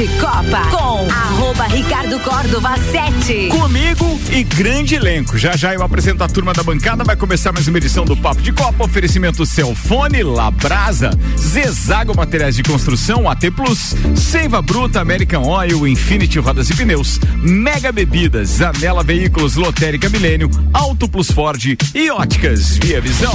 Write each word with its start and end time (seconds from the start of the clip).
de 0.00 0.08
Copa 0.18 0.62
com 0.70 1.10
arroba 1.10 1.64
Ricardo 1.64 2.18
Córdova 2.20 2.74
7. 2.90 3.48
Comigo 3.48 4.18
e 4.32 4.42
grande 4.42 4.94
elenco. 4.94 5.36
Já 5.36 5.54
já 5.58 5.74
eu 5.74 5.82
apresento 5.82 6.24
a 6.24 6.28
turma 6.28 6.54
da 6.54 6.62
bancada. 6.62 7.04
Vai 7.04 7.16
começar 7.16 7.52
mais 7.52 7.68
uma 7.68 7.76
edição 7.76 8.06
do 8.06 8.16
Papo 8.16 8.40
de 8.40 8.50
Copa. 8.50 8.84
Oferecimento 8.84 9.44
Celfone, 9.44 10.22
Labrasa, 10.22 11.10
Zezago 11.36 12.16
Materiais 12.16 12.56
de 12.56 12.62
Construção, 12.62 13.28
AT 13.28 13.50
Plus, 13.54 13.94
Seiva 14.16 14.62
Bruta, 14.62 15.02
American 15.02 15.46
Oil, 15.46 15.86
Infinity 15.86 16.38
Rodas 16.38 16.70
e 16.70 16.74
Pneus, 16.74 17.20
Mega 17.36 17.92
Bebidas, 17.92 18.62
Anela 18.62 19.04
Veículos, 19.04 19.56
Lotérica 19.56 20.08
Milênio, 20.08 20.48
Auto 20.72 21.10
Plus 21.10 21.30
Ford 21.30 21.76
e 21.94 22.10
Óticas 22.10 22.78
Via 22.78 23.02
Visão. 23.02 23.34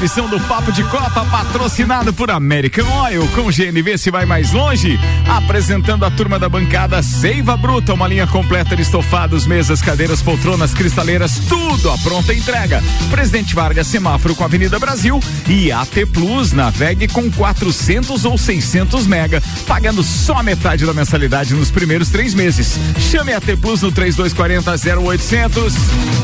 Edição 0.00 0.26
do 0.30 0.40
Papo 0.40 0.72
de 0.72 0.82
Copa, 0.84 1.26
patrocinado 1.26 2.10
por 2.10 2.30
American 2.30 2.86
Oil. 3.02 3.28
Com 3.34 3.50
GNV 3.50 3.98
se 3.98 4.10
vai 4.10 4.24
mais 4.24 4.50
longe. 4.50 4.98
Apresentando 5.28 6.06
a 6.06 6.10
turma 6.10 6.38
da 6.38 6.48
bancada 6.48 7.02
Seiva 7.02 7.54
Bruta, 7.54 7.92
uma 7.92 8.08
linha 8.08 8.26
completa 8.26 8.74
de 8.74 8.80
estofados, 8.80 9.46
mesas, 9.46 9.82
cadeiras, 9.82 10.22
poltronas, 10.22 10.72
cristaleiras, 10.72 11.38
tudo 11.46 11.90
à 11.90 11.98
pronta 11.98 12.32
entrega. 12.32 12.82
Presidente 13.10 13.54
Vargas, 13.54 13.88
semáforo 13.88 14.34
com 14.34 14.42
Avenida 14.42 14.78
Brasil 14.78 15.20
e 15.46 15.70
AT 15.70 16.06
Plus, 16.10 16.52
navegue 16.52 17.06
com 17.06 17.30
400 17.30 18.24
ou 18.24 18.38
600 18.38 19.06
mega, 19.06 19.42
pagando 19.66 20.02
só 20.02 20.42
metade 20.42 20.86
da 20.86 20.94
mensalidade 20.94 21.54
nos 21.54 21.70
primeiros 21.70 22.08
três 22.08 22.32
meses. 22.32 22.78
Chame 23.10 23.34
AT 23.34 23.54
Plus 23.60 23.82
no 23.82 23.92
3240 23.92 24.98
0800. 24.98 25.74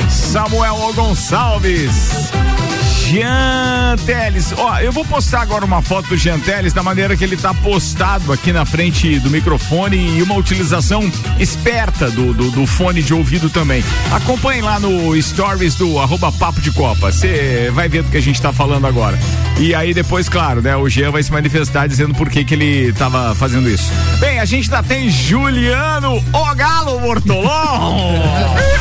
Samuel 0.09 0.95
Gonçalves. 0.95 2.66
Jean 3.07 3.95
Teles. 4.05 4.53
Ó, 4.57 4.79
eu 4.81 4.91
vou 4.91 5.05
postar 5.05 5.43
agora 5.43 5.65
uma 5.65 5.81
foto 5.81 6.09
do 6.09 6.17
Jean 6.17 6.41
Teles 6.41 6.73
da 6.73 6.83
maneira 6.83 7.17
que 7.17 7.23
ele 7.23 7.37
tá 7.37 7.55
postado 7.55 8.33
aqui 8.33 8.53
na 8.53 8.65
frente 8.65 9.21
do 9.21 9.31
microfone 9.31 10.19
e 10.19 10.23
uma 10.23 10.35
utilização 10.35 11.09
esperta 11.39 12.11
do, 12.11 12.35
do, 12.35 12.51
do 12.51 12.67
fone 12.67 13.05
de 13.05 13.15
ouvido 13.15 13.49
também. 13.49 13.85
Acompanhe 14.11 14.61
lá 14.61 14.81
no 14.81 15.21
stories 15.23 15.77
do 15.77 16.01
arroba 16.01 16.33
Papo 16.33 16.61
de 16.61 16.73
Copa. 16.73 17.13
Você 17.13 17.71
vai 17.73 17.89
ver 17.89 18.03
do 18.03 18.11
que 18.11 18.17
a 18.17 18.23
gente 18.23 18.43
tá 18.43 18.53
falando 18.53 18.89
agora. 18.89 19.17
E 19.57 19.73
aí 19.73 19.95
depois, 19.95 20.29
claro, 20.29 20.61
né, 20.61 20.77
o 20.77 20.89
Jean 20.89 21.13
vai 21.13 21.23
se 21.23 21.31
manifestar 21.31 21.87
dizendo 21.87 22.13
por 22.13 22.29
que 22.29 22.45
que 22.45 22.55
ele 22.55 22.93
tava 22.93 23.37
fazendo 23.37 23.71
isso. 23.71 23.91
Bem, 24.19 24.41
a 24.41 24.45
gente 24.45 24.69
ainda 24.75 24.83
tem 24.87 25.09
Juliano 25.09 26.23
O 26.33 26.55
Galo 26.57 27.01
Mortolão. 27.01 28.15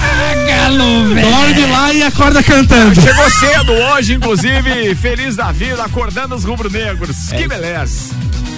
Galo, 0.47 1.13
velho. 1.13 1.29
Dorme 1.29 1.65
lá 1.67 1.93
e 1.93 2.03
acorda 2.03 2.43
cantando. 2.43 2.99
Chegou 2.99 3.29
cedo 3.29 3.71
hoje, 3.71 4.14
inclusive, 4.15 4.95
feliz 4.95 5.35
da 5.35 5.51
vida, 5.51 5.83
acordando 5.83 6.35
os 6.35 6.43
rubro-negros. 6.43 7.31
É. 7.31 7.37
Que 7.37 7.47
beleza. 7.47 8.13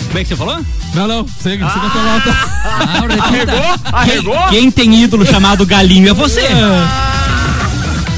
Como 0.08 0.19
é 0.19 0.23
que 0.23 0.30
você 0.30 0.36
falou? 0.36 0.59
Não, 0.94 1.08
não, 1.08 1.27
siga, 1.27 1.69
siga 1.69 1.88
a 1.88 1.89
tua 1.89 2.03
nota. 2.03 2.30
Ah, 2.63 3.25
arregou? 3.25 3.75
Arregou? 3.94 4.50
Quem, 4.50 4.72
quem, 4.72 4.72
tem 4.72 5.03
ídolo 5.03 5.25
chamado 5.25 5.66
Galinho 5.66 6.09
é 6.09 6.13
você. 6.13 6.41
É. 6.41 7.16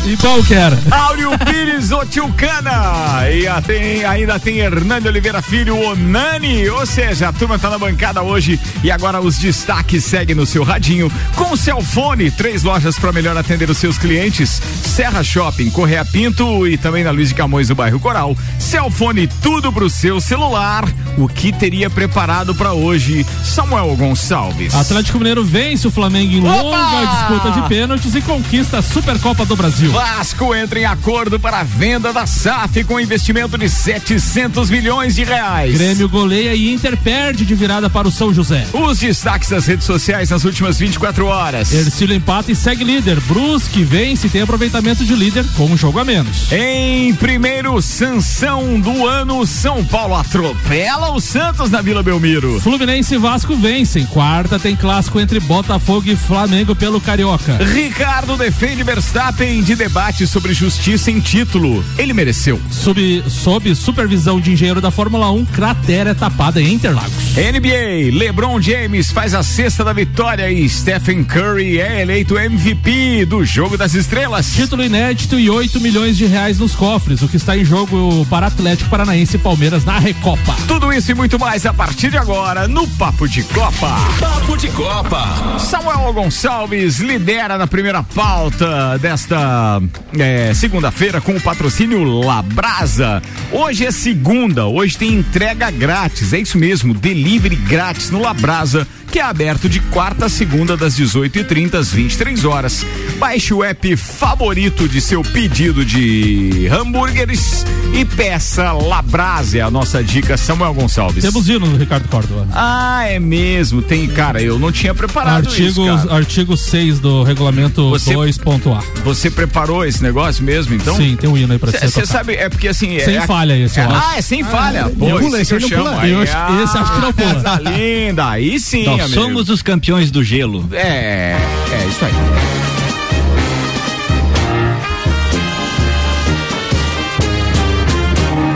E 0.10 0.18
qual 0.18 0.42
que 0.44 0.56
era? 0.56 0.76
Áureo 0.90 1.30
Pires 1.38 1.92
Otilcana. 1.92 3.30
E 3.32 3.46
a, 3.48 3.62
tem, 3.62 4.04
ainda 4.04 4.40
tem 4.40 4.58
Hernani 4.58 5.08
Oliveira 5.08 5.40
Filho, 5.40 5.78
o 5.78 5.96
Nani. 5.96 6.68
Ou 6.68 6.84
seja, 6.84 7.30
a 7.30 7.32
turma 7.32 7.60
tá 7.60 7.70
na 7.70 7.78
bancada 7.78 8.24
hoje. 8.24 8.60
E 8.84 8.90
agora 8.90 9.22
os 9.22 9.38
destaques 9.38 10.04
seguem 10.04 10.36
no 10.36 10.48
seu 10.48 10.64
radinho. 10.64 11.12
Com 11.36 11.54
o 11.54 11.58
Celfone, 11.58 12.32
três 12.32 12.64
lojas 12.64 12.98
para 12.98 13.12
melhor 13.12 13.38
atender 13.38 13.70
os 13.70 13.78
seus 13.78 14.00
clientes. 14.00 14.60
Serra 14.84 15.24
Shopping, 15.24 15.70
Correia 15.70 16.04
Pinto 16.04 16.68
e 16.68 16.76
também 16.76 17.04
na 17.04 17.12
Luiz 17.12 17.30
de 17.30 17.36
Camões, 17.36 17.70
no 17.70 17.76
bairro 17.76 18.00
Coral. 18.00 18.36
Celfone, 18.58 19.28
tudo 19.44 19.72
pro 19.72 19.92
seu 19.92 20.20
celular. 20.20 20.86
O 21.20 21.28
que 21.28 21.52
teria 21.52 21.88
preparado 21.88 22.56
para 22.56 22.74
hoje? 22.74 23.24
Samuel 23.44 23.96
Gonçalves. 23.96 24.74
Atlético 24.74 25.20
Mineiro 25.20 25.44
vence 25.44 25.88
o 25.88 25.92
Flamengo 25.92 26.34
em 26.34 26.40
Opa! 26.40 26.64
longa 26.64 27.06
disputa 27.06 27.52
de 27.52 27.68
pênaltis 27.70 28.16
e 28.16 28.22
conquista 28.22 28.80
a 28.80 28.82
Supercopa 28.82 29.46
do 29.46 29.56
Brasil. 29.56 29.99
Vasco 30.00 30.56
entra 30.56 30.80
em 30.80 30.86
acordo 30.86 31.38
para 31.38 31.60
a 31.60 31.64
venda 31.64 32.14
da 32.14 32.26
SAF 32.26 32.86
com 32.86 33.02
investimento 33.02 33.58
de 33.58 33.68
700 33.68 34.70
milhões 34.70 35.14
de 35.14 35.26
reais. 35.26 35.74
Grêmio 35.74 36.08
goleia 36.08 36.56
e 36.56 36.74
Inter 36.74 36.96
perde 36.96 37.44
de 37.44 37.54
virada 37.54 37.90
para 37.90 38.08
o 38.08 38.12
São 38.12 38.34
José. 38.34 38.66
Os 38.72 39.00
destaques 39.00 39.50
das 39.50 39.66
redes 39.66 39.86
sociais 39.86 40.30
nas 40.30 40.46
últimas 40.46 40.80
24 40.80 41.26
horas. 41.26 41.74
Ercílio 41.74 42.16
empata 42.16 42.50
e 42.50 42.56
segue 42.56 42.86
líder. 42.86 43.20
Brusque 43.20 43.84
vence 43.84 44.28
e 44.28 44.30
tem 44.30 44.42
aproveitamento 44.42 45.04
de 45.04 45.14
líder 45.14 45.44
com 45.58 45.66
um 45.66 45.76
jogo 45.76 46.00
a 46.00 46.06
menos. 46.06 46.50
Em 46.50 47.14
primeiro, 47.16 47.82
sanção 47.82 48.80
do 48.80 49.06
ano, 49.06 49.46
São 49.46 49.84
Paulo 49.84 50.16
atropela 50.16 51.12
o 51.12 51.20
Santos 51.20 51.70
na 51.70 51.82
Vila 51.82 52.02
Belmiro. 52.02 52.58
Fluminense 52.62 53.16
e 53.16 53.18
Vasco 53.18 53.54
vencem. 53.54 54.06
Quarta 54.06 54.58
tem 54.58 54.78
clássico 54.78 55.20
entre 55.20 55.42
Botafogo 55.42 56.10
e 56.10 56.16
Flamengo 56.16 56.74
pelo 56.74 57.02
Carioca. 57.02 57.58
Ricardo 57.58 58.38
defende 58.38 58.82
Verstappen 58.82 59.62
de 59.62 59.76
debate 59.80 60.28
sobre 60.28 60.54
justiça 60.54 61.10
em 61.10 61.22
título. 61.22 61.84
Ele 61.98 62.12
mereceu. 62.12 62.60
Sob, 62.70 63.24
sob 63.30 63.74
supervisão 63.74 64.40
de 64.42 64.52
engenheiro 64.52 64.82
da 64.82 64.92
Fórmula 64.92 65.32
1, 65.32 65.46
cratera 65.46 66.10
é 66.10 66.14
tapada 66.14 66.62
em 66.62 66.74
Interlagos. 66.74 67.14
NBA, 67.36 68.18
LeBron 68.18 68.62
James 68.62 69.10
faz 69.10 69.34
a 69.34 69.42
sexta 69.42 69.82
da 69.82 69.94
vitória 69.94 70.52
e 70.52 70.68
Stephen 70.68 71.24
Curry 71.24 71.80
é 71.80 72.02
eleito 72.02 72.38
MVP 72.38 73.26
do 73.26 73.46
Jogo 73.46 73.78
das 73.78 73.94
Estrelas. 73.94 74.52
Título 74.54 74.84
inédito 74.84 75.40
e 75.40 75.50
8 75.50 75.80
milhões 75.80 76.18
de 76.18 76.26
reais 76.26 76.60
nos 76.60 76.76
cofres, 76.76 77.22
o 77.22 77.30
que 77.30 77.38
está 77.38 77.56
em 77.56 77.64
jogo 77.64 78.26
para 78.30 78.48
Atlético 78.48 78.90
Paranaense 78.90 79.38
e 79.38 79.40
Palmeiras 79.40 79.86
na 79.86 79.98
Recopa. 79.98 80.56
Tudo 80.68 80.92
isso 80.92 81.12
e 81.12 81.16
muito 81.16 81.40
mais 81.40 81.66
a 81.66 81.74
partir 81.74 82.12
de 82.12 82.18
agora 82.18 82.68
no 82.68 82.86
Papo 82.86 83.30
de 83.30 83.44
Copa. 83.44 83.96
Papo 84.20 84.58
de 84.58 84.68
Copa. 84.70 85.58
Samuel 85.58 86.12
Gonçalves 86.12 87.00
lidera 87.00 87.58
na 87.58 87.68
primeira 87.68 88.04
pauta 88.04 88.98
desta 88.98 89.69
é, 90.18 90.54
segunda-feira 90.54 91.22
com 91.22 91.34
o 91.34 91.42
patrocínio 91.42 92.04
Labrasa. 92.04 93.22
Hoje 93.52 93.86
é 93.86 93.92
segunda, 93.92 94.66
hoje 94.66 94.98
tem 94.98 95.14
entrega 95.14 95.70
grátis, 95.70 96.34
é 96.34 96.40
isso 96.40 96.58
mesmo, 96.58 96.94
delivery 96.94 97.56
grátis 97.56 98.10
no 98.10 98.22
Labrasa 98.22 98.88
que 99.12 99.20
é 99.20 99.24
aberto 99.24 99.68
de 99.68 99.80
quarta 99.80 100.28
a 100.28 100.30
segunda 100.30 100.78
das 100.78 100.98
18h30 100.98 101.76
às 101.76 101.92
23 101.92 102.46
horas. 102.46 102.86
Baixe 103.18 103.54
o 103.54 103.64
app 103.64 103.96
favorito 103.98 104.88
de 104.88 105.02
seu 105.02 105.24
pedido 105.24 105.84
de 105.84 106.68
hambúrgueres 106.68 107.66
e 107.94 108.06
peça 108.06 108.72
Labrasa, 108.72 109.58
é 109.58 109.62
a 109.62 109.72
nossa 109.72 110.04
dica, 110.04 110.38
Samuel 110.38 110.74
Gonçalves. 110.74 111.24
Temos 111.24 111.50
hino 111.50 111.66
no 111.66 111.78
Ricardo 111.78 112.08
Córdova. 112.08 112.48
Ah, 112.54 113.06
é 113.08 113.20
mesmo, 113.20 113.82
tem, 113.82 114.08
cara, 114.08 114.42
eu 114.42 114.60
não 114.60 114.72
tinha 114.72 114.94
preparado 114.94 115.48
artigo, 115.48 115.86
isso. 115.88 116.10
Artigo 116.12 116.56
6 116.56 117.00
do 117.00 117.24
regulamento 117.24 117.82
2.A. 117.82 118.84
Você 119.04 119.32
preparou 119.60 119.86
esse 119.86 120.02
negócio 120.02 120.44
mesmo, 120.44 120.74
então? 120.74 120.96
Sim, 120.96 121.18
tem 121.18 121.30
um 121.30 121.38
hino 121.38 121.52
aí 121.52 121.60
pra 121.60 121.72
você 121.72 121.88
Você 121.88 122.06
sabe, 122.06 122.34
é 122.36 122.48
porque 122.48 122.70
assim... 122.70 122.98
Sem 123.00 123.18
é, 123.18 123.28
falha 123.28 123.58
esse, 123.58 123.80
é, 123.80 123.84
Ah, 123.84 124.14
é 124.18 124.22
sem 124.22 124.44
falha. 124.44 124.86
Ah, 124.86 124.90
Pô, 124.90 125.20
pula, 125.20 125.42
esse, 125.42 125.56
esse, 125.56 125.76
pula. 125.76 126.00
Aí, 126.00 126.14
esse 126.14 126.78
acho 126.78 126.94
que 126.94 127.02
não 127.02 127.14
pula. 127.14 127.42
Tá 127.42 127.60
linda, 127.60 128.30
aí 128.30 128.60
sim, 128.60 128.86
Nós 128.86 129.02
amigo. 129.02 129.22
somos 129.22 129.50
os 129.50 129.62
campeões 129.62 130.12
do 130.12 130.24
gelo. 130.24 130.68
É, 130.72 131.36
é 131.72 131.88
isso 131.88 132.06
aí. 132.06 132.12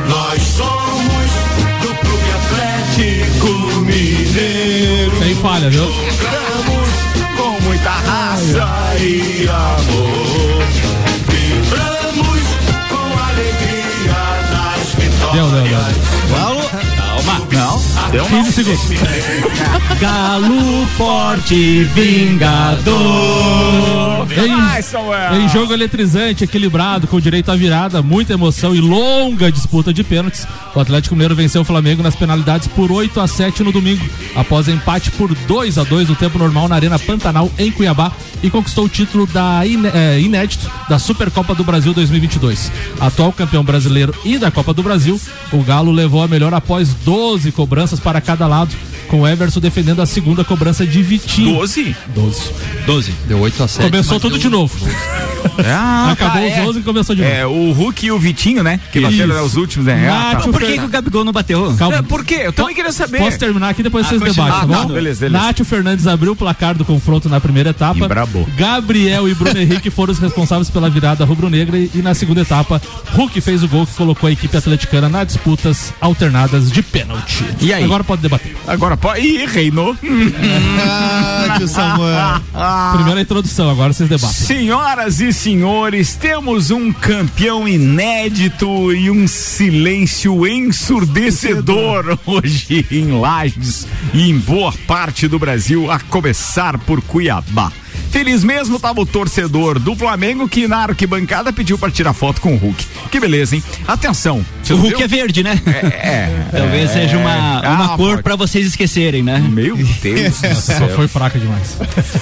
Nós 0.08 0.42
somos 0.42 1.32
do 1.82 1.96
Clube 1.96 2.30
Atlético 2.46 3.80
Mineiro. 3.82 5.20
Sem 5.20 5.36
falha, 5.36 5.70
viu? 5.70 5.84
Jogamos 5.84 6.90
com 7.36 7.62
muita 7.64 7.90
raça 7.90 8.96
e 9.00 9.50
amor. 9.50 10.23
Vibramos 15.62 16.08
com 16.08 16.13
calma. 17.26 17.44
Não, 17.52 18.10
deu 18.12 18.26
15 18.26 18.52
segundos. 18.52 18.82
Galo 20.00 20.86
forte, 20.98 21.84
vingador. 21.94 22.94
Samuel. 24.84 25.36
Em 25.42 25.48
jogo 25.50 25.74
eletrizante, 25.74 26.44
equilibrado, 26.44 27.08
com 27.08 27.20
direito 27.20 27.52
à 27.52 27.56
virada, 27.56 28.02
muita 28.02 28.34
emoção 28.34 28.76
e 28.76 28.82
longa 28.82 29.52
disputa 29.52 29.94
de 29.94 30.04
pênaltis, 30.04 30.46
o 30.76 30.80
Atlético 30.80 31.16
Mineiro 31.16 31.36
venceu 31.36 31.62
o 31.62 31.66
Flamengo 31.66 32.02
nas 32.04 32.16
penalidades 32.16 32.68
por 32.68 32.92
8 32.92 33.20
a 33.22 33.28
7 33.28 33.64
no 33.64 33.72
domingo, 33.72 34.04
após 34.36 34.68
empate 34.68 35.12
por 35.12 35.34
2 35.34 35.78
a 35.78 35.84
2 35.84 36.10
no 36.10 36.16
tempo 36.16 36.38
normal 36.38 36.68
na 36.68 36.76
Arena 36.76 36.98
Pantanal, 37.00 37.52
em 37.58 37.72
Cuiabá, 37.72 38.12
e 38.42 38.50
conquistou 38.50 38.86
o 38.86 38.90
título 38.90 39.26
da 39.28 39.66
iné- 39.66 39.92
eh, 39.94 40.20
inédito 40.20 40.70
da 40.90 41.00
Supercopa 41.00 41.56
do 41.56 41.64
Brasil 41.64 41.94
2022. 41.94 42.72
Atual 43.00 43.32
campeão 43.32 43.64
brasileiro 43.64 44.14
e 44.26 44.38
da 44.38 44.52
Copa 44.52 44.74
do 44.74 44.84
Brasil, 44.84 45.20
o 45.52 45.62
Galo 45.64 45.92
levou 45.92 46.22
a 46.24 46.28
melhor 46.28 46.54
após 46.54 46.90
12 47.14 47.52
cobranças 47.52 48.00
para 48.00 48.20
cada 48.20 48.48
lado, 48.48 48.74
com 49.08 49.22
o 49.22 49.28
Everson 49.28 49.60
defendendo 49.60 50.02
a 50.02 50.06
segunda 50.08 50.44
cobrança 50.44 50.84
de 50.84 51.04
Vitinho. 51.04 51.54
12? 51.60 51.96
12. 52.16 52.42
12. 52.88 53.14
Deu 53.28 53.38
8 53.40 53.64
a 53.64 53.68
7. 53.68 53.92
Começou 53.92 54.20
tudo 54.20 54.40
de 54.40 54.50
novo. 54.50 54.76
Ah, 55.64 56.12
Acabou 56.14 56.42
tá, 56.42 56.48
os 56.48 56.54
é. 56.54 56.64
12 56.64 56.80
e 56.80 56.84
começou 56.84 57.16
de 57.16 57.22
novo. 57.22 57.34
É, 57.34 57.46
o 57.46 57.72
Hulk 57.74 58.06
e 58.06 58.12
o 58.12 58.18
Vitinho, 58.18 58.64
né? 58.64 58.80
Que 58.92 59.00
bateram 59.00 59.36
Isso. 59.36 59.46
os 59.46 59.56
últimos, 59.58 59.86
né? 59.86 60.10
Ah, 60.10 60.30
tá. 60.32 60.34
Nacho 60.38 60.50
Por 60.52 60.62
que, 60.62 60.78
que 60.80 60.86
o 60.86 60.88
Gabigol 60.88 61.24
não 61.24 61.32
bateu? 61.34 61.76
Calma. 61.78 61.98
É, 61.98 62.02
Por 62.02 62.26
quê? 62.26 62.42
Eu 62.46 62.54
também 62.54 62.74
queria 62.74 62.92
saber. 62.92 63.20
Posso 63.20 63.38
terminar 63.38 63.70
aqui 63.70 63.84
depois 63.84 64.06
Ah, 64.06 64.10
vocês 64.10 64.22
debatem, 64.22 64.52
tá 64.52 64.62
Ah, 64.62 64.66
bom? 64.66 64.88
tá, 64.88 64.94
beleza, 64.94 65.20
beleza. 65.20 65.46
Nátio 65.46 65.66
Fernandes 65.66 66.08
abriu 66.08 66.32
o 66.32 66.36
placar 66.36 66.74
do 66.76 66.84
confronto 66.86 67.30
na 67.30 67.40
primeira 67.40 67.70
etapa. 67.70 68.00
Embrabou. 68.06 68.48
Gabriel 68.58 69.28
e 69.30 69.36
Bruno 69.36 69.60
Henrique 69.60 69.90
foram 69.92 70.14
os 70.14 70.20
responsáveis 70.20 70.70
pela 70.70 70.90
virada 70.90 71.24
rubro-negra 71.26 71.78
e, 71.78 71.92
e 71.94 72.02
na 72.02 72.14
segunda 72.16 72.42
etapa, 72.42 72.82
Hulk 73.12 73.40
fez 73.42 73.62
o 73.64 73.68
gol 73.68 73.86
que 73.86 73.94
colocou 73.94 74.28
a 74.28 74.32
equipe 74.32 74.56
atleticana 74.58 75.08
nas 75.10 75.28
disputas 75.28 75.94
alternadas 76.02 76.72
de 76.72 76.82
pênalti. 77.04 77.46
E 77.62 77.74
aí? 77.74 77.84
Agora 77.84 78.04
pode 78.04 78.22
debater. 78.22 78.56
Agora 78.66 78.98
pode. 78.98 79.22
Ih, 79.22 79.46
reinou. 79.46 79.96
Ah, 80.80 81.56
tio 81.58 81.68
Samuel. 81.68 82.42
Primeira 82.96 83.22
introdução, 83.22 83.70
agora 83.70 83.94
vocês 83.94 84.10
debatem. 84.10 84.34
Senhoras 84.34 85.20
e 85.20 85.32
senhores, 85.32 86.16
temos 86.16 86.72
um 86.72 86.92
campeão 86.92 87.68
inédito 87.68 88.94
e 88.94 89.10
um 89.10 89.28
silêncio 89.28 90.48
ensurdecedor 90.48 92.18
hoje 92.26 92.86
em 92.90 93.20
Lages 93.20 93.88
e 94.14 94.30
em 94.30 94.38
boa 94.38 94.74
parte 94.88 95.28
do 95.28 95.38
Brasil, 95.38 95.92
a 95.92 96.00
começar 96.00 96.78
por 96.80 97.02
Cuiabá. 97.02 97.72
Feliz 98.14 98.44
mesmo 98.44 98.76
estava 98.76 99.02
o 99.02 99.06
torcedor 99.08 99.80
do 99.80 99.96
Flamengo 99.96 100.48
que 100.48 100.68
na 100.68 100.84
arquibancada 100.84 101.52
pediu 101.52 101.80
para 101.80 101.90
tirar 101.90 102.14
foto 102.14 102.40
com 102.40 102.54
o 102.54 102.58
Hulk. 102.58 102.86
Que 103.10 103.20
beleza, 103.20 103.56
hein? 103.56 103.64
Atenção. 103.88 104.46
O 104.70 104.74
Hulk 104.76 104.96
viu? 104.98 105.04
é 105.04 105.08
verde, 105.08 105.42
né? 105.44 105.60
É. 105.66 106.30
Talvez 106.56 106.92
seja 106.92 107.18
uma, 107.18 107.60
Ah, 107.64 107.72
uma 107.74 107.98
cor 107.98 108.12
pode. 108.12 108.22
pra 108.24 108.36
vocês 108.36 108.68
esquecerem, 108.68 109.24
né? 109.24 109.40
Meu 109.40 109.76
Deus 110.02 110.36
Só 110.36 110.88
foi 110.90 111.08
fraca 111.08 111.40
demais. 111.40 111.76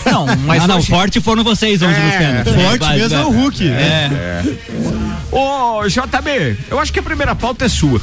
Não, 0.06 0.26
mas 0.46 0.64
ah, 0.64 0.68
não, 0.68 0.78
hoje- 0.78 0.88
forte 0.88 1.20
foram 1.20 1.44
vocês 1.44 1.82
ontem 1.82 2.00
nos 2.02 2.14
É, 2.14 2.18
pênaltis. 2.18 2.54
Forte 2.54 2.80
Vai, 2.80 2.98
mesmo 2.98 3.18
é 3.18 3.26
o 3.26 3.30
Hulk. 3.30 3.68
É. 3.68 4.44
Ô, 5.30 5.82
JB, 5.88 6.58
eu 6.70 6.80
acho 6.80 6.94
que 6.94 7.00
a 7.00 7.04
primeira 7.04 7.36
pauta 7.36 7.66
é 7.66 7.70
sua. 7.70 8.02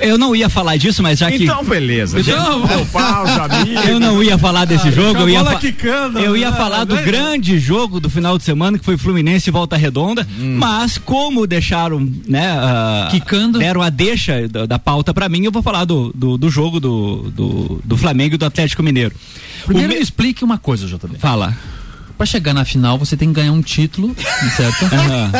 Eu 0.00 0.18
não 0.18 0.34
ia 0.36 0.48
falar 0.48 0.76
disso, 0.76 1.02
mas 1.02 1.18
já 1.18 1.30
que. 1.30 1.44
Então, 1.44 1.64
beleza. 1.64 2.20
Então. 2.20 2.62
Eu 3.88 3.98
não 4.00 4.22
ia 4.22 4.36
falar 4.38 4.64
desse 4.64 4.90
jogo, 4.90 5.20
eu 5.20 5.28
ia, 5.28 5.44
fa- 5.44 5.56
quicando, 5.56 6.18
eu 6.18 6.36
ia 6.36 6.50
né? 6.50 6.56
falar 6.56 6.84
do 6.84 6.94
Né? 6.94 7.02
grande 7.02 7.58
jogo 7.58 7.98
do 8.00 8.08
final 8.10 8.36
de 8.38 8.44
semana, 8.44 8.78
que 8.78 8.84
foi 8.84 8.96
Fluminense 8.96 9.48
e 9.48 9.52
Volta 9.52 9.76
Redonda, 9.76 10.26
mas 10.38 10.98
como 10.98 11.46
deixaram, 11.46 12.00
né, 12.26 12.46
ah, 12.58 13.08
Quicando. 13.10 13.58
deram 13.58 13.82
a 13.82 13.90
deixa 13.90 14.48
da, 14.48 14.66
da 14.66 14.78
pauta 14.78 15.12
pra 15.14 15.28
mim, 15.28 15.44
eu 15.44 15.52
vou 15.52 15.62
falar 15.62 15.84
do, 15.84 16.12
do, 16.14 16.36
do 16.36 16.50
jogo 16.50 16.80
do, 16.80 17.30
do, 17.30 17.80
do 17.84 17.96
Flamengo 17.96 18.34
e 18.34 18.38
do 18.38 18.44
Atlético 18.46 18.82
Mineiro. 18.82 19.14
Primeiro 19.64 19.88
O 19.88 19.92
me- 19.92 19.96
me 19.98 20.02
explique 20.02 20.44
uma 20.44 20.58
coisa, 20.58 20.86
JB. 20.86 21.18
Fala. 21.18 21.56
Pra 22.16 22.24
chegar 22.26 22.54
na 22.54 22.64
final, 22.64 22.98
você 22.98 23.14
tem 23.16 23.28
que 23.28 23.34
ganhar 23.34 23.52
um 23.52 23.60
título, 23.62 24.14
certo? 24.56 24.84
Aham. 24.94 25.32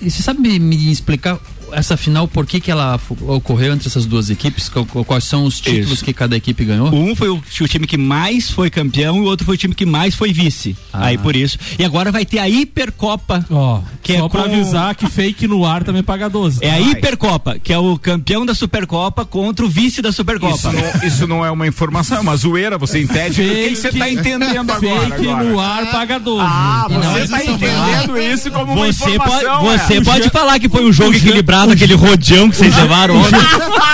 E 0.00 0.08
você 0.10 0.22
sabe 0.22 0.40
me, 0.40 0.58
me 0.58 0.92
explicar 0.92 1.38
essa 1.72 1.96
final, 1.96 2.26
por 2.28 2.46
que, 2.46 2.60
que 2.60 2.70
ela 2.70 2.98
ocorreu 3.26 3.72
entre 3.72 3.88
essas 3.88 4.06
duas 4.06 4.30
equipes? 4.30 4.68
Quais 5.06 5.24
são 5.24 5.44
os 5.44 5.60
títulos 5.60 5.92
Isso. 5.94 6.04
que 6.04 6.12
cada 6.12 6.36
equipe 6.36 6.64
ganhou? 6.64 6.88
Um 6.94 7.14
foi 7.14 7.28
o, 7.28 7.36
o 7.60 7.68
time 7.68 7.86
que 7.86 7.96
mais 7.96 8.50
foi 8.50 8.70
campeão 8.70 9.16
e 9.16 9.20
o 9.20 9.24
outro 9.24 9.44
foi 9.46 9.54
o 9.54 9.58
time 9.58 9.74
que 9.74 9.86
mais 9.86 10.14
foi 10.14 10.32
vice. 10.32 10.76
Ah. 10.92 11.06
Aí 11.06 11.18
por 11.18 11.34
isso. 11.36 11.58
E 11.78 11.84
agora 11.84 12.10
vai 12.12 12.24
ter 12.24 12.38
a 12.38 12.48
Hipercopa. 12.48 13.44
Ó, 13.50 13.80
Que 14.02 14.16
só 14.18 14.26
é 14.26 14.28
pra 14.28 14.42
com- 14.42 14.48
avisar 14.52 14.94
que 14.94 15.06
fake 15.08 15.46
no 15.46 15.64
ar 15.64 15.82
também 15.84 16.02
paga 16.02 16.28
12. 16.28 16.58
É 16.62 16.70
a 16.70 16.74
tá? 16.74 16.80
Hipercopa, 16.80 17.58
que 17.58 17.72
é 17.72 17.78
o 17.78 17.98
campeão 17.98 18.44
da 18.46 18.54
Supercopa 18.54 19.24
contra 19.24 19.64
o 19.64 19.68
vice 19.68 20.00
da 20.02 20.12
Supercopa. 20.12 20.54
Isso 20.54 20.72
não, 20.72 21.06
isso 21.08 21.26
não 21.26 21.44
é 21.46 21.50
uma 21.50 21.66
informação, 21.66 22.18
é 22.18 22.20
uma 22.20 22.36
zoeira, 22.36 22.78
você 22.78 23.00
entende? 23.00 23.40
O 23.42 23.44
que 23.44 23.68
que 23.70 23.76
você 23.76 23.92
tá 23.92 24.08
entendendo 24.10 24.70
agora? 24.70 24.78
Fake 25.16 25.28
agora? 25.28 25.44
no 25.44 25.60
ar 25.60 25.90
paga 25.90 26.18
12. 26.18 26.40
Ah, 26.46 26.86
você 26.88 26.98
mas 27.08 27.30
tá 27.30 27.42
isso- 27.42 27.50
entendendo 27.52 28.18
isso 28.18 28.50
como 28.50 28.72
uma 28.72 28.86
Você 28.92 29.04
pode, 29.04 29.14
informação, 29.16 29.62
você 29.64 29.94
é. 29.94 30.00
pode 30.02 30.30
falar 30.30 30.58
que 30.58 30.68
foi 30.68 30.84
um 30.84 30.92
jogo 30.92 31.14
equilibrado, 31.14 31.57
aquele 31.72 31.94
rodeão 31.94 32.48
que 32.50 32.56
vocês 32.56 32.76
levaram 32.76 33.16
ontem. 33.16 33.38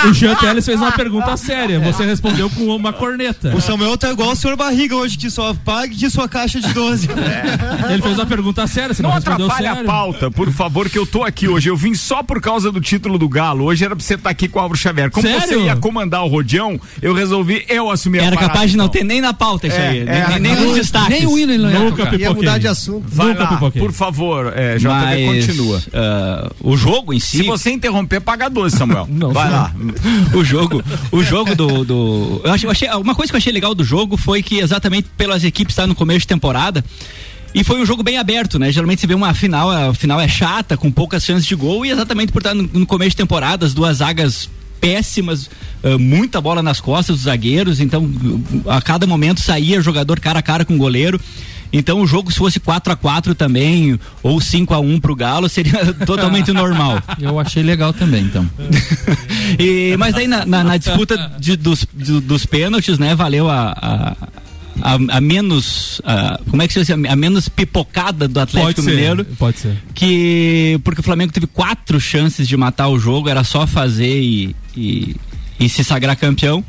O 0.09 0.13
Jean 0.13 0.35
Teles 0.35 0.65
fez 0.65 0.79
uma 0.79 0.91
pergunta 0.91 1.35
séria. 1.37 1.79
Você 1.79 2.05
respondeu 2.05 2.49
com 2.49 2.63
uma 2.75 2.93
corneta. 2.93 3.55
O 3.55 3.61
Samuel 3.61 3.97
tá 3.97 4.11
igual 4.11 4.31
o 4.31 4.35
senhor 4.35 4.55
Barriga 4.55 4.95
hoje, 4.95 5.17
que 5.17 5.29
só 5.29 5.53
pague 5.53 5.95
de 5.95 6.09
sua 6.09 6.27
caixa 6.29 6.59
de 6.59 6.71
12. 6.73 7.07
Ele 7.89 8.01
fez 8.01 8.17
uma 8.17 8.25
pergunta 8.25 8.65
séria, 8.67 8.93
você 8.93 9.01
não, 9.01 9.09
Não 9.09 9.15
respondeu 9.15 9.45
atrapalha 9.45 9.71
a 9.71 9.75
sério. 9.75 9.89
pauta, 9.89 10.31
por 10.31 10.51
favor, 10.51 10.89
que 10.89 10.97
eu 10.99 11.05
tô 11.05 11.23
aqui 11.23 11.47
hoje. 11.47 11.69
Eu 11.69 11.75
vim 11.77 11.93
só 11.95 12.21
por 12.23 12.39
causa 12.41 12.71
do 12.71 12.79
título 12.81 13.17
do 13.17 13.27
Galo. 13.27 13.65
Hoje 13.65 13.83
era 13.85 13.95
pra 13.95 14.03
você 14.03 14.15
estar 14.15 14.29
aqui 14.29 14.47
com 14.47 14.59
o 14.59 14.61
Álvaro 14.61 14.79
Xavier. 14.79 15.09
Como 15.09 15.25
Sério? 15.27 15.47
você 15.59 15.65
ia 15.65 15.75
comandar 15.75 16.23
o 16.23 16.27
rodeão, 16.27 16.79
eu 17.01 17.13
resolvi 17.13 17.65
eu 17.69 17.89
assumir 17.89 18.19
a 18.19 18.23
Era 18.25 18.35
parada, 18.35 18.53
capaz 18.53 18.71
de 18.71 18.77
não 18.77 18.85
então. 18.85 18.99
ter 19.01 19.05
nem 19.05 19.21
na 19.21 19.33
pauta 19.33 19.67
isso 19.67 19.77
É, 19.77 19.87
aí, 19.87 19.99
é, 20.07 20.27
nem, 20.29 20.39
nem, 20.39 20.55
nos 20.65 20.75
destaques. 20.75 21.09
Nem 21.09 21.25
o 21.27 21.37
hino 21.37 21.51
ele 21.53 21.63
não 21.63 21.71
ia 21.71 21.79
Nunca 21.79 22.03
tocar. 22.05 22.19
Ia 22.19 22.33
mudar 22.33 22.57
de 22.57 22.67
assunto. 22.67 23.05
Vai 23.07 23.27
Nunca 23.29 23.43
lá, 23.43 23.71
por 23.71 23.91
favor, 23.91 24.53
é, 24.55 24.77
Mas, 24.79 25.25
continua. 25.25 25.81
ah, 25.93 26.51
o 26.61 26.75
jogo 26.77 27.13
em 27.13 27.19
si. 27.19 27.37
Se 27.57 27.63
você 27.63 27.71
interromper, 27.71 28.19
paga 28.21 28.49
12, 28.49 28.75
Samuel. 28.77 29.07
Não, 29.09 29.31
Vai 29.33 29.49
lá. 29.49 29.73
o 30.33 30.43
jogo, 30.43 30.83
o 31.11 31.23
jogo 31.23 31.55
do, 31.55 31.83
do 31.85 32.41
eu 32.43 32.51
achei, 32.53 32.67
eu 32.67 32.71
achei- 32.71 32.89
uma 32.91 33.15
coisa 33.15 33.31
que 33.31 33.35
eu 33.35 33.39
achei 33.39 33.51
legal 33.53 33.73
do 33.75 33.83
jogo 33.83 34.17
foi 34.17 34.41
que 34.43 34.59
exatamente 34.59 35.07
pelas 35.17 35.43
equipes 35.43 35.73
estar 35.73 35.87
no 35.87 35.95
começo 35.95 36.19
de 36.21 36.27
temporada 36.27 36.83
e 37.53 37.63
foi 37.63 37.81
um 37.81 37.85
jogo 37.85 38.03
bem 38.03 38.17
aberto, 38.17 38.59
né? 38.59 38.71
Geralmente 38.71 38.99
você 39.01 39.07
vê 39.07 39.13
uma 39.13 39.33
final, 39.33 39.69
a 39.71 39.93
final 39.93 40.19
é 40.19 40.27
chata, 40.27 40.75
com 40.75 40.91
poucas 40.91 41.23
chances 41.23 41.45
de 41.45 41.55
gol 41.55 41.85
e 41.85 41.89
exatamente 41.89 42.31
por 42.31 42.39
estar 42.39 42.53
no, 42.53 42.63
no 42.63 42.85
começo 42.85 43.11
de 43.11 43.17
temporada, 43.17 43.65
as 43.65 43.73
duas 43.73 43.97
zagas 43.97 44.49
péssimas, 44.81 45.49
ah, 45.83 45.97
muita 45.97 46.39
bola 46.41 46.61
nas 46.61 46.79
costas 46.81 47.15
dos 47.15 47.25
zagueiros, 47.25 47.79
então 47.79 48.11
a 48.67 48.81
cada 48.81 49.07
momento 49.07 49.39
saía 49.41 49.81
jogador 49.81 50.19
cara 50.19 50.39
a 50.39 50.41
cara 50.43 50.65
com 50.65 50.75
o 50.75 50.77
goleiro. 50.77 51.19
Então 51.77 51.99
o 52.01 52.07
jogo 52.07 52.31
se 52.31 52.37
fosse 52.37 52.59
4 52.59 52.93
a 52.93 52.95
4 52.95 53.35
também 53.35 53.99
ou 54.23 54.39
5 54.39 54.73
a 54.73 54.79
1 54.79 54.99
pro 54.99 55.15
Galo 55.15 55.49
seria 55.49 55.93
totalmente 56.05 56.51
normal. 56.51 57.01
Eu 57.19 57.39
achei 57.39 57.61
legal 57.63 57.91
também, 57.93 58.23
então. 58.23 58.49
E, 59.59 59.95
mas 59.97 60.13
daí 60.15 60.27
na, 60.27 60.45
na- 60.45 60.63
na 60.63 60.77
disputa 60.77 61.31
de- 61.39 61.55
dos, 61.55 61.85
do- 61.93 62.21
dos 62.21 62.45
pênaltis, 62.45 62.97
né, 62.97 63.15
valeu 63.15 63.49
a, 63.49 63.71
a, 63.71 64.15
a- 64.81 65.17
a 65.17 65.21
menos. 65.21 66.01
a- 66.03 66.39
como 66.49 66.61
é 66.61 66.67
que 66.67 66.73
se 66.73 66.79
diz? 66.79 66.89
A 66.89 67.15
menos 67.15 67.47
pipocada 67.47 68.27
do 68.27 68.39
Atlético 68.39 68.73
Pode 68.75 68.81
ser, 68.83 68.95
Mineiro. 68.95 69.25
pode 69.37 69.59
ser. 69.59 69.77
Que. 69.93 70.79
Porque 70.83 71.01
o 71.01 71.03
Flamengo 71.03 71.31
teve 71.31 71.47
quatro 71.47 71.99
chances 71.99 72.47
de 72.47 72.57
matar 72.57 72.87
o 72.87 72.99
jogo, 72.99 73.29
era 73.29 73.43
só 73.43 73.65
fazer 73.67 74.21
e, 74.21 74.55
e, 74.75 75.15
e 75.59 75.69
se 75.69 75.83
sagrar 75.83 76.15
campeão. 76.15 76.63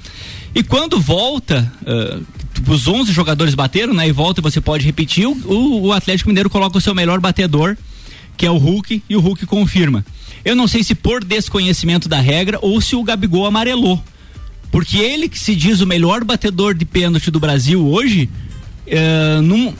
E 0.54 0.62
quando 0.62 1.00
volta, 1.00 1.70
ah, 1.86 2.18
os 2.68 2.86
11 2.88 3.12
jogadores 3.12 3.54
bateram, 3.54 3.94
né? 3.94 4.08
E 4.08 4.12
volta 4.12 4.40
e 4.40 4.42
você 4.42 4.60
pode 4.60 4.84
repetir, 4.84 5.26
o, 5.26 5.80
o 5.86 5.92
Atlético 5.92 6.28
Mineiro 6.30 6.50
coloca 6.50 6.78
o 6.78 6.80
seu 6.80 6.94
melhor 6.94 7.20
batedor, 7.20 7.76
que 8.36 8.44
é 8.46 8.50
o 8.50 8.56
Hulk, 8.56 9.02
e 9.08 9.16
o 9.16 9.20
Hulk 9.20 9.46
confirma. 9.46 10.04
Eu 10.44 10.54
não 10.54 10.68
sei 10.68 10.82
se 10.84 10.94
por 10.94 11.25
desconhecimento 11.25 12.08
da 12.08 12.20
regra 12.20 12.58
ou 12.62 12.80
se 12.80 12.94
o 12.94 13.02
Gabigol 13.02 13.46
amarelou. 13.46 14.02
Porque 14.70 14.98
ele 14.98 15.28
que 15.28 15.38
se 15.38 15.54
diz 15.56 15.80
o 15.80 15.86
melhor 15.86 16.22
batedor 16.25 16.75
de 16.75 16.84
pênalti 16.84 17.30
do 17.30 17.40
Brasil 17.40 17.86
hoje, 17.86 18.28
eh, 18.86 19.40
num- 19.42 19.72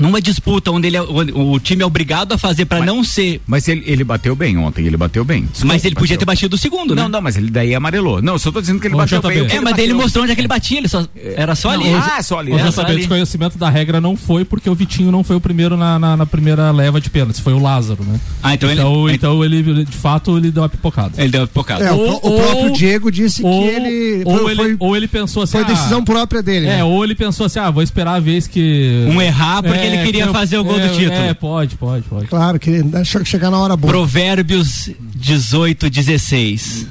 numa 0.00 0.20
disputa 0.20 0.70
onde 0.70 0.86
ele 0.88 0.96
é- 0.96 1.02
onde 1.02 1.32
o 1.32 1.58
time 1.58 1.82
é 1.82 1.86
obrigado 1.86 2.32
a 2.32 2.38
fazer 2.38 2.64
para 2.64 2.84
não 2.84 3.02
ser. 3.04 3.40
Mas 3.46 3.66
ele, 3.68 3.82
ele 3.86 4.04
bateu 4.04 4.34
bem 4.34 4.56
ontem, 4.56 4.86
ele 4.86 4.96
bateu 4.96 5.24
bem. 5.24 5.48
Mas 5.64 5.84
ele 5.84 5.94
podia 5.94 6.16
ter 6.16 6.24
bateu. 6.24 6.38
batido 6.42 6.56
o 6.56 6.58
segundo, 6.58 6.94
né? 6.94 7.02
Não, 7.02 7.08
não, 7.08 7.20
mas 7.22 7.36
ele 7.36 7.50
daí 7.50 7.74
amarelou. 7.74 8.20
Não, 8.22 8.34
eu 8.34 8.38
só 8.38 8.50
tô 8.50 8.60
dizendo 8.60 8.80
que 8.80 8.86
ele 8.86 8.94
Ô, 8.94 8.98
bateu 8.98 9.20
JB. 9.20 9.28
bem. 9.28 9.56
É, 9.56 9.60
mas 9.60 9.74
daí 9.76 9.84
ele 9.84 9.92
bateu- 9.92 9.96
mostrou 10.04 10.22
onde 10.24 10.32
é 10.32 10.34
que 10.34 10.40
ele 10.40 10.48
batia, 10.48 10.78
ele 10.78 10.88
só, 10.88 11.04
era 11.36 11.54
só 11.54 11.70
ali. 11.70 11.92
Ah, 11.92 12.22
só 12.22 12.38
ali. 12.38 12.52
Mas 12.52 12.76
né? 12.76 12.84
ali. 12.84 12.96
desconhecimento 12.96 13.58
da 13.58 13.68
regra 13.68 14.00
não 14.00 14.16
foi 14.16 14.44
porque 14.44 14.68
o 14.68 14.74
Vitinho 14.74 15.10
não 15.10 15.22
foi 15.24 15.36
o 15.36 15.40
primeiro 15.40 15.76
na, 15.76 15.98
na, 15.98 16.16
na 16.16 16.26
primeira 16.26 16.70
leva 16.70 17.00
de 17.00 17.10
pênaltis, 17.10 17.40
foi 17.40 17.52
o 17.52 17.58
Lázaro, 17.58 18.02
né? 18.04 18.18
Ah, 18.42 18.54
então 18.54 18.70
ele- 18.70 18.80
então, 18.80 19.08
ele- 19.08 19.16
então 19.16 19.44
ele, 19.44 19.84
de 19.84 19.96
fato, 19.96 20.36
ele 20.36 20.50
deu 20.50 20.62
uma 20.62 20.68
pipocada. 20.68 21.12
Ele 21.20 21.28
deu 21.30 21.40
uma 21.42 21.46
pipocada. 21.46 21.84
É, 21.84 21.92
o, 21.92 21.96
Ou- 21.98 22.16
o 22.16 22.20
próprio 22.36 22.66
ou- 22.68 22.72
Diego 22.72 23.10
disse 23.10 23.42
ou, 23.42 23.62
que 23.62 23.68
ele 23.68 24.22
ou, 24.24 24.38
foi, 24.38 24.52
ele 24.52 24.62
foi, 24.62 24.76
ou 24.78 24.96
ele 24.96 25.08
pensou 25.08 25.42
assim, 25.42 25.52
foi 25.52 25.62
ah, 25.62 25.64
decisão 25.64 26.04
própria 26.04 26.42
dele. 26.42 26.66
É, 26.66 26.76
né? 26.76 26.84
ou 26.84 27.02
ele 27.04 27.14
pensou 27.14 27.46
assim, 27.46 27.58
ah, 27.58 27.70
vou 27.70 27.82
esperar 27.82 28.14
a 28.14 28.20
vez 28.20 28.46
que... 28.46 29.04
Um 29.08 29.20
errar 29.20 29.62
porque 29.62 29.78
ele 29.88 30.04
queria 30.04 30.22
que 30.24 30.28
eu- 30.28 30.32
fazer 30.32 30.58
o 30.58 30.64
gol 30.64 30.78
é, 30.78 30.86
do 30.88 30.94
título. 30.94 31.12
É, 31.14 31.34
pode, 31.34 31.76
pode, 31.76 32.02
pode. 32.04 32.26
Claro, 32.26 32.58
que 32.58 32.82
deixa 32.82 33.24
chegar 33.24 33.50
na 33.50 33.58
hora 33.58 33.76
boa. 33.76 33.92
Provérbios 33.92 34.90
18, 35.14 35.90
16. 35.90 36.86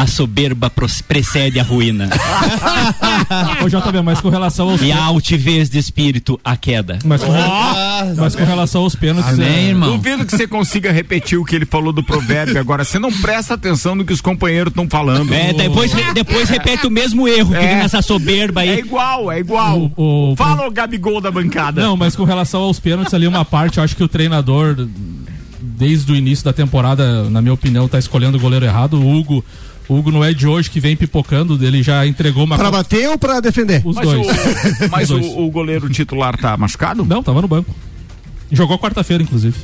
A 0.00 0.06
soberba 0.06 0.72
precede 1.06 1.60
a 1.60 1.62
ruína. 1.62 2.08
Ô, 3.62 3.68
JB, 3.68 4.02
mas 4.02 4.20
com 4.20 4.28
relação 4.28 4.70
aos 4.70 4.80
e 4.82 4.90
a 4.90 5.02
altivez 5.04 5.68
de 5.68 5.78
espírito, 5.78 6.40
a 6.44 6.56
queda. 6.56 6.98
Mas 7.04 7.22
com, 7.22 7.32
mas 8.16 8.34
com 8.34 8.44
relação 8.44 8.82
aos 8.82 8.94
pênaltis. 8.94 9.34
Amém, 9.34 9.46
é, 9.46 9.68
irmão. 9.68 9.96
Duvido 9.96 10.24
que 10.24 10.34
você 10.36 10.46
consiga 10.46 10.90
repetir 10.90 11.38
o 11.38 11.44
que 11.44 11.54
ele 11.54 11.66
falou 11.66 11.92
do 11.92 12.02
provérbio. 12.02 12.58
Agora, 12.58 12.82
você 12.84 12.98
não 12.98 13.12
presta 13.12 13.54
atenção 13.54 13.94
no 13.94 14.04
que 14.04 14.12
os 14.12 14.20
companheiros 14.20 14.70
estão 14.70 14.88
falando. 14.88 15.32
É, 15.34 15.52
depois, 15.52 15.92
depois 16.14 16.48
repete 16.48 16.86
o 16.86 16.90
mesmo 16.90 17.28
erro, 17.28 17.54
É. 17.54 17.76
nessa 17.76 18.00
soberba 18.02 18.64
É 18.64 18.70
aí. 18.74 18.78
igual, 18.78 19.30
é 19.30 19.38
igual. 19.38 19.90
O- 19.96 20.32
o- 20.32 20.36
Fala 20.36 20.66
o 20.66 20.70
Gabigol 20.70 21.20
da 21.20 21.30
bancada. 21.30 21.82
Não, 21.82 21.96
mas 21.96 22.16
com 22.16 22.24
relação 22.24 22.62
aos 22.62 22.80
pênaltis 22.80 23.12
ali, 23.12 23.26
uma 23.26 23.44
parte, 23.44 23.78
eu 23.78 23.84
acho 23.84 23.94
que 23.94 24.02
o 24.04 24.08
treinador, 24.08 24.88
desde 25.60 26.10
o 26.12 26.16
início 26.16 26.44
da 26.44 26.52
temporada, 26.52 27.28
na 27.28 27.40
minha 27.42 27.54
opinião, 27.54 27.86
tá 27.88 27.98
escolhendo 27.98 28.36
o 28.38 28.40
goleiro 28.40 28.64
errado. 28.64 28.94
O 29.00 29.18
Hugo, 29.18 29.44
o 29.92 29.98
Hugo 29.98 30.10
não 30.12 30.22
é 30.24 30.32
de 30.32 30.46
hoje 30.46 30.70
que 30.70 30.78
vem 30.78 30.94
pipocando, 30.96 31.58
ele 31.64 31.82
já 31.82 32.06
entregou 32.06 32.44
uma. 32.44 32.56
Pra 32.56 32.70
bater 32.70 33.08
ou 33.08 33.18
pra 33.18 33.40
defender? 33.40 33.82
Os 33.84 33.96
Mas, 33.96 34.06
dois. 34.08 34.26
o, 34.26 34.30
mas 34.90 35.10
Os 35.10 35.16
o, 35.16 35.20
dois. 35.20 35.32
o 35.36 35.50
goleiro 35.50 35.88
titular 35.90 36.36
tá 36.38 36.56
machucado? 36.56 37.04
Não, 37.04 37.22
tava 37.22 37.42
no 37.42 37.48
banco. 37.48 37.74
Jogou 38.52 38.78
quarta-feira, 38.78 39.22
inclusive. 39.22 39.56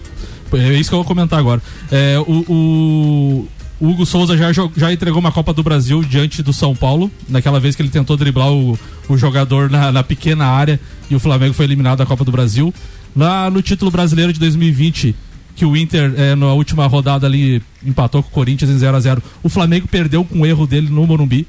É 0.55 0.73
isso 0.75 0.91
que 0.91 0.95
eu 0.95 0.99
vou 0.99 1.05
comentar 1.07 1.39
agora. 1.39 1.63
É, 1.91 2.19
o, 2.27 2.45
o- 2.49 3.49
o 3.79 3.89
Hugo 3.91 4.07
Souza 4.07 4.37
já, 4.39 4.51
já 4.53 4.93
entregou 4.93 5.19
uma 5.21 5.31
Copa 5.31 5.53
do 5.53 5.63
Brasil 5.63 6.03
diante 6.03 6.43
do 6.43 6.51
São 6.53 6.75
Paulo, 6.75 7.11
naquela 7.29 7.61
vez 7.61 7.77
que 7.77 7.83
ele 7.83 7.91
tentou 7.91 8.17
driblar 8.17 8.51
o, 8.51 8.79
o 9.09 9.17
jogador 9.19 9.69
na, 9.71 9.93
na 9.93 10.03
pequena 10.03 10.47
área 10.47 10.81
e 11.11 11.15
o 11.15 11.21
Flamengo 11.21 11.53
foi 11.53 11.67
eliminado 11.67 11.99
da 11.99 12.07
Copa 12.07 12.25
do 12.25 12.33
Brasil. 12.33 12.73
Lá 13.15 13.51
no 13.51 13.61
título 13.61 13.91
brasileiro 13.91 14.33
de 14.33 14.41
2020, 14.41 15.15
que 15.57 15.65
o 15.65 15.75
Inter, 15.75 16.13
é, 16.17 16.35
na 16.35 16.53
última 16.53 16.87
rodada 16.87 17.27
ali, 17.27 17.63
empatou 17.85 18.23
com 18.23 18.29
o 18.29 18.33
Corinthians 18.33 18.71
em 18.71 18.79
0 18.79 18.97
a 18.97 19.01
0 19.01 19.23
o 19.43 19.49
Flamengo 19.49 19.89
perdeu 19.89 20.23
com 20.23 20.41
o 20.41 20.47
erro 20.47 20.67
dele 20.67 20.91
no 20.91 21.07
Morumbi. 21.07 21.47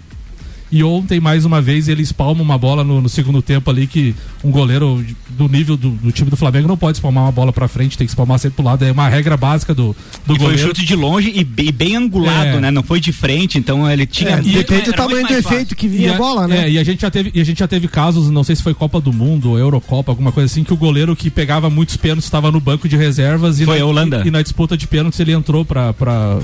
E 0.70 0.84
ontem, 0.84 1.20
mais 1.20 1.46
uma 1.46 1.62
vez, 1.62 1.88
ele 1.88 2.02
espalma 2.02 2.42
uma 2.42 2.58
bola 2.58 2.84
no, 2.84 3.00
no 3.00 3.08
segundo 3.08 3.42
tempo 3.42 3.70
ali 3.72 3.88
que 3.88 4.14
um 4.44 4.52
goleiro 4.52 5.02
do 5.30 5.48
nível 5.48 5.78
do, 5.78 5.92
do 5.92 6.12
time 6.12 6.30
do 6.30 6.36
Flamengo 6.36 6.68
não 6.68 6.76
pode 6.76 6.98
espalmar 6.98 7.24
uma 7.24 7.32
bola 7.32 7.54
pra 7.54 7.70
frente, 7.70 7.98
tem 7.98 8.06
que 8.06 8.12
espalmar 8.12 8.38
sempre 8.38 8.58
pro 8.58 8.66
lado. 8.66 8.84
É 8.84 8.92
uma 8.92 9.08
regra 9.08 9.38
básica 9.38 9.74
do, 9.74 9.96
do 10.26 10.34
E 10.34 10.36
foi 10.36 10.36
um 10.36 10.38
goleiro. 10.40 10.62
chute 10.68 10.86
de 10.86 10.94
longe 10.96 11.32
e 11.34 11.42
bem, 11.46 11.72
bem 11.72 11.96
angulado, 11.96 12.50
É. 12.58 12.60
né? 12.60 12.70
Não 12.70 12.84
foi 12.84 13.00
de 13.00 13.14
frente, 13.14 13.58
então 13.58 13.90
ele 13.90 14.06
tinha. 14.06 14.32
É, 14.32 14.42
depende 14.42 14.88
do 14.88 14.94
tamanho 14.94 15.22
do 15.26 15.34
fácil. 15.36 15.40
efeito 15.54 15.74
que 15.76 15.86
E 15.86 15.90
vinha 15.90 16.12
a 16.12 16.16
a- 16.16 16.18
bola, 16.18 16.48
né? 16.50 16.66
É, 16.66 16.72
e 16.72 16.78
a 16.78 16.84
gente 16.84 17.02
já 17.02 17.10
teve, 17.10 17.32
e 17.34 17.40
a 17.40 17.46
gente 17.46 17.60
já 17.60 17.68
teve 17.68 17.88
casos, 17.88 18.30
não 18.30 18.44
sei 18.44 18.56
se 18.56 18.62
foi 18.64 18.74
Copa 18.74 19.00
do 19.00 19.14
Mundo, 19.14 19.52
ou 19.52 19.58
Eurocopa, 19.58 20.12
alguma 20.12 20.34
coisa 20.34 20.52
assim, 20.52 20.66
que 20.66 20.74
o 20.74 20.78
goleiro 20.78 21.16
que 21.16 21.30
pegava 21.30 21.70
muitos 21.70 21.96
pênaltis 21.96 22.26
estava 22.26 22.52
no 22.52 22.60
banco 22.60 22.90
de 22.90 22.98
reservas 22.98 23.62
e, 23.62 23.66
Foi 23.66 23.78
na, 23.80 23.84
a 23.86 23.88
Holanda. 23.88 24.24
e 24.26 24.32
na 24.32 24.42
disputa 24.42 24.76
de 24.76 24.86
pênaltis 24.86 25.18
ele 25.22 25.32
entrou 25.32 25.64
pra, 25.64 25.94
pra, 25.94 26.40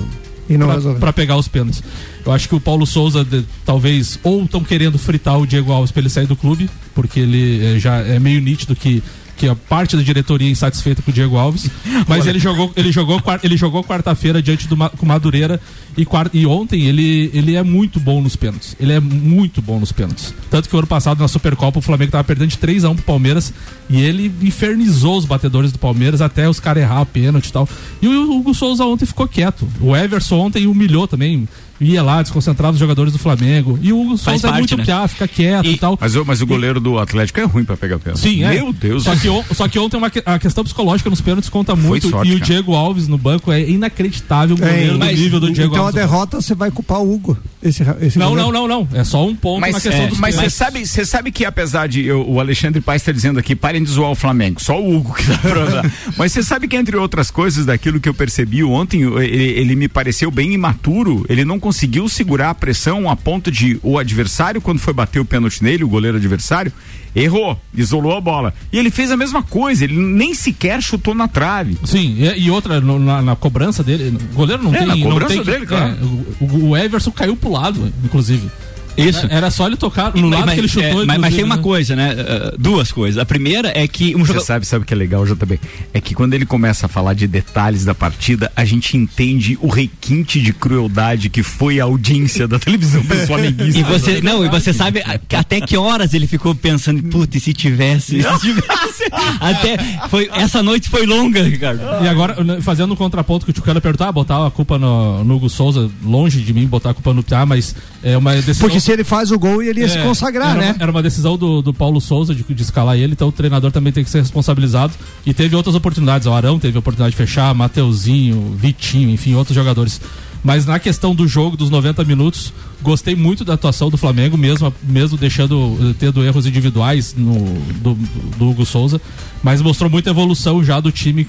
E 0.50 0.57
não 0.57 0.67
pra 1.00 1.13
pegar 1.13 1.38
os 1.38 1.47
pênaltis. 1.47 1.81
Eu 2.25 2.31
acho 2.31 2.47
que 2.50 2.55
o 2.55 2.59
Paulo 2.59 2.85
Souza, 2.85 3.23
de- 3.23 3.45
talvez, 3.65 4.19
ou 4.23 4.43
estão 4.43 4.63
querendo 4.63 4.97
fritar 4.97 5.39
o 5.39 5.47
Diego 5.47 5.71
Alves 5.71 5.91
pra 5.91 6.01
ele 6.01 6.09
sair 6.09 6.27
do 6.27 6.35
clube, 6.35 6.69
porque 6.93 7.19
ele 7.21 7.75
eh, 7.75 7.79
já 7.79 7.97
é 7.97 8.19
meio 8.19 8.41
nítido 8.41 8.75
que, 8.75 9.01
que 9.37 9.47
a 9.47 9.55
parte 9.55 9.95
da 9.97 10.01
diretoria 10.03 10.47
é 10.47 10.51
insatisfeita 10.51 11.01
com 11.01 11.11
o 11.11 11.13
Diego 11.13 11.37
Alves. 11.37 11.69
Mas 12.07 12.25
ele 12.27 12.39
jogou, 12.39 12.71
ele 12.75 12.91
jogou, 12.91 13.21
ele 13.43 13.57
jogou 13.57 13.83
quarta-feira 13.83 14.41
diante 14.41 14.67
do 14.67 14.75
com 14.75 15.05
o 15.05 15.07
Madureira 15.07 15.59
e, 15.97 16.05
e 16.33 16.45
ontem 16.45 16.83
ele, 16.85 17.29
ele 17.33 17.55
é 17.55 17.63
muito 17.63 17.99
bom 17.99 18.21
nos 18.21 18.35
pênaltis. 18.35 18.75
Ele 18.79 18.93
é 18.93 18.99
muito 18.99 19.61
bom 19.61 19.79
nos 19.79 19.91
pênaltis. 19.91 20.33
Tanto 20.49 20.69
que 20.69 20.75
o 20.75 20.79
ano 20.79 20.87
passado 20.87 21.19
na 21.19 21.27
Supercopa 21.27 21.79
o 21.79 21.81
Flamengo 21.81 22.11
tava 22.11 22.23
perdendo 22.23 22.49
de 22.49 22.57
3 22.57 22.83
a 22.85 22.89
1 22.89 22.95
pro 22.95 23.05
Palmeiras 23.05 23.53
e 23.89 24.01
ele 24.01 24.31
infernizou 24.41 25.17
os 25.17 25.25
batedores 25.25 25.71
do 25.71 25.79
Palmeiras 25.79 26.21
até 26.21 26.47
os 26.49 26.59
caras 26.59 26.83
errar 26.83 27.01
a 27.01 27.05
pênalti 27.05 27.47
e 27.47 27.51
tal. 27.51 27.67
E 28.01 28.07
o 28.07 28.31
Hugo 28.37 28.53
Souza 28.53 28.85
ontem 28.85 29.05
ficou 29.05 29.27
quieto. 29.27 29.67
O 29.81 29.95
Everson 29.95 30.37
ontem 30.37 30.67
humilhou 30.67 31.07
também. 31.07 31.47
Ia 31.81 32.01
lá, 32.03 32.21
desconcentrava 32.21 32.73
os 32.73 32.79
jogadores 32.79 33.11
do 33.11 33.19
Flamengo. 33.19 33.77
E 33.81 33.91
o 33.91 33.99
Hugo 33.99 34.17
Souza 34.17 34.47
é 34.47 34.51
muito 34.53 34.77
né? 34.77 34.85
piá, 34.85 35.07
fica 35.07 35.27
quieto 35.27 35.65
e, 35.65 35.71
E- 35.73 35.77
tal. 35.77 35.97
Mas, 35.99 36.15
o- 36.15 36.23
mas 36.23 36.41
o 36.41 36.45
goleiro 36.45 36.79
do 36.79 36.97
Atlético 36.97 37.39
é 37.41 37.43
ruim 37.43 37.65
pra 37.65 37.75
pegar 37.75 37.99
pênalti. 37.99 38.21
Sim, 38.21 38.43
é. 38.43 38.53
Meu 38.53 38.71
Deus 38.71 39.03
Só 39.03 39.13
do 39.13 39.19
que, 39.23 39.29
on- 39.29 39.43
só 39.55 39.67
que 39.67 39.79
ontem 39.79 39.97
uma 39.97 40.09
que- 40.09 40.21
a 40.25 40.37
questão 40.37 40.63
psicológica 40.63 41.09
nos 41.09 41.21
pênaltis 41.21 41.49
conta 41.49 41.75
muito. 41.75 42.09
sorte, 42.09 42.29
e 42.29 42.35
o 42.35 42.39
cara. 42.39 42.45
Diego 42.45 42.73
Alves 42.73 43.07
no 43.07 43.17
banco 43.17 43.51
é 43.51 43.61
inacreditável 43.69 44.55
o 44.55 44.59
goleiro 44.59 44.93
do 44.93 44.99
mas- 44.99 45.17
nível 45.19 45.39
do 45.39 45.51
Diego 45.51 45.71
então 45.73 45.83
a 45.83 45.87
Alves. 45.87 45.95
derrota 46.01 46.41
você 46.41 46.53
vai 46.53 46.69
culpar 46.71 46.99
o 47.01 47.13
Hugo. 47.13 47.37
Esse, 47.61 47.81
esse 48.01 48.19
Não, 48.19 48.35
não, 48.35 48.51
não, 48.51 48.67
não. 48.67 48.87
É 48.93 49.03
só 49.03 49.25
um 49.25 49.33
ponto 49.35 49.61
na 49.61 49.67
Mas, 49.71 49.81
questão 49.81 50.03
é, 50.03 50.07
dos 50.07 50.19
mas 50.19 50.35
você 50.35 50.49
sabe, 50.49 50.85
você 50.85 51.05
sabe 51.05 51.31
que 51.31 51.45
apesar 51.45 51.87
de 51.87 52.05
eu- 52.05 52.27
o 52.29 52.39
Alexandre 52.39 52.81
Paes 52.81 53.01
estar 53.01 53.11
dizendo 53.13 53.39
aqui, 53.39 53.55
parem 53.55 53.81
de 53.83 53.89
zoar 53.89 54.11
o 54.11 54.15
Flamengo, 54.15 54.61
só 54.61 54.79
o 54.81 54.95
Hugo 54.97 55.13
que 55.13 55.23
dá 55.25 55.37
pra 55.37 55.65
dar. 55.65 55.91
Mas 56.17 56.31
você 56.33 56.43
sabe 56.43 56.67
que 56.67 56.75
entre 56.75 56.97
outras 56.97 57.31
coisas 57.31 57.65
daquilo 57.65 57.99
que 58.01 58.09
eu 58.09 58.13
percebi 58.13 58.63
ontem, 58.63 59.01
ele, 59.03 59.43
ele 59.59 59.75
me 59.75 59.87
pareceu 59.87 60.29
bem 60.29 60.53
imaturo, 60.53 61.25
ele 61.29 61.45
não 61.45 61.59
conseguiu 61.59 62.09
segurar 62.09 62.49
a 62.49 62.55
pressão 62.55 63.09
a 63.09 63.15
ponto 63.15 63.49
de 63.49 63.79
o 63.81 63.97
adversário, 63.97 64.59
quando 64.61 64.79
foi 64.79 64.93
bater 64.93 65.19
o 65.19 65.25
pênalti 65.25 65.63
nele, 65.63 65.83
o 65.83 65.87
goleiro 65.87 66.17
adversário, 66.17 66.71
errou, 67.15 67.60
isolou 67.74 68.15
a 68.17 68.22
bola. 68.22 68.53
E 68.72 68.77
ele 68.77 68.89
fez 68.89 69.12
a 69.12 69.17
mesma 69.17 69.43
coisa, 69.43 69.84
ele 69.84 69.98
nem 69.98 70.34
sequer 70.34 70.82
chutou 70.82 71.13
na 71.13 71.27
trave. 71.27 71.77
Sim, 71.84 72.15
e, 72.17 72.46
e 72.46 72.51
outra, 72.51 72.79
no- 72.82 73.00
na, 73.00 73.22
na 73.22 73.36
cobrança 73.36 73.84
dele, 73.84 74.17
o 74.32 74.36
goleiro 74.36 74.63
não 74.63 74.74
É, 74.74 74.79
tem. 74.79 74.88
na 74.88 74.98
cobrança 74.98 75.34
tem, 75.36 75.43
dele, 75.43 75.67
é, 75.70 76.43
o, 76.43 76.70
o 76.70 76.77
Everson 76.77 77.12
caiu 77.12 77.36
pro 77.36 77.51
lado, 77.51 77.91
inclusive. 78.03 78.48
Isso. 78.97 79.27
Era 79.29 79.50
só 79.50 79.67
ele 79.67 79.75
tocar 79.75 80.15
no 80.15 80.29
lado 80.29 80.45
mas, 80.45 80.55
que 80.55 80.59
ele 80.62 80.67
chutou. 80.67 81.03
é, 81.03 81.05
mas, 81.05 81.17
mas 81.19 81.35
tem 81.35 81.43
uma 81.43 81.57
né? 81.57 81.63
coisa, 81.63 81.95
né? 81.95 82.13
Uh, 82.13 82.57
duas 82.57 82.91
coisas. 82.91 83.21
A 83.21 83.25
primeira 83.25 83.71
é 83.75 83.88
que 83.88 84.15
um 84.15 84.19
Você 84.19 84.27
jogador. 84.27 84.45
sabe, 84.45 84.65
sabe 84.65 84.83
o 84.83 84.85
que 84.85 84.93
é 84.93 84.97
legal, 84.97 85.25
JB? 85.25 85.59
É 85.93 86.01
que 86.01 86.13
quando 86.13 86.33
ele 86.33 86.45
começa 86.45 86.85
a 86.85 86.89
falar 86.89 87.13
de 87.13 87.27
detalhes 87.27 87.85
da 87.85 87.95
partida, 87.95 88.51
a 88.55 88.65
gente 88.65 88.95
entende 88.95 89.57
o 89.62 89.67
requinte 89.67 90.41
de 90.41 90.53
crueldade 90.53 91.29
que 91.29 91.43
foi 91.43 91.79
a 91.79 91.85
audiência 91.85 92.47
da 92.47 92.59
televisão 92.59 93.01
dos 93.01 93.25
flamenguistas. 93.25 93.75
E 93.75 93.83
você, 93.83 94.21
não, 94.21 94.45
e 94.45 94.50
você 94.50 94.73
sabe 94.73 95.03
até 95.33 95.62
que 95.62 95.77
horas 95.77 96.13
ele 96.13 96.27
ficou 96.27 96.53
pensando, 96.53 97.01
putz, 97.03 97.35
e 97.35 97.39
se 97.39 97.53
tivesse, 97.53 98.21
se 98.21 98.39
tivesse. 98.39 99.03
Até, 99.39 99.77
foi, 100.09 100.29
essa 100.33 100.62
noite 100.62 100.89
foi 100.89 101.05
longa, 101.05 101.43
Ricardo. 101.43 101.81
E 102.03 102.07
agora, 102.07 102.43
né, 102.43 102.62
fazendo 102.62 102.93
um 102.93 102.95
contraponto 102.95 103.45
que 103.45 103.51
o 103.51 103.53
Tchucana 103.53 103.81
perguntou, 103.81 104.07
ah, 104.07 104.12
botar 104.12 104.45
a 104.45 104.51
culpa 104.51 104.77
no, 104.77 105.23
no 105.23 105.35
Hugo 105.35 105.50
Souza, 105.50 105.89
longe 106.03 106.41
de 106.41 106.53
mim 106.53 106.67
botar 106.67 106.91
a 106.91 106.93
culpa 106.93 107.13
no 107.13 107.23
Piá, 107.23 107.45
mas 107.45 107.75
é 108.03 108.17
uma 108.17 108.33
decisão... 108.35 108.67
Porque 108.67 108.82
se 108.83 108.91
ele 108.91 109.05
faz 109.05 109.31
o 109.31 109.39
gol, 109.39 109.63
ele 109.63 109.79
ia 109.79 109.87
se 109.87 109.97
É, 109.97 110.03
consagrar, 110.03 110.51
era 110.51 110.59
né? 110.59 110.71
Uma, 110.71 110.83
era 110.83 110.91
uma 110.91 111.01
decisão 111.01 111.37
do, 111.37 111.61
do 111.61 111.73
Paulo 111.73 112.01
Souza 112.01 112.35
de, 112.35 112.43
de 112.43 112.61
escalar 112.61 112.97
ele, 112.97 113.13
então 113.13 113.29
o 113.29 113.31
treinador 113.31 113.71
também 113.71 113.93
tem 113.93 114.03
que 114.03 114.09
ser 114.09 114.19
responsabilizado. 114.19 114.91
E 115.25 115.33
teve 115.33 115.55
outras 115.55 115.73
oportunidades. 115.73 116.27
O 116.27 116.33
Arão 116.33 116.59
teve 116.59 116.75
a 116.75 116.79
oportunidade 116.79 117.11
de 117.11 117.17
fechar, 117.17 117.55
Mateuzinho, 117.55 118.53
Vitinho, 118.57 119.09
enfim, 119.09 119.35
outros 119.35 119.55
jogadores. 119.55 120.01
Mas 120.43 120.65
na 120.65 120.79
questão 120.79 121.15
do 121.15 121.25
jogo, 121.25 121.55
dos 121.55 121.69
90 121.69 122.03
minutos, 122.03 122.51
gostei 122.81 123.15
muito 123.15 123.45
da 123.45 123.53
atuação 123.53 123.89
do 123.89 123.97
Flamengo, 123.97 124.37
mesmo, 124.37 124.73
mesmo 124.83 125.17
deixando, 125.17 125.95
tendo 125.97 126.21
erros 126.21 126.45
individuais 126.45 127.15
no, 127.17 127.39
do, 127.79 127.93
do 128.37 128.49
Hugo 128.49 128.65
Souza. 128.65 128.99
Mas 129.41 129.61
mostrou 129.61 129.89
muita 129.89 130.09
evolução 130.09 130.61
já 130.61 130.81
do 130.81 130.91
time. 130.91 131.25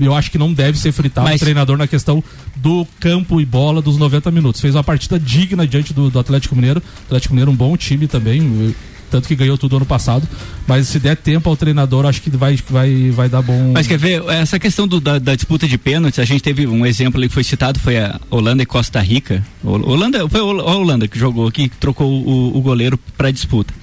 Eu 0.00 0.14
acho 0.14 0.30
que 0.30 0.38
não 0.38 0.52
deve 0.52 0.78
ser 0.78 0.92
fritado 0.92 1.26
Mas- 1.26 1.40
o 1.40 1.44
treinador 1.44 1.76
na 1.76 1.86
questão 1.86 2.22
do 2.56 2.86
campo 2.98 3.40
e 3.40 3.44
bola 3.44 3.80
dos 3.80 3.96
90 3.96 4.30
minutos. 4.30 4.60
Fez 4.60 4.74
uma 4.74 4.84
partida 4.84 5.18
digna 5.18 5.66
diante 5.66 5.92
do, 5.94 6.10
do 6.10 6.18
Atlético 6.18 6.54
Mineiro. 6.54 6.80
O 7.02 7.04
Atlético 7.06 7.34
Mineiro 7.34 7.50
um 7.50 7.56
bom 7.56 7.76
time 7.76 8.06
também, 8.06 8.74
tanto 9.10 9.26
que 9.26 9.34
ganhou 9.34 9.56
tudo 9.58 9.76
ano 9.76 9.86
passado. 9.86 10.28
Mas 10.68 10.86
se 10.88 10.98
der 11.00 11.16
tempo 11.16 11.48
ao 11.48 11.56
treinador, 11.56 12.06
acho 12.06 12.20
que 12.22 12.30
vai, 12.30 12.56
vai, 12.68 13.10
vai 13.10 13.28
dar 13.28 13.42
bom. 13.42 13.72
Mas 13.74 13.86
quer 13.86 13.98
ver, 13.98 14.22
essa 14.28 14.58
questão 14.58 14.86
do- 14.86 15.00
da, 15.00 15.18
da 15.18 15.34
disputa 15.34 15.66
de 15.66 15.76
pênaltis, 15.76 16.18
a 16.20 16.24
gente 16.24 16.42
teve 16.42 16.66
um 16.66 16.86
exemplo 16.86 17.18
ali 17.18 17.26
que 17.28 17.34
foi 17.34 17.42
citado, 17.44 17.80
foi 17.80 17.98
a 17.98 18.20
Holanda 18.30 18.62
e 18.62 18.66
Costa 18.66 19.00
Rica. 19.00 19.44
Holanda, 19.64 20.28
foi 20.28 20.40
a 20.40 20.44
Holanda 20.44 21.08
que 21.08 21.18
jogou 21.18 21.48
aqui, 21.48 21.68
que 21.68 21.76
trocou 21.76 22.08
o, 22.10 22.56
o 22.56 22.60
goleiro 22.60 22.98
para 23.16 23.30
disputa. 23.30 23.74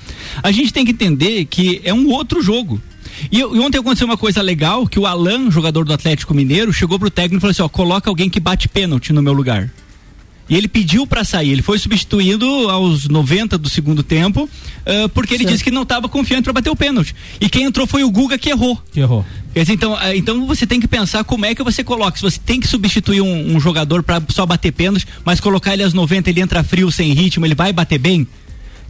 A 0.41 0.51
gente 0.51 0.71
tem 0.71 0.85
que 0.85 0.91
entender 0.91 1.45
que 1.45 1.81
é 1.83 1.93
um 1.93 2.07
outro 2.09 2.41
jogo. 2.41 2.81
E, 3.31 3.39
e 3.39 3.43
ontem 3.43 3.77
aconteceu 3.79 4.07
uma 4.07 4.17
coisa 4.17 4.41
legal, 4.41 4.87
que 4.87 4.99
o 4.99 5.05
Alan, 5.05 5.49
jogador 5.51 5.85
do 5.85 5.93
Atlético 5.93 6.33
Mineiro, 6.33 6.71
chegou 6.73 6.99
pro 6.99 7.09
técnico 7.09 7.37
e 7.37 7.41
falou 7.41 7.51
assim, 7.51 7.61
ó, 7.61 7.69
coloca 7.69 8.09
alguém 8.09 8.29
que 8.29 8.39
bate 8.39 8.67
pênalti 8.67 9.13
no 9.13 9.21
meu 9.21 9.33
lugar. 9.33 9.71
E 10.49 10.55
ele 10.55 10.67
pediu 10.67 11.05
para 11.05 11.25
sair, 11.25 11.51
ele 11.51 11.61
foi 11.61 11.77
substituído 11.77 12.45
aos 12.69 13.07
90 13.09 13.57
do 13.57 13.69
segundo 13.69 14.01
tempo, 14.01 14.49
ah, 14.85 15.09
porque 15.13 15.33
ele 15.33 15.43
disse 15.43 15.61
que 15.63 15.71
não 15.71 15.81
estava 15.81 16.07
confiante 16.07 16.43
para 16.43 16.53
bater 16.53 16.69
o 16.69 16.75
pênalti. 16.75 17.13
E 17.41 17.49
quem 17.49 17.63
entrou 17.63 17.85
foi 17.85 18.03
o 18.03 18.09
Guga 18.09 18.37
que 18.37 18.49
errou. 18.49 18.81
Que 18.91 19.01
errou. 19.01 19.25
Dizer, 19.53 19.73
então, 19.73 19.97
ah, 19.99 20.15
então 20.15 20.47
você 20.47 20.65
tem 20.65 20.79
que 20.79 20.87
pensar 20.87 21.25
como 21.25 21.45
é 21.45 21.53
que 21.53 21.61
você 21.61 21.83
coloca. 21.83 22.17
Se 22.17 22.23
você 22.23 22.39
tem 22.39 22.61
que 22.61 22.67
substituir 22.67 23.21
um, 23.21 23.55
um 23.55 23.59
jogador 23.59 24.03
para 24.03 24.21
só 24.29 24.45
bater 24.45 24.71
pênalti, 24.71 25.05
mas 25.25 25.41
colocar 25.41 25.73
ele 25.73 25.83
aos 25.83 25.93
90, 25.93 26.29
ele 26.29 26.39
entra 26.39 26.63
frio, 26.63 26.89
sem 26.91 27.11
ritmo, 27.11 27.45
ele 27.45 27.55
vai 27.55 27.73
bater 27.73 27.97
bem. 27.97 28.25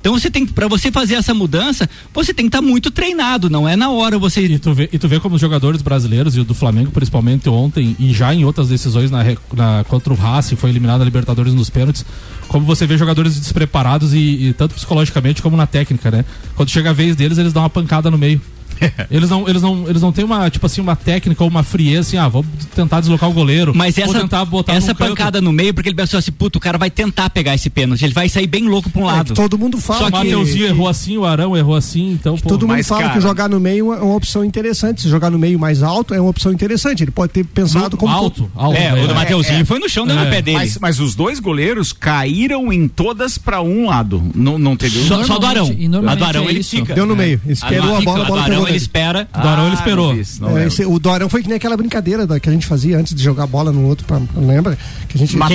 Então 0.08 0.18
você 0.18 0.32
tem 0.32 0.46
para 0.46 0.70
você 0.70 0.90
fazer 0.90 1.16
essa 1.16 1.34
mudança, 1.34 1.90
você 2.14 2.34
tem 2.34 2.46
que 2.46 2.48
estar 2.48 2.62
muito 2.62 2.90
treinado, 2.90 3.50
não 3.50 3.68
é 3.68 3.76
na 3.76 3.90
hora 3.90 4.18
você 4.18 4.40
E 4.40 4.58
tu, 4.58 4.74
vê, 4.74 4.88
e 4.94 4.98
tu 4.98 5.06
vê 5.06 5.20
como 5.20 5.36
os 5.36 5.42
jogadores 5.42 5.82
brasileiros 5.82 6.38
e 6.38 6.44
do 6.44 6.54
Flamengo, 6.54 6.92
principalmente 6.92 7.50
ontem, 7.50 7.94
e 8.00 8.14
já 8.14 8.34
em 8.34 8.46
outras 8.46 8.70
decisões 8.70 9.12
na, 9.12 9.22
na- 9.54 9.84
contra 9.84 10.14
o 10.14 10.16
Racing, 10.16 10.56
foi 10.56 10.70
eliminado 10.70 11.02
a 11.02 11.04
Libertadores 11.04 11.54
nos 11.54 11.70
pênaltis, 11.70 12.06
como 12.48 12.66
você 12.66 12.88
vê 12.88 12.98
jogadores 12.98 13.38
despreparados 13.38 14.14
e, 14.14 14.18
e 14.48 14.54
tanto 14.54 14.76
psicologicamente 14.76 15.42
como 15.42 15.58
na 15.58 15.68
técnica, 15.68 16.10
né? 16.10 16.24
Quando 16.56 16.70
chega 16.70 16.92
a 16.92 16.94
vez 16.94 17.14
deles, 17.18 17.38
eles 17.38 17.52
dão 17.52 17.62
uma 17.64 17.70
pancada 17.70 18.10
no 18.10 18.18
meio. 18.18 18.42
Eles 19.10 19.30
não, 19.30 19.48
eles 19.48 19.62
não, 19.62 19.88
eles 19.90 20.02
não 20.02 20.12
têm 20.12 20.24
uma, 20.26 20.50
tipo 20.50 20.66
assim, 20.66 20.82
uma 20.82 20.96
técnica 20.96 21.44
ou 21.44 21.50
uma 21.50 21.64
frieza 21.64 22.02
assim, 22.02 22.18
ah, 22.18 22.28
vou 22.28 22.46
tentar 22.76 23.00
deslocar 23.00 23.30
o 23.30 23.34
goleiro. 23.34 23.74
Mas 23.76 23.96
vou 23.96 24.06
essa, 24.06 24.20
tentar 24.20 24.46
botar 24.46 24.74
essa 24.74 24.88
num 24.90 24.96
canto. 24.96 25.10
pancada 25.10 25.42
no 25.42 25.52
meio, 25.52 25.74
porque 25.74 25.90
ele 25.90 25.96
pensou 25.96 26.18
assim, 26.18 26.32
puto, 26.32 26.58
o 26.58 26.62
cara 26.62 26.78
vai 26.78 26.90
tentar 26.90 27.30
pegar 27.30 27.56
esse 27.56 27.70
pênalti, 27.70 28.04
ele 28.04 28.14
vai 28.14 28.28
sair 28.30 28.48
bem 28.48 28.68
louco 28.68 28.90
pra 28.90 29.02
um 29.02 29.10
É, 29.10 29.14
lado. 29.14 29.28
que 29.28 29.34
todo 29.34 29.58
mundo 29.58 29.78
fala 29.80 30.00
Só 30.00 30.06
que 30.12 30.18
o 30.18 30.22
que, 30.22 30.28
Mateuzinho 30.28 30.66
errou 30.68 30.88
assim, 30.88 31.18
o 31.18 31.26
Arão 31.26 31.56
errou 31.58 31.76
assim, 31.76 32.12
então, 32.12 32.38
pô. 32.38 32.50
todo 32.50 32.62
mundo 32.68 32.78
mas, 32.78 32.88
fala 32.88 33.02
cara- 33.04 33.14
que 33.14 33.22
jogar 33.22 33.50
no 33.50 33.60
meio 33.60 33.94
é 33.94 34.02
uma 34.02 34.16
opção 34.16 34.44
interessante. 34.44 35.02
Se 35.02 35.10
jogar 35.10 35.30
no 35.30 35.40
meio 35.40 35.58
mais 35.60 35.82
alto 35.84 36.14
é 36.14 36.20
uma 36.22 36.30
opção 36.30 36.52
interessante. 36.52 37.04
Ele 37.04 37.12
pode 37.12 37.32
ter 37.34 37.44
pensado 37.46 37.98
como 37.98 38.12
alto, 38.14 38.50
alto. 38.56 38.78
É, 38.78 38.94
o 38.94 39.02
do 39.02 39.08
né? 39.10 39.14
Mateuzinho 39.14 39.66
foi 39.66 39.80
no 39.80 39.90
chão, 39.90 40.06
deu 40.06 40.18
É. 40.18 40.24
no 40.24 40.30
pé 40.30 40.42
dele. 40.42 40.58
Mas, 40.58 40.78
mas 40.80 41.00
os 41.00 41.16
dois 41.16 41.40
goleiros 41.40 41.94
caíram 41.94 42.72
em 42.72 42.88
todas 42.88 43.38
pra 43.38 43.62
um 43.62 43.88
lado. 43.88 44.22
Não, 44.36 44.58
não 44.58 44.76
teve 44.76 45.00
Só, 45.08 45.24
só 45.24 45.38
do 45.40 45.46
Arão. 45.46 45.68
Normalmente- 45.68 46.12
A 46.12 46.16
do 46.16 46.24
Arão 46.26 46.48
é 46.48 46.50
ele 46.52 46.64
fica. 46.64 46.94
Deu 46.94 47.06
no 47.06 47.16
meio. 47.16 47.40
Esperou 47.48 47.96
a 47.96 48.02
bola, 48.02 48.24
a 48.24 48.28
ele 48.70 48.78
espera. 48.78 49.28
Do 49.42 49.48
Arão 49.48 49.66
ele 49.68 49.76
esperou. 49.76 50.14
isso, 50.16 50.42
não 50.42 50.58
É, 50.58 50.68
esse- 50.68 50.86
o 50.86 51.00
Dorão 51.00 51.30
foi 51.30 51.42
que 51.42 51.48
nem 51.48 51.58
aquela 51.58 51.76
brincadeira 51.78 52.26
da, 52.28 52.40
que 52.40 52.50
a 52.50 52.52
gente 52.52 52.66
fazia 52.66 52.98
antes 52.98 53.14
de 53.16 53.24
jogar 53.24 53.48
bola 53.48 53.72
no 53.72 53.86
outro, 53.88 54.06
pra, 54.06 54.20
lembra? 54.36 54.78
Que 55.08 55.18
a 55.18 55.20
gente 55.20 55.30
Queimada, 55.38 55.54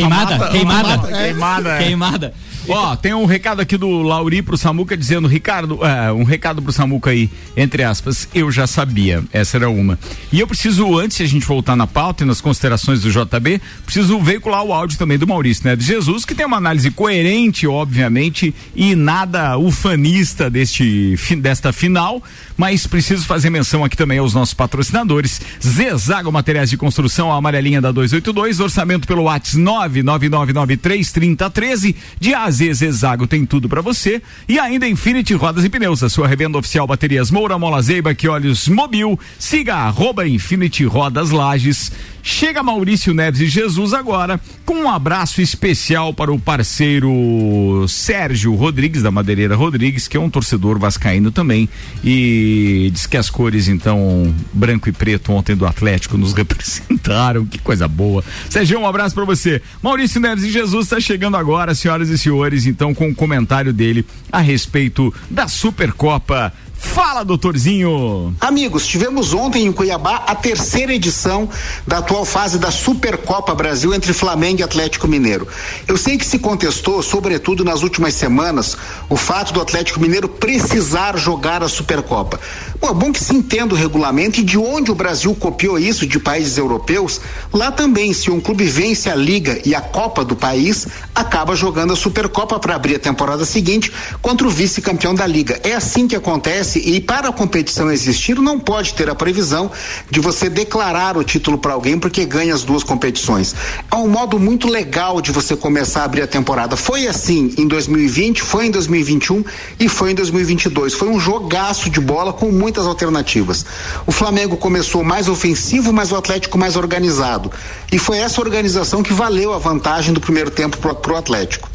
queimada. 0.51 0.89
mata-mata, 0.89 1.09
queimada, 1.19 1.69
é. 1.71 1.79
Queimada. 1.85 2.35
Ó, 2.69 2.95
tem 2.95 3.13
um 3.13 3.25
recado 3.25 3.61
aqui 3.61 3.77
do 3.77 4.03
Lauri 4.03 4.41
pro 4.41 4.57
Samuca 4.57 4.97
dizendo, 4.97 5.27
Ricardo, 5.27 5.85
é, 5.85 6.13
um 6.13 6.23
recado 6.23 6.63
pro 6.63 6.73
Samuca 6.73 7.11
aí, 7.11 7.29
entre 7.57 7.83
aspas, 7.83 8.29
eu 8.33 8.53
já 8.53 8.69
sabia, 8.69 9.25
essa 9.33 9.57
era 9.57 9.69
uma. 9.69 9.99
E 10.31 10.39
eu 10.39 10.47
preciso, 10.47 10.97
antes 10.97 11.17
de 11.17 11.25
a 11.25 11.27
gente 11.27 11.45
voltar 11.45 11.75
na 11.75 11.89
pauta 11.89 12.23
e 12.23 12.27
nas 12.27 12.41
considerações 12.41 13.03
do 13.03 13.11
JB, 13.11 13.61
preciso 13.85 14.21
veicular 14.21 14.63
o 14.63 14.73
áudio 14.73 14.97
também 14.97 15.19
do 15.19 15.27
Maurício, 15.27 15.67
né? 15.67 15.75
De 15.75 15.85
Jesus, 15.85 16.25
que 16.25 16.37
tem 16.37 16.47
uma 16.47 16.57
análise 16.57 16.89
coerente, 16.93 17.67
obviamente, 17.67 18.55
e 18.77 18.95
nada 18.95 19.59
ufanista 19.59 20.49
deste, 20.49 21.19
desta 21.41 21.73
final, 21.73 22.23
mas 22.57 22.87
preciso 22.87 23.27
fazer 23.27 23.51
menção 23.51 23.85
aqui 23.85 23.97
também 23.97 24.19
aos 24.19 24.35
nossos 24.35 24.55
patrocinadores. 24.55 25.41
Zezago 25.61 26.31
Materiais 26.31 26.71
de 26.71 26.77
Construção, 26.77 27.33
a 27.33 27.37
amarelinha 27.37 27.81
da 27.81 27.91
282, 27.91 28.61
orçamento 28.61 29.09
pelo 29.09 29.25
WhatsApp 29.25 29.59
999933013. 29.59 31.97
De 32.21 32.35
A 32.35 32.52
a 32.53 32.55
Z, 32.55 32.75
Zezago 32.75 33.27
tem 33.27 33.47
tudo 33.47 33.69
pra 33.69 33.81
você. 33.81 34.21
E 34.47 34.59
ainda 34.59 34.87
Infinity 34.87 35.35
Rodas 35.35 35.65
e 35.65 35.71
Pneus, 35.71 36.03
a 36.03 36.09
sua 36.09 36.29
revenda 36.29 36.59
oficial 36.59 36.87
Baterias 36.87 37.31
Moura, 37.31 37.59
Mola 37.59 37.81
Zeiba, 37.81 38.15
que 38.15 38.29
olhos 38.29 38.69
Mobil. 38.69 39.19
Siga 39.39 39.77
arroba 39.77 40.29
Infinity 40.29 40.85
Rodas 40.85 41.31
Lages. 41.31 41.91
Chega 42.23 42.63
Maurício 42.63 43.13
Neves 43.13 43.41
e 43.41 43.47
Jesus 43.47 43.93
agora 43.93 44.41
com 44.65 44.75
um 44.83 44.89
abraço 44.89 45.43
especial 45.43 46.15
para 46.15 46.33
o 46.33 46.39
parceiro 46.39 47.85
Sérgio 47.89 48.55
Rodrigues, 48.55 49.03
da 49.03 49.11
Madeireira 49.11 49.57
Rodrigues, 49.57 50.07
que 50.07 50.17
é 50.17 50.21
um 50.21 50.31
torcedor 50.31 50.79
vascaíno 50.79 51.33
também. 51.33 51.69
E 52.05 52.91
diz 52.93 53.07
que 53.07 53.17
as 53.17 53.29
cores, 53.29 53.67
então, 53.67 54.33
branco 54.53 54.89
e 54.89 54.93
preto 54.93 55.33
ontem 55.33 55.57
do 55.57 55.67
Atlético 55.67 56.17
nos 56.17 56.33
representaram. 56.35 57.45
Que 57.45 57.59
coisa 57.59 57.89
boa. 57.89 58.25
Sérgio, 58.49 58.79
um 58.79 58.87
abraço 58.87 59.15
para 59.15 59.25
você. 59.25 59.61
Maurício 59.83 60.21
Neves 60.21 60.45
e 60.45 60.51
Jesus 60.51 60.87
está 60.87 61.01
chegando 61.01 61.37
agora, 61.37 61.75
senhoras 61.75 62.09
e 62.09 62.17
senhores, 62.17 62.67
então, 62.67 62.95
com 62.95 63.09
o 63.11 63.15
comentário 63.15 63.73
dele 63.73 64.07
a 64.31 64.41
respeito 64.41 65.13
da 65.29 65.49
Supercopa. 65.49 66.53
Fala, 66.83 67.25
doutorzinho! 67.25 68.35
Amigos, 68.41 68.87
tivemos 68.87 69.33
ontem 69.33 69.65
em 69.65 69.73
Cuiabá 69.73 70.25
a 70.27 70.35
terceira 70.35 70.93
edição 70.93 71.49
da 71.87 71.99
atual 71.99 72.25
fase 72.25 72.59
da 72.59 72.71
Supercopa 72.73 73.55
Brasil 73.55 73.95
entre 73.95 74.13
Flamengo 74.13 74.61
e 74.61 74.63
Atlético 74.65 75.07
Mineiro. 75.07 75.47
Eu 75.87 75.97
sei 75.97 76.19
que 76.19 76.27
se 76.27 76.41
contestou, 76.41 77.01
sobretudo 77.01 77.65
nas 77.65 77.83
últimas 77.83 78.15
semanas, 78.15 78.77
o 79.09 79.17
fato 79.17 79.55
do 79.55 79.61
Atlético 79.61 80.01
Mineiro 80.01 80.29
precisar 80.29 81.17
jogar 81.17 81.63
a 81.63 81.69
Supercopa. 81.69 82.39
Bom, 82.81 82.89
é 82.89 82.95
bom 82.95 83.13
que 83.13 83.23
se 83.23 83.35
entenda 83.35 83.75
o 83.75 83.79
regulamento 83.79 84.41
e 84.41 84.43
de 84.43 84.59
onde 84.59 84.91
o 84.91 84.95
Brasil 84.95 85.35
copiou 85.37 85.79
isso 85.79 86.05
de 86.05 86.19
países 86.19 86.59
europeus. 86.59 87.21
Lá 87.53 87.71
também, 87.71 88.13
se 88.13 88.31
um 88.31 88.41
clube 88.41 88.65
vence 88.65 89.09
a 89.09 89.15
Liga 89.15 89.61
e 89.65 89.73
a 89.73 89.81
Copa 89.81 90.25
do 90.25 90.35
país, 90.35 90.89
acaba 91.15 91.55
jogando 91.55 91.93
a 91.93 91.97
Supercopa 91.97 92.59
para 92.59 92.75
abrir 92.75 92.97
a 92.97 92.99
temporada 92.99 93.45
seguinte 93.45 93.93
contra 94.21 94.47
o 94.47 94.51
vice-campeão 94.51 95.15
da 95.15 95.27
Liga. 95.27 95.61
É 95.63 95.75
assim 95.75 96.09
que 96.09 96.17
acontece 96.17 96.72
e 96.79 97.01
para 97.01 97.29
a 97.29 97.33
competição 97.33 97.91
existir, 97.91 98.37
não 98.37 98.59
pode 98.59 98.95
ter 98.95 99.09
a 99.09 99.15
previsão 99.15 99.71
de 100.11 100.21
você 100.21 100.49
declarar 100.49 101.17
o 101.17 101.25
título 101.25 101.59
para 101.59 101.73
alguém 101.73 101.99
porque 101.99 102.25
ganha 102.25 102.55
as 102.55 102.63
duas 102.63 102.83
competições. 102.83 103.55
É 103.91 103.95
um 103.97 104.09
modo 104.09 104.39
muito 104.39 104.69
legal 104.69 105.21
de 105.21 105.33
você 105.33 105.57
começar 105.57 106.03
a 106.03 106.05
abrir 106.05 106.23
a 106.23 106.27
temporada. 106.27 106.77
Foi 106.77 107.07
assim 107.07 107.55
em 107.57 107.67
2020, 107.67 108.43
foi 108.43 108.67
em 108.67 108.71
2021 108.71 109.45
e 109.79 109.89
foi 109.89 110.13
em 110.13 110.15
2022. 110.15 110.95
Foi 110.95 111.09
um 111.09 111.19
jogaço 111.19 111.91
de 111.91 112.01
bola 112.01 112.33
com 112.33 112.51
muitas 112.51 112.87
alternativas. 112.87 113.65
O 114.07 114.13
Flamengo 114.13 114.57
começou 114.57 115.03
mais 115.03 115.29
ofensivo, 115.29 115.93
mas 115.93 116.13
o 116.13 116.17
Atlético 116.17 116.59
mais 116.59 116.77
organizado. 116.77 117.51
E 117.91 117.99
foi 117.99 118.19
essa 118.19 118.41
organização 118.41 119.03
que 119.03 119.13
valeu 119.13 119.53
a 119.53 119.59
vantagem 119.59 120.13
do 120.13 120.21
primeiro 120.21 120.51
tempo 120.51 120.77
para 120.79 121.13
o 121.13 121.17
Atlético. 121.17 121.72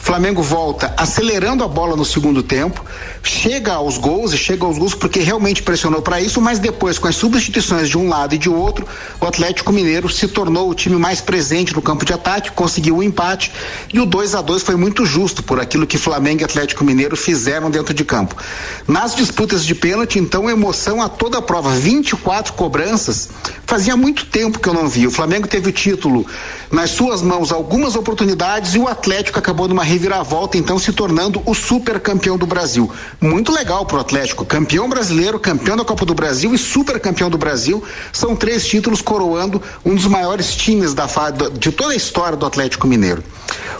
Flamengo 0.00 0.42
volta 0.42 0.92
acelerando 0.96 1.62
a 1.62 1.68
bola 1.68 1.94
no 1.94 2.04
segundo 2.04 2.42
tempo, 2.42 2.84
chega 3.22 3.74
aos 3.74 3.98
gols 3.98 4.32
e 4.32 4.38
chega 4.38 4.64
aos 4.64 4.78
gols 4.78 4.94
porque 4.94 5.20
realmente 5.20 5.62
pressionou 5.62 6.00
para 6.00 6.20
isso, 6.20 6.40
mas 6.40 6.58
depois 6.58 6.98
com 6.98 7.06
as 7.06 7.14
substituições 7.14 7.88
de 7.88 7.98
um 7.98 8.08
lado 8.08 8.34
e 8.34 8.38
de 8.38 8.48
outro, 8.48 8.86
o 9.20 9.26
Atlético 9.26 9.72
Mineiro 9.72 10.08
se 10.08 10.26
tornou 10.26 10.70
o 10.70 10.74
time 10.74 10.96
mais 10.96 11.20
presente 11.20 11.74
no 11.74 11.82
campo 11.82 12.04
de 12.04 12.12
ataque, 12.12 12.50
conseguiu 12.50 12.96
o 12.96 13.02
empate 13.02 13.52
e 13.92 14.00
o 14.00 14.06
2 14.06 14.34
a 14.34 14.40
2 14.40 14.62
foi 14.62 14.74
muito 14.74 15.04
justo 15.04 15.42
por 15.42 15.60
aquilo 15.60 15.86
que 15.86 15.98
Flamengo 15.98 16.40
e 16.40 16.44
Atlético 16.44 16.82
Mineiro 16.82 17.16
fizeram 17.16 17.70
dentro 17.70 17.92
de 17.92 18.04
campo. 18.04 18.34
Nas 18.88 19.14
disputas 19.14 19.64
de 19.64 19.74
pênalti, 19.74 20.18
então, 20.18 20.48
emoção 20.48 21.02
a 21.02 21.08
toda 21.08 21.38
a 21.38 21.42
prova, 21.42 21.70
24 21.70 22.54
cobranças. 22.54 23.28
Fazia 23.66 23.96
muito 23.96 24.26
tempo 24.26 24.58
que 24.58 24.68
eu 24.68 24.74
não 24.74 24.88
vi. 24.88 25.06
O 25.06 25.10
Flamengo 25.10 25.46
teve 25.46 25.68
o 25.68 25.72
título 25.72 26.26
nas 26.70 26.90
suas 26.90 27.22
mãos 27.22 27.52
algumas 27.52 27.94
oportunidades 27.94 28.74
e 28.74 28.78
o 28.78 28.88
Atlético 28.88 29.38
acabou 29.38 29.68
numa 29.68 29.84
reviravolta, 29.90 30.56
então 30.56 30.78
se 30.78 30.92
tornando 30.92 31.42
o 31.44 31.52
super 31.52 31.98
campeão 31.98 32.38
do 32.38 32.46
Brasil. 32.46 32.90
Muito 33.20 33.50
legal 33.50 33.84
pro 33.84 33.98
Atlético. 33.98 34.44
Campeão 34.44 34.88
brasileiro, 34.88 35.40
campeão 35.40 35.76
da 35.76 35.84
Copa 35.84 36.06
do 36.06 36.14
Brasil 36.14 36.54
e 36.54 36.58
super 36.58 37.00
campeão 37.00 37.28
do 37.28 37.36
Brasil. 37.36 37.82
São 38.12 38.36
três 38.36 38.66
títulos 38.66 39.02
coroando 39.02 39.60
um 39.84 39.94
dos 39.94 40.06
maiores 40.06 40.54
times 40.54 40.94
da 40.94 41.08
de 41.58 41.72
toda 41.72 41.92
a 41.92 41.96
história 41.96 42.36
do 42.36 42.46
Atlético 42.46 42.86
Mineiro. 42.86 43.24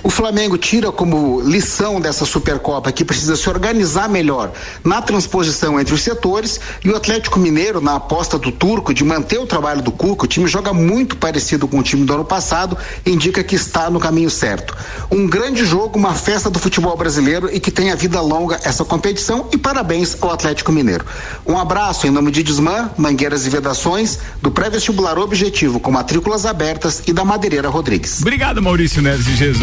O 0.02 0.10
Flamengo 0.10 0.56
tira 0.56 0.90
como 0.90 1.40
lição 1.40 2.00
dessa 2.00 2.24
Supercopa 2.24 2.90
que 2.90 3.04
precisa 3.04 3.36
se 3.36 3.48
organizar 3.48 4.08
melhor 4.08 4.52
na 4.84 5.02
transposição 5.02 5.78
entre 5.78 5.94
os 5.94 6.00
setores 6.00 6.60
e 6.84 6.90
o 6.90 6.96
Atlético 6.96 7.38
Mineiro, 7.38 7.80
na 7.80 7.96
aposta 7.96 8.38
do 8.38 8.50
Turco 8.50 8.94
de 8.94 9.04
manter 9.04 9.38
o 9.38 9.46
trabalho 9.46 9.82
do 9.82 9.92
Cuca, 9.92 10.24
o 10.24 10.28
time 10.28 10.46
joga 10.46 10.72
muito 10.72 11.16
parecido 11.16 11.68
com 11.68 11.78
o 11.78 11.82
time 11.82 12.04
do 12.04 12.14
ano 12.14 12.24
passado, 12.24 12.76
indica 13.04 13.44
que 13.44 13.54
está 13.54 13.90
no 13.90 14.00
caminho 14.00 14.30
certo. 14.30 14.76
Um 15.10 15.26
grande 15.26 15.64
jogo, 15.64 15.98
uma 15.98 16.14
festa 16.14 16.48
do 16.48 16.58
futebol 16.58 16.96
brasileiro 16.96 17.48
e 17.52 17.60
que 17.60 17.70
tenha 17.70 17.94
vida 17.94 18.20
longa 18.20 18.60
essa 18.64 18.84
competição 18.84 19.48
e 19.52 19.58
parabéns 19.58 20.16
ao 20.20 20.30
Atlético 20.30 20.72
Mineiro. 20.72 21.04
Um 21.46 21.58
abraço 21.58 22.06
em 22.06 22.10
nome 22.10 22.30
de 22.30 22.42
Desmã, 22.42 22.90
Mangueiras 22.96 23.46
e 23.46 23.50
Vedações, 23.50 24.18
do 24.40 24.50
pré-vestibular 24.50 25.18
Objetivo 25.18 25.78
com 25.78 25.90
matrículas 25.90 26.46
abertas 26.46 27.02
e 27.06 27.12
da 27.12 27.24
Madeireira 27.24 27.68
Rodrigues. 27.68 28.20
Obrigado, 28.20 28.62
Maurício 28.62 29.02
Neves 29.02 29.26
e 29.26 29.36
Jesus. 29.36 29.59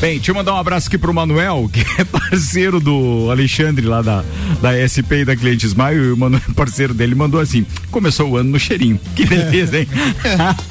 Bem, 0.00 0.16
deixa 0.16 0.30
eu 0.30 0.34
mandar 0.34 0.54
um 0.54 0.56
abraço 0.56 0.88
aqui 0.88 0.96
pro 0.96 1.12
Manuel, 1.12 1.68
que 1.70 1.80
é 2.00 2.04
parceiro 2.04 2.80
do 2.80 3.28
Alexandre 3.30 3.84
lá 3.84 4.00
da, 4.00 4.24
da 4.62 4.72
SP 4.88 5.20
e 5.20 5.24
da 5.26 5.36
Cliente 5.36 5.66
Smile, 5.66 6.06
e 6.08 6.12
o 6.12 6.16
Manuel, 6.16 6.40
parceiro 6.56 6.94
dele, 6.94 7.14
mandou 7.14 7.38
assim: 7.38 7.66
começou 7.90 8.30
o 8.30 8.36
ano 8.38 8.52
no 8.52 8.58
cheirinho. 8.58 8.98
Que 9.14 9.26
beleza, 9.26 9.78
hein? 9.80 9.88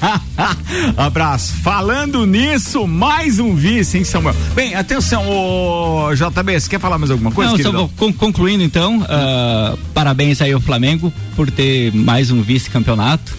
abraço. 0.98 1.54
Falando 1.62 2.26
nisso, 2.26 2.88
mais 2.88 3.38
um 3.38 3.54
vice, 3.54 4.00
hein, 4.00 4.04
Samuel? 4.04 4.36
Bem, 4.56 4.74
atenção, 4.74 5.24
ô 5.30 6.10
JB, 6.16 6.60
você 6.60 6.68
quer 6.70 6.80
falar 6.80 6.98
mais 6.98 7.12
alguma 7.12 7.32
coisa? 7.32 7.52
Não, 7.52 7.58
só 7.58 7.64
queridão? 7.64 7.88
vou 7.88 7.90
con- 7.96 8.14
concluindo 8.14 8.64
então, 8.64 9.06
ah, 9.08 9.76
parabéns 9.94 10.42
aí 10.42 10.52
ao 10.54 10.60
Flamengo 10.62 11.14
por 11.36 11.52
ter 11.52 11.94
mais 11.94 12.32
um 12.32 12.42
vice-campeonato. 12.42 13.32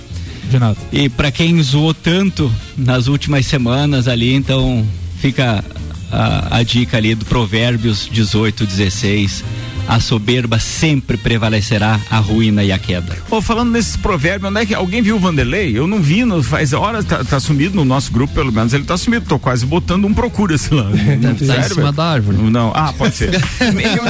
De 0.49 0.59
nada. 0.61 0.77
E 0.93 1.09
pra 1.09 1.33
quem 1.33 1.61
zoou 1.61 1.93
tanto 1.93 2.53
nas 2.77 3.09
últimas 3.09 3.45
semanas 3.47 4.07
ali, 4.07 4.33
então 4.33 4.87
fica 5.17 5.65
a, 6.11 6.59
a 6.59 6.63
dica 6.63 6.97
ali 6.97 7.15
do 7.15 7.25
Provérbios 7.25 8.09
18, 8.11 8.67
16. 8.67 9.45
A 9.89 10.01
soberba 10.01 10.59
sempre 10.59 11.17
prevalecerá 11.17 12.01
a 12.11 12.19
ruína 12.19 12.65
e 12.65 12.73
a 12.73 12.79
queda. 12.79 13.17
Ô, 13.31 13.41
falando 13.41 13.71
nesses 13.71 13.97
provérbios, 13.97 14.51
onde 14.51 14.61
é 14.61 14.67
que 14.67 14.75
alguém 14.75 15.01
viu 15.01 15.17
o 15.17 15.19
Vanderlei? 15.19 15.79
Eu 15.79 15.87
não 15.87 16.01
vi, 16.03 16.25
não, 16.25 16.43
faz 16.43 16.73
horas, 16.73 17.05
tá, 17.05 17.23
tá 17.23 17.39
sumido 17.39 17.77
no 17.77 17.85
nosso 17.85 18.11
grupo, 18.13 18.35
pelo 18.35 18.51
menos 18.53 18.73
ele 18.75 18.83
tá 18.85 18.97
sumido. 18.97 19.27
Tô 19.29 19.39
quase 19.39 19.65
botando 19.65 20.05
um 20.05 20.13
procura-se 20.13 20.75
lá. 20.75 20.91
Deve 20.91 21.45
estar 21.45 21.59
em 21.61 21.63
cima 21.63 21.93
da 21.93 22.05
árvore. 22.05 22.37
Não, 22.51 22.73
ah, 22.75 22.93
pode 22.99 23.15
ser. 23.15 23.31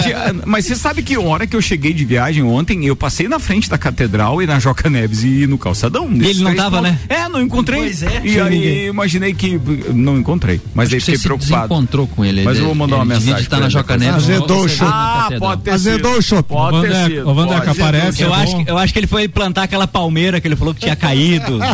Tinha- 0.03 0.35
mas 0.47 0.65
você 0.65 0.75
sabe 0.77 1.03
que 1.03 1.15
a 1.15 1.21
hora 1.21 1.47
que 1.47 1.55
eu 1.55 1.61
cheguei 1.61 1.93
de 1.93 2.05
viagem 2.05 2.43
ontem, 2.43 2.87
eu 2.87 2.97
passei 2.97 3.29
na 3.29 3.39
frente 3.39 3.69
da 3.69 3.77
catedral 3.77 4.41
e 4.43 4.47
na 4.47 4.59
Joca 4.59 4.89
Neves 4.89 5.25
e 5.25 5.47
no 5.47 5.59
calçadão. 5.59 6.09
E 6.11 6.25
ele 6.27 6.43
não 6.43 6.55
tava, 6.55 6.79
pontos. 6.79 6.93
né? 6.93 6.99
É, 7.09 7.29
não 7.29 7.41
encontrei. 7.43 7.81
Pois 7.81 8.03
é. 8.03 8.23
E 8.25 8.41
aí 8.41 8.51
ninguém. 8.51 8.87
imaginei 8.87 9.35
que 9.35 9.61
não 9.93 10.19
encontrei. 10.19 10.61
Mas 10.75 10.91
aí 10.91 10.97
Acho 10.97 11.07
que 11.07 11.13
fiquei 11.13 11.15
você 11.17 11.23
se 11.23 11.29
preocupado. 11.29 11.69
desencontrou 11.69 12.07
com 12.07 12.25
ele. 12.25 12.43
Mas 12.43 12.57
ele- 12.57 12.65
eu 12.65 12.67
vou 12.69 12.75
mandar 12.75 12.97
uma 12.97 13.05
ele 13.05 13.15
devia 13.15 13.27
mensagem 13.35 13.45
estar 13.45 13.57
pra 13.57 13.61
na 13.61 13.67
ele 13.67 13.73
Joca. 13.73 13.97
Neves. 13.99 14.25
Você 14.25 14.85
na 14.85 14.97
Ah, 14.97 15.29
pode 15.39 15.63
ter 15.67 15.73
Azedou 15.73 16.13
sido. 16.13 16.19
o 16.19 16.23
chopp. 16.23 16.49
Pode 16.49 16.77
Ô, 16.77 16.81
ter 16.81 16.89
Vandeco, 16.89 17.11
sido. 17.11 17.35
pode. 17.35 17.83
aparece. 17.83 18.23
Eu 18.23 18.35
é 18.35 18.43
acho, 18.43 18.65
que, 18.65 18.71
eu 18.71 18.79
acho 18.79 18.93
que 18.93 18.99
ele 18.99 19.07
foi 19.07 19.29
plantar 19.29 19.65
aquela 19.65 19.87
palmeira 19.87 20.41
que 20.41 20.47
ele 20.47 20.57
falou 20.57 20.73
que 20.73 20.81
tinha 20.81 20.97
caído. 20.97 21.59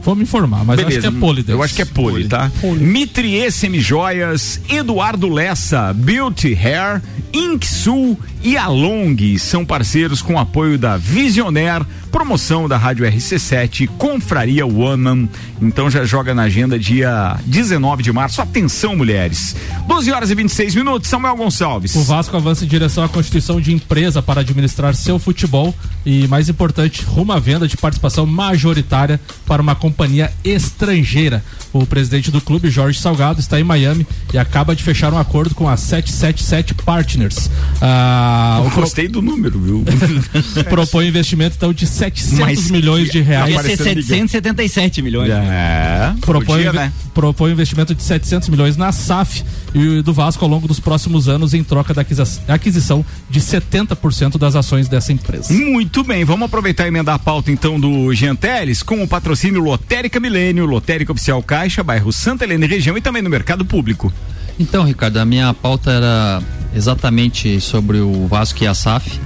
Vou 0.03 0.15
me 0.15 0.23
informar, 0.23 0.65
mas 0.65 0.77
eu 0.79 0.87
acho 0.87 0.99
que 0.99 1.07
é. 1.07 1.11
Eu 1.53 1.63
acho 1.63 1.73
que 1.75 1.81
é 1.81 1.85
poli, 1.85 2.27
tá? 2.27 2.51
Mitrie 2.85 3.49
Semijoias, 3.51 4.59
Eduardo 4.69 5.29
Lessa, 5.29 5.93
Beauty 5.93 6.53
Hair, 6.53 7.01
Ink 7.33 7.65
E 8.43 8.57
Along 8.57 9.37
são 9.39 9.63
parceiros 9.63 10.21
com 10.21 10.37
apoio 10.37 10.77
da 10.77 10.97
Visionaire, 10.97 11.85
promoção 12.11 12.67
da 12.67 12.77
Rádio 12.77 13.05
RC7, 13.05 13.87
Confraria 13.97 14.65
Woman. 14.65 15.29
Então 15.61 15.89
já 15.89 16.03
joga 16.03 16.35
na 16.35 16.43
agenda 16.43 16.77
dia 16.77 17.39
19 17.45 18.03
de 18.03 18.11
março. 18.11 18.41
Atenção, 18.41 18.97
mulheres. 18.97 19.55
12 19.87 20.11
horas 20.11 20.29
e 20.29 20.35
26 20.35 20.75
minutos. 20.75 21.09
Samuel 21.09 21.37
Gonçalves. 21.37 21.95
O 21.95 22.03
Vasco 22.03 22.35
avança 22.35 22.65
em 22.65 22.67
direção 22.67 23.05
à 23.05 23.07
constituição 23.07 23.61
de 23.61 23.73
empresa 23.73 24.21
para 24.21 24.41
administrar 24.41 24.93
seu 24.93 25.17
futebol 25.17 25.73
e, 26.05 26.27
mais 26.27 26.49
importante, 26.49 27.01
rumo 27.01 27.31
à 27.31 27.39
venda 27.39 27.65
de 27.65 27.77
participação 27.77 28.25
majoritária 28.25 29.21
para 29.45 29.61
uma 29.61 29.73
companhia 29.73 30.33
estrangeira. 30.43 31.41
O 31.71 31.85
presidente 31.85 32.29
do 32.29 32.41
clube, 32.41 32.69
Jorge 32.69 32.99
Salgado, 32.99 33.39
está 33.39 33.57
em 33.57 33.63
Miami 33.63 34.05
e 34.33 34.37
acaba 34.37 34.75
de 34.75 34.83
fechar 34.83 35.13
um 35.13 35.17
acordo 35.17 35.55
com 35.55 35.67
a 35.67 35.77
777 35.77 36.73
Partners. 36.75 37.49
Ah, 37.81 38.32
o 38.65 38.71
pro- 38.71 38.81
Gostei 38.81 39.07
do 39.07 39.21
número, 39.21 39.59
viu? 39.59 39.83
propõe 40.69 41.07
investimento 41.07 41.55
então 41.57 41.73
de 41.73 41.85
700 41.87 42.39
Mas 42.39 42.71
milhões 42.71 43.09
de 43.09 43.21
reais. 43.21 43.51
Ia 43.53 43.61
ser 43.63 43.77
777 43.77 45.01
milhões. 45.01 45.29
É. 45.31 46.13
propõe, 46.21 46.43
Podia, 46.65 46.73
né? 46.73 46.91
propõe 47.13 47.51
investimento 47.51 47.93
de 47.95 48.03
700 48.03 48.49
milhões 48.49 48.77
na 48.77 48.91
SAF 48.91 49.43
e 49.73 50.01
do 50.01 50.13
Vasco 50.13 50.43
ao 50.43 50.49
longo 50.49 50.67
dos 50.67 50.79
próximos 50.79 51.27
anos 51.27 51.53
em 51.53 51.63
troca 51.63 51.93
da 51.93 52.03
aquisição 52.47 53.05
de 53.29 53.39
70% 53.39 54.37
das 54.37 54.55
ações 54.55 54.87
dessa 54.87 55.11
empresa. 55.11 55.53
Muito 55.53 56.03
bem, 56.03 56.23
vamos 56.23 56.45
aproveitar 56.45 56.85
e 56.85 56.87
emendar 56.87 57.15
a 57.15 57.19
pauta 57.19 57.51
então 57.51 57.79
do 57.79 58.13
Jean 58.13 58.35
Teles 58.35 58.83
com 58.83 59.03
o 59.03 59.07
patrocínio 59.07 59.61
Lotérica 59.61 60.19
Milênio, 60.19 60.65
Lotérica 60.65 61.11
Oficial 61.11 61.41
Caixa, 61.41 61.83
bairro 61.83 62.11
Santa 62.11 62.43
Helena 62.43 62.65
e 62.65 62.67
região 62.67 62.97
e 62.97 63.01
também 63.01 63.21
no 63.21 63.29
mercado 63.29 63.65
público. 63.65 64.11
Então, 64.59 64.83
Ricardo, 64.83 65.17
a 65.17 65.25
minha 65.25 65.53
pauta 65.53 65.91
era 65.91 66.41
exatamente 66.75 67.59
sobre 67.59 67.99
o 67.99 68.27
Vasco 68.27 68.63
e 68.63 68.67
a 68.67 68.73
SAF 68.73 69.19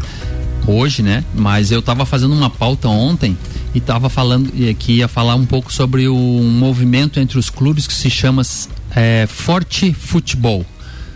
hoje, 0.67 1.01
né? 1.01 1.23
Mas 1.33 1.71
eu 1.71 1.79
estava 1.79 2.05
fazendo 2.05 2.33
uma 2.33 2.49
pauta 2.49 2.87
ontem 2.89 3.37
e 3.73 3.77
estava 3.77 4.09
falando 4.09 4.51
e 4.53 4.73
que 4.73 4.93
ia 4.93 5.07
falar 5.07 5.35
um 5.35 5.45
pouco 5.45 5.71
sobre 5.71 6.07
o 6.07 6.15
um 6.15 6.49
movimento 6.49 7.19
entre 7.19 7.37
os 7.37 7.49
clubes 7.49 7.87
que 7.87 7.93
se 7.93 8.09
chama 8.09 8.41
é, 8.95 9.25
Forte 9.27 9.93
Futebol. 9.93 10.65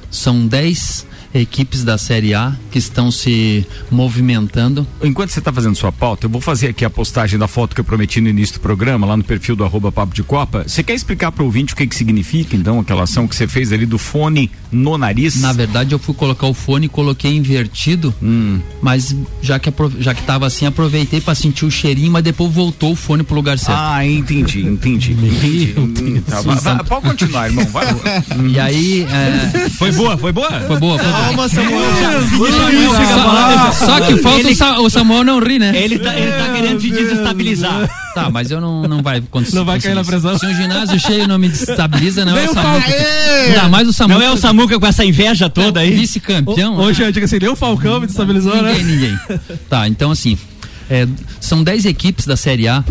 São 0.10 0.46
10 0.46 1.08
equipes 1.34 1.84
da 1.84 1.98
Série 1.98 2.34
A 2.34 2.54
que 2.72 2.78
estão 2.80 3.12
se 3.12 3.66
movimentando. 3.90 4.86
Enquanto 5.04 5.30
você 5.30 5.40
está 5.40 5.52
fazendo 5.52 5.76
sua 5.76 5.92
pauta, 5.92 6.26
eu 6.26 6.30
vou 6.30 6.42
fazer 6.42 6.68
aqui 6.70 6.84
a 6.84 6.90
postagem 6.90 7.38
da 7.40 7.48
foto 7.48 7.74
que 7.76 7.82
eu 7.82 7.86
prometi 7.86 8.20
no 8.22 8.30
início 8.30 8.56
do 8.56 8.60
programa, 8.62 9.06
lá 9.08 9.16
no 9.16 9.24
perfil 9.24 9.56
do 9.56 9.64
arroba 9.64 9.92
Papo 9.92 10.14
de 10.14 10.24
Copa. 10.24 10.64
Você 10.68 10.84
quer 10.84 10.94
explicar 10.94 11.32
para 11.32 11.44
o 11.44 11.46
ouvinte 11.46 11.74
o 11.74 11.78
que, 11.78 11.86
que 11.88 11.96
significa, 11.96 12.56
então, 12.56 12.80
aquela 12.80 13.04
ação 13.04 13.28
que 13.28 13.36
você 13.36 13.48
fez 13.48 13.72
ali 13.72 13.86
do 13.86 13.98
fone 13.98 14.52
no 14.72 14.98
nariz? 14.98 15.40
Na 15.42 15.54
verdade, 15.54 15.94
eu 15.94 16.00
fui 16.00 16.14
colocar 16.14 16.48
o 16.48 16.54
fone 16.54 16.86
e 16.86 16.90
coloquei 16.90 17.36
invertido, 17.36 18.14
mas 18.82 19.16
já 19.42 19.60
que, 19.60 19.72
já 20.00 20.14
que 20.14 20.24
tava 20.24 20.48
assim, 20.48 20.66
aproveitei 20.66 21.22
para 21.22 21.36
sentir 21.36 21.66
o 21.66 21.72
cheirinho, 21.72 22.12
mas 22.12 22.24
depois 22.24 22.52
voltou 22.52 22.92
o 22.92 22.96
fone 22.96 23.24
pro 23.24 23.36
lugar 23.36 23.58
certo. 23.58 23.78
Ah, 23.80 24.06
entendi, 24.06 24.62
entendi. 24.66 25.14
entendi. 25.14 25.74
Hum, 25.78 26.22
tá, 26.28 26.42
vai- 26.42 26.56
vai- 26.58 26.84
pode 26.84 27.08
continuar, 27.08 27.48
irmão. 27.48 27.66
Vai. 27.68 27.86
E 28.52 28.60
aí. 28.60 29.04
é, 29.04 29.70
Foi 29.70 29.92
boa, 29.92 30.18
foi 30.18 30.32
boa? 30.32 30.50
foi 30.62 30.80
boa, 30.80 30.98
foi 30.98 31.12
boa. 31.12 31.21
Calma, 31.24 31.50
Samuel. 31.50 31.82
Só, 33.74 34.02
que 34.02 34.18
falta 34.18 34.48
o, 34.50 34.56
Sa- 34.56 34.80
o 34.80 34.90
Samuel 34.90 35.24
não 35.24 35.40
rir, 35.40 35.60
né? 35.60 35.72
Ele 35.76 36.00
tá, 36.00 36.16
ele 36.16 36.32
tá 36.32 36.54
querendo 36.54 36.80
te 36.80 36.90
desestabilizar. 36.90 37.90
Tá, 38.14 38.30
mas 38.30 38.52
eu 38.52 38.60
não, 38.60 38.84
não 38.84 39.02
vai 39.02 39.18
acontecer. 39.20 39.56
Não 39.56 39.64
vai 39.64 39.80
cair 39.80 39.96
na 39.96 40.04
pressão. 40.04 40.38
Se 40.38 40.46
um 40.46 40.54
ginásio 40.54 41.00
cheio 41.00 41.28
não 41.28 41.38
me 41.38 41.48
desestabiliza, 41.48 42.26
não 42.26 42.36
é 42.36 42.42
Nem 42.42 42.50
o 42.50 42.54
Samuca. 42.54 42.86
Ainda 43.48 43.70
mais 43.70 43.88
o 43.88 43.94
Samuca. 43.94 44.20
Não 44.20 44.26
é 44.26 44.32
o 44.32 44.38
Samuca 44.38 44.80
com 44.80 44.86
essa 44.86 45.06
inveja 45.06 45.50
toda 45.50 45.80
aí? 45.80 45.92
Vice-campeão. 45.92 46.76
Hoje 46.78 47.02
eu 47.04 47.12
digo 47.12 47.26
assim, 47.26 47.38
nem 47.40 47.50
o 47.50 47.56
Falcão 47.56 48.00
me 48.00 48.08
destabilizou, 48.08 48.62
né? 48.62 48.74
Ninguém, 48.74 48.86
ninguém. 48.86 49.20
Tá, 49.70 49.88
então 49.88 50.12
assim, 50.12 50.38
é, 50.90 51.08
são 51.40 51.64
10 51.64 51.86
equipes 51.86 52.26
da 52.26 52.36
Série 52.36 52.68
A 52.68 52.84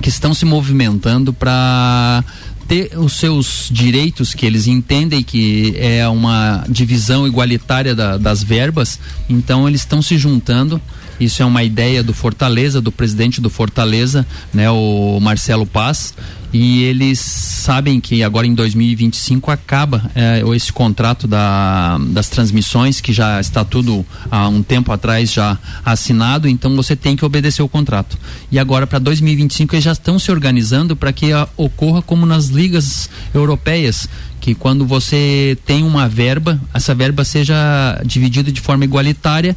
que 0.00 0.08
estão 0.08 0.32
se 0.34 0.44
movimentando 0.44 1.32
para 1.32 2.22
ter 2.66 2.98
os 2.98 3.14
seus 3.14 3.68
direitos 3.70 4.34
que 4.34 4.44
eles 4.46 4.66
entendem 4.66 5.22
que 5.22 5.74
é 5.78 6.06
uma 6.08 6.64
divisão 6.68 7.26
igualitária 7.26 7.94
da- 7.94 8.16
das 8.16 8.42
verbas, 8.42 8.98
então 9.28 9.68
eles 9.68 9.80
estão 9.82 10.00
se 10.02 10.16
juntando. 10.18 10.80
Isso 11.18 11.42
é 11.42 11.44
uma 11.44 11.62
ideia 11.62 12.02
do 12.02 12.12
Fortaleza, 12.12 12.80
do 12.80 12.90
presidente 12.90 13.40
do 13.40 13.50
Fortaleza, 13.50 14.26
né, 14.52 14.70
o 14.70 15.18
Marcelo 15.20 15.66
Paz, 15.66 16.14
e 16.54 16.84
eles 16.84 17.18
sabem 17.18 18.00
que 18.00 18.22
agora 18.22 18.46
em 18.46 18.54
2025 18.54 19.50
acaba 19.50 20.08
eh, 20.14 20.40
esse 20.54 20.72
contrato 20.72 21.26
da, 21.26 21.98
das 22.10 22.28
transmissões, 22.28 23.00
que 23.00 23.12
já 23.12 23.40
está 23.40 23.64
tudo 23.64 24.06
há 24.30 24.46
um 24.46 24.62
tempo 24.62 24.92
atrás 24.92 25.32
já 25.32 25.58
assinado, 25.84 26.48
então 26.48 26.76
você 26.76 26.94
tem 26.94 27.16
que 27.16 27.24
obedecer 27.24 27.60
o 27.60 27.68
contrato. 27.68 28.16
E 28.52 28.58
agora 28.58 28.86
para 28.86 29.00
2025 29.00 29.74
eles 29.74 29.84
já 29.84 29.90
estão 29.90 30.16
se 30.16 30.30
organizando 30.30 30.94
para 30.94 31.12
que 31.12 31.32
ah, 31.32 31.48
ocorra 31.56 32.00
como 32.00 32.24
nas 32.24 32.46
ligas 32.46 33.10
europeias, 33.34 34.08
que 34.40 34.54
quando 34.54 34.86
você 34.86 35.58
tem 35.66 35.82
uma 35.82 36.08
verba, 36.08 36.60
essa 36.72 36.94
verba 36.94 37.24
seja 37.24 38.00
dividida 38.04 38.52
de 38.52 38.60
forma 38.60 38.84
igualitária, 38.84 39.56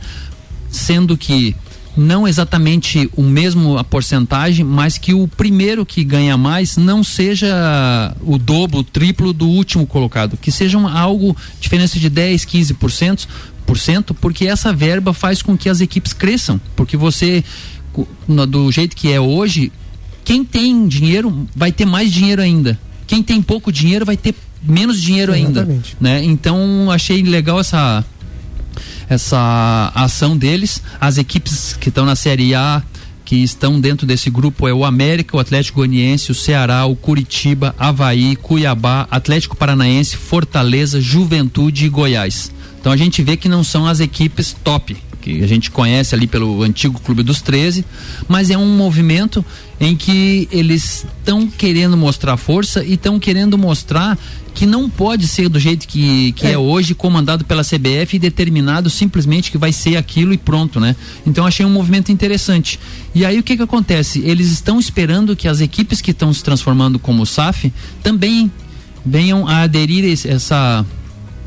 sendo 0.69 1.17
que 1.17 1.55
não 1.95 2.27
exatamente 2.27 3.09
o 3.15 3.23
mesmo 3.23 3.77
a 3.77 3.83
porcentagem, 3.83 4.63
mas 4.63 4.99
que 4.99 5.13
o 5.13 5.27
primeiro 5.27 5.83
que 5.83 6.03
ganha 6.03 6.37
mais 6.37 6.77
não 6.77 7.03
seja 7.03 8.15
o 8.21 8.37
dobro, 8.37 8.79
o 8.79 8.83
triplo 8.83 9.33
do 9.33 9.47
último 9.47 9.87
colocado, 9.87 10.37
que 10.37 10.51
seja 10.51 10.79
algo 10.79 11.35
diferença 11.59 11.99
de 11.99 12.09
10, 12.09 12.45
15%, 12.45 13.27
por 13.65 13.77
cento, 13.77 14.13
porque 14.13 14.47
essa 14.47 14.71
verba 14.71 15.13
faz 15.13 15.41
com 15.41 15.57
que 15.57 15.67
as 15.67 15.81
equipes 15.81 16.13
cresçam, 16.13 16.61
porque 16.75 16.95
você 16.95 17.43
do 18.47 18.71
jeito 18.71 18.95
que 18.95 19.11
é 19.11 19.19
hoje, 19.19 19.71
quem 20.23 20.45
tem 20.45 20.87
dinheiro 20.87 21.47
vai 21.55 21.71
ter 21.71 21.85
mais 21.85 22.11
dinheiro 22.11 22.41
ainda. 22.41 22.79
Quem 23.07 23.23
tem 23.23 23.41
pouco 23.41 23.71
dinheiro 23.71 24.05
vai 24.05 24.15
ter 24.15 24.35
menos 24.61 25.01
dinheiro 25.01 25.33
ainda, 25.33 25.61
Exatamente. 25.61 25.97
né? 25.99 26.23
Então 26.23 26.91
achei 26.91 27.23
legal 27.23 27.59
essa 27.59 28.05
essa 29.09 29.91
ação 29.95 30.37
deles. 30.37 30.81
As 30.99 31.17
equipes 31.17 31.77
que 31.79 31.89
estão 31.89 32.05
na 32.05 32.15
Série 32.15 32.53
A, 32.53 32.81
que 33.25 33.35
estão 33.37 33.79
dentro 33.79 34.07
desse 34.07 34.29
grupo, 34.29 34.67
é 34.67 34.73
o 34.73 34.85
América, 34.85 35.35
o 35.35 35.39
Atlético 35.39 35.79
Goianiense, 35.79 36.31
o 36.31 36.35
Ceará, 36.35 36.85
o 36.85 36.95
Curitiba, 36.95 37.75
Havaí, 37.77 38.35
Cuiabá, 38.35 39.07
Atlético 39.11 39.55
Paranaense, 39.57 40.15
Fortaleza, 40.15 41.01
Juventude 41.01 41.85
e 41.85 41.89
Goiás. 41.89 42.51
Então 42.79 42.91
a 42.91 42.97
gente 42.97 43.21
vê 43.21 43.35
que 43.35 43.49
não 43.49 43.63
são 43.63 43.85
as 43.85 43.99
equipes 43.99 44.55
top, 44.63 44.95
que 45.27 45.43
a 45.43 45.47
gente 45.47 45.69
conhece 45.69 46.15
ali 46.15 46.25
pelo 46.25 46.63
antigo 46.63 46.99
Clube 47.01 47.21
dos 47.21 47.41
13, 47.41 47.83
mas 48.27 48.49
é 48.49 48.57
um 48.57 48.77
movimento 48.77 49.45
em 49.79 49.95
que 49.95 50.47
eles 50.51 51.05
estão 51.19 51.47
querendo 51.47 51.97
mostrar 51.97 52.37
força 52.37 52.83
e 52.83 52.93
estão 52.93 53.19
querendo 53.19 53.57
mostrar 53.57 54.17
que 54.53 54.65
não 54.65 54.89
pode 54.89 55.27
ser 55.27 55.49
do 55.49 55.59
jeito 55.59 55.87
que, 55.87 56.31
que 56.31 56.47
é. 56.47 56.57
hoje, 56.57 56.95
comandado 56.95 57.45
pela 57.45 57.61
CBF 57.61 58.15
e 58.15 58.19
determinado 58.19 58.89
simplesmente 58.89 59.51
que 59.51 59.57
vai 59.57 59.71
ser 59.71 59.97
aquilo 59.97 60.33
e 60.33 60.37
pronto, 60.37 60.79
né? 60.79 60.95
Então 61.25 61.45
achei 61.45 61.65
um 61.65 61.69
movimento 61.69 62.11
interessante. 62.11 62.79
E 63.13 63.23
aí 63.23 63.37
o 63.37 63.43
que 63.43 63.55
que 63.57 63.61
acontece? 63.61 64.21
Eles 64.25 64.49
estão 64.49 64.79
esperando 64.79 65.35
que 65.35 65.47
as 65.47 65.61
equipes 65.61 66.01
que 66.01 66.11
estão 66.11 66.33
se 66.33 66.43
transformando 66.43 66.97
como 66.97 67.25
SAF 67.25 67.71
também 68.01 68.51
venham 69.05 69.47
a 69.47 69.61
aderir 69.61 70.05
esse, 70.05 70.27
essa 70.27 70.85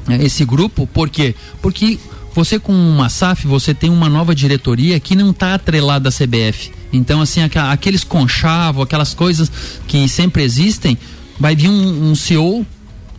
esse 0.08 0.44
grupo, 0.44 0.86
por 0.86 1.08
quê? 1.08 1.34
Porque 1.60 1.98
você 2.44 2.58
com 2.58 2.72
uma 2.72 3.10
SAF, 3.10 3.46
você 3.46 3.74
tem 3.74 3.90
uma 3.90 4.08
nova 4.08 4.34
diretoria 4.34 4.98
que 4.98 5.14
não 5.14 5.30
está 5.30 5.52
atrelada 5.54 6.08
à 6.08 6.12
CBF. 6.12 6.72
Então, 6.90 7.20
assim, 7.20 7.40
aqueles 7.42 8.02
conchavos, 8.02 8.82
aquelas 8.82 9.12
coisas 9.12 9.52
que 9.86 10.08
sempre 10.08 10.42
existem, 10.42 10.96
vai 11.38 11.54
vir 11.54 11.68
um, 11.68 12.10
um 12.10 12.14
CEO 12.14 12.66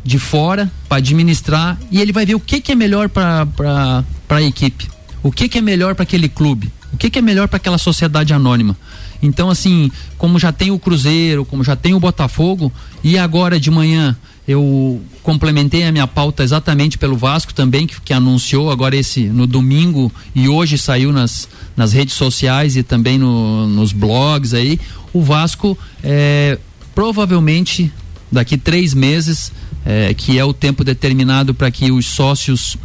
de 0.03 0.17
fora 0.17 0.71
para 0.89 0.97
administrar 0.97 1.79
e 1.91 2.01
ele 2.01 2.11
vai 2.11 2.25
ver 2.25 2.33
o 2.33 2.39
que, 2.39 2.59
que 2.59 2.71
é 2.71 2.75
melhor 2.75 3.09
para 3.09 4.03
a 4.29 4.41
equipe, 4.41 4.89
o 5.21 5.31
que, 5.31 5.47
que 5.47 5.59
é 5.59 5.61
melhor 5.61 5.93
para 5.93 6.01
aquele 6.01 6.27
clube, 6.27 6.71
o 6.91 6.97
que, 6.97 7.11
que 7.11 7.19
é 7.19 7.21
melhor 7.21 7.47
para 7.47 7.57
aquela 7.57 7.77
sociedade 7.77 8.33
anônima. 8.33 8.75
Então, 9.21 9.51
assim, 9.51 9.91
como 10.17 10.39
já 10.39 10.51
tem 10.51 10.71
o 10.71 10.79
Cruzeiro, 10.79 11.45
como 11.45 11.63
já 11.63 11.75
tem 11.75 11.93
o 11.93 11.99
Botafogo, 11.99 12.73
e 13.03 13.19
agora 13.19 13.59
de 13.59 13.69
manhã 13.69 14.17
eu 14.47 15.01
complementei 15.23 15.83
a 15.83 15.91
minha 15.91 16.07
pauta 16.07 16.43
exatamente 16.43 16.97
pelo 16.97 17.15
Vasco 17.15 17.53
também, 17.53 17.85
que, 17.87 17.99
que 18.01 18.13
anunciou 18.13 18.71
agora 18.71 18.95
esse 18.95 19.23
no 19.25 19.45
domingo 19.45 20.11
e 20.33 20.49
hoje 20.49 20.77
saiu 20.77 21.11
nas, 21.13 21.47
nas 21.77 21.93
redes 21.93 22.15
sociais 22.15 22.75
e 22.75 22.83
também 22.83 23.17
no- 23.17 23.67
nos 23.67 23.91
blogs 23.93 24.53
aí. 24.53 24.79
O 25.13 25.21
Vasco 25.21 25.77
é, 26.03 26.57
provavelmente 26.95 27.91
daqui 28.31 28.57
três 28.57 28.93
meses, 28.93 29.51
é, 29.85 30.13
que 30.13 30.39
é 30.39 30.45
o 30.45 30.53
tempo 30.53 30.83
determinado 30.83 31.53
para 31.53 31.69
que 31.69 31.91
os 31.91 32.05
sócios 32.05 32.77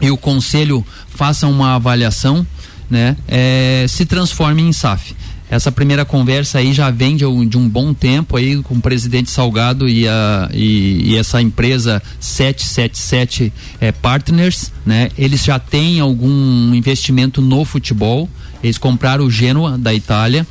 e 0.00 0.10
o 0.10 0.16
conselho 0.16 0.86
façam 1.08 1.50
uma 1.50 1.74
avaliação, 1.74 2.46
né, 2.88 3.16
é, 3.26 3.84
se 3.88 4.06
transforme 4.06 4.62
em 4.62 4.72
SAF. 4.72 5.16
Essa 5.48 5.70
primeira 5.70 6.04
conversa 6.04 6.58
aí 6.58 6.72
já 6.72 6.90
vem 6.90 7.16
de 7.16 7.24
um, 7.24 7.46
de 7.46 7.56
um 7.56 7.68
bom 7.68 7.94
tempo 7.94 8.36
aí 8.36 8.60
com 8.62 8.74
o 8.74 8.80
presidente 8.80 9.30
Salgado 9.30 9.88
e, 9.88 10.08
a, 10.08 10.50
e, 10.52 11.12
e 11.12 11.16
essa 11.16 11.40
empresa 11.40 12.02
777 12.18 13.52
é, 13.80 13.92
Partners, 13.92 14.72
né? 14.84 15.08
Eles 15.16 15.44
já 15.44 15.58
têm 15.58 16.00
algum 16.00 16.74
investimento 16.74 17.40
no 17.40 17.64
futebol. 17.64 18.28
Eles 18.62 18.76
compraram 18.76 19.24
o 19.24 19.30
Genoa 19.30 19.78
da 19.78 19.94
Itália 19.94 20.44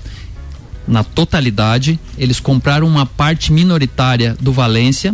na 0.87 1.03
totalidade. 1.03 1.99
Eles 2.17 2.39
compraram 2.39 2.87
uma 2.87 3.05
parte 3.05 3.51
minoritária 3.51 4.37
do 4.39 4.53
Valência 4.53 5.13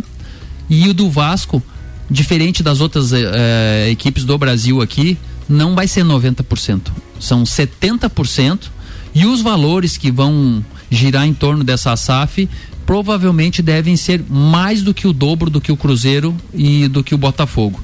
e 0.70 0.88
o 0.88 0.94
do 0.94 1.10
Vasco, 1.10 1.62
diferente 2.08 2.62
das 2.62 2.80
outras 2.80 3.12
eh, 3.12 3.18
eh, 3.20 3.90
equipes 3.90 4.24
do 4.24 4.38
Brasil 4.38 4.80
aqui, 4.80 5.18
não 5.48 5.74
vai 5.74 5.88
ser 5.88 6.04
90%. 6.04 6.92
São 7.18 7.42
70% 7.42 8.70
e 9.14 9.26
os 9.26 9.40
valores 9.40 9.96
que 9.96 10.10
vão 10.10 10.64
girar 10.90 11.26
em 11.26 11.34
torno 11.34 11.62
dessa 11.64 11.94
SAF 11.96 12.48
provavelmente 12.86 13.62
devem 13.62 13.96
ser 13.96 14.22
mais 14.28 14.82
do 14.82 14.92
que 14.92 15.06
o 15.06 15.12
dobro 15.12 15.48
do 15.48 15.60
que 15.60 15.70
o 15.72 15.76
Cruzeiro 15.76 16.34
e 16.52 16.88
do 16.88 17.02
que 17.04 17.14
o 17.14 17.18
Botafogo. 17.18 17.80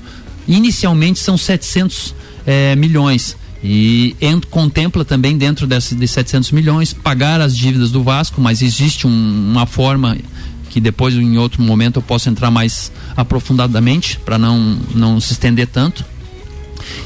Inicialmente 0.46 1.18
são 1.18 1.36
700 1.36 2.14
eh, 2.46 2.74
milhões 2.76 3.36
e 3.62 4.16
ent- 4.20 4.46
contempla 4.46 5.04
também 5.04 5.36
dentro 5.36 5.66
desse, 5.66 5.94
de 5.94 6.06
700 6.08 6.50
milhões 6.52 6.92
pagar 6.92 7.40
as 7.40 7.56
dívidas 7.56 7.90
do 7.90 8.02
Vasco, 8.02 8.40
mas 8.40 8.62
existe 8.62 9.06
um- 9.06 9.50
uma 9.50 9.66
forma 9.66 10.16
que 10.70 10.80
depois 10.80 11.14
em 11.14 11.38
outro 11.38 11.62
momento 11.62 11.96
eu 11.96 12.02
posso 12.02 12.28
entrar 12.28 12.50
mais 12.50 12.90
aprofundadamente 13.16 14.18
para 14.24 14.38
não 14.38 14.78
não 14.94 15.20
se 15.20 15.32
estender 15.32 15.66
tanto. 15.66 16.04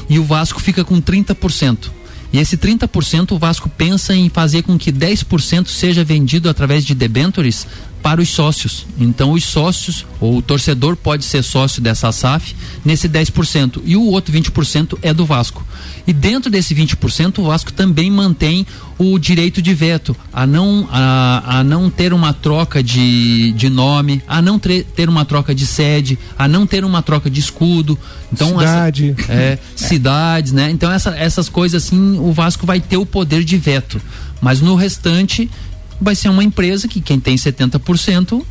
E 0.09 0.19
o 0.19 0.23
Vasco 0.23 0.61
fica 0.61 0.83
com 0.83 0.99
30%. 1.01 1.91
E 2.33 2.39
esse 2.39 2.57
30% 2.57 3.33
o 3.33 3.37
Vasco 3.37 3.69
pensa 3.69 4.15
em 4.15 4.27
fazer 4.27 4.63
com 4.63 4.75
que 4.75 4.91
10% 4.91 5.67
seja 5.67 6.03
vendido 6.03 6.49
através 6.49 6.83
de 6.83 6.95
debentures 6.95 7.67
para 8.03 8.21
os 8.21 8.27
sócios. 8.29 8.85
Então 8.99 9.31
os 9.31 9.45
sócios, 9.45 10.05
ou 10.19 10.37
o 10.37 10.41
torcedor 10.41 10.95
pode 10.97 11.23
ser 11.23 11.41
sócio 11.41 11.81
dessa 11.81 12.11
SAF 12.11 12.53
nesse 12.83 13.07
10%. 13.07 13.81
E 13.85 13.95
o 13.95 14.03
outro 14.03 14.33
20% 14.33 14.97
é 15.01 15.13
do 15.13 15.25
Vasco. 15.25 15.65
E 16.05 16.11
dentro 16.11 16.51
desse 16.51 16.75
20%, 16.75 17.39
o 17.39 17.43
Vasco 17.45 17.71
também 17.71 18.11
mantém 18.11 18.67
o 18.99 19.17
direito 19.17 19.61
de 19.61 19.73
veto, 19.73 20.15
a 20.33 20.45
não, 20.45 20.87
a, 20.91 21.59
a 21.59 21.63
não 21.63 21.89
ter 21.89 22.13
uma 22.13 22.33
troca 22.33 22.83
de, 22.83 23.53
de 23.53 23.69
nome, 23.69 24.21
a 24.27 24.41
não 24.41 24.59
tre- 24.59 24.83
ter 24.83 25.07
uma 25.07 25.23
troca 25.23 25.55
de 25.55 25.65
sede, 25.65 26.19
a 26.37 26.45
não 26.47 26.67
ter 26.67 26.83
uma 26.83 27.01
troca 27.01 27.29
de 27.29 27.39
escudo. 27.39 27.97
Então, 28.31 28.49
Cidade. 28.59 29.15
essa- 29.17 29.31
é, 29.33 29.59
cidades, 29.75 30.51
né? 30.51 30.69
Então 30.69 30.91
essa- 30.91 31.15
essas 31.17 31.47
coisas 31.47 31.83
assim, 31.85 32.17
o 32.19 32.33
Vasco 32.33 32.65
vai 32.65 32.81
ter 32.81 32.97
o 32.97 33.05
poder 33.05 33.43
de 33.45 33.57
veto. 33.57 34.01
Mas 34.41 34.59
no 34.59 34.75
restante 34.75 35.49
vai 36.03 36.15
ser 36.15 36.29
uma 36.29 36.43
empresa 36.43 36.87
que 36.87 37.01
quem 37.01 37.19
tem 37.19 37.35
70% 37.35 38.43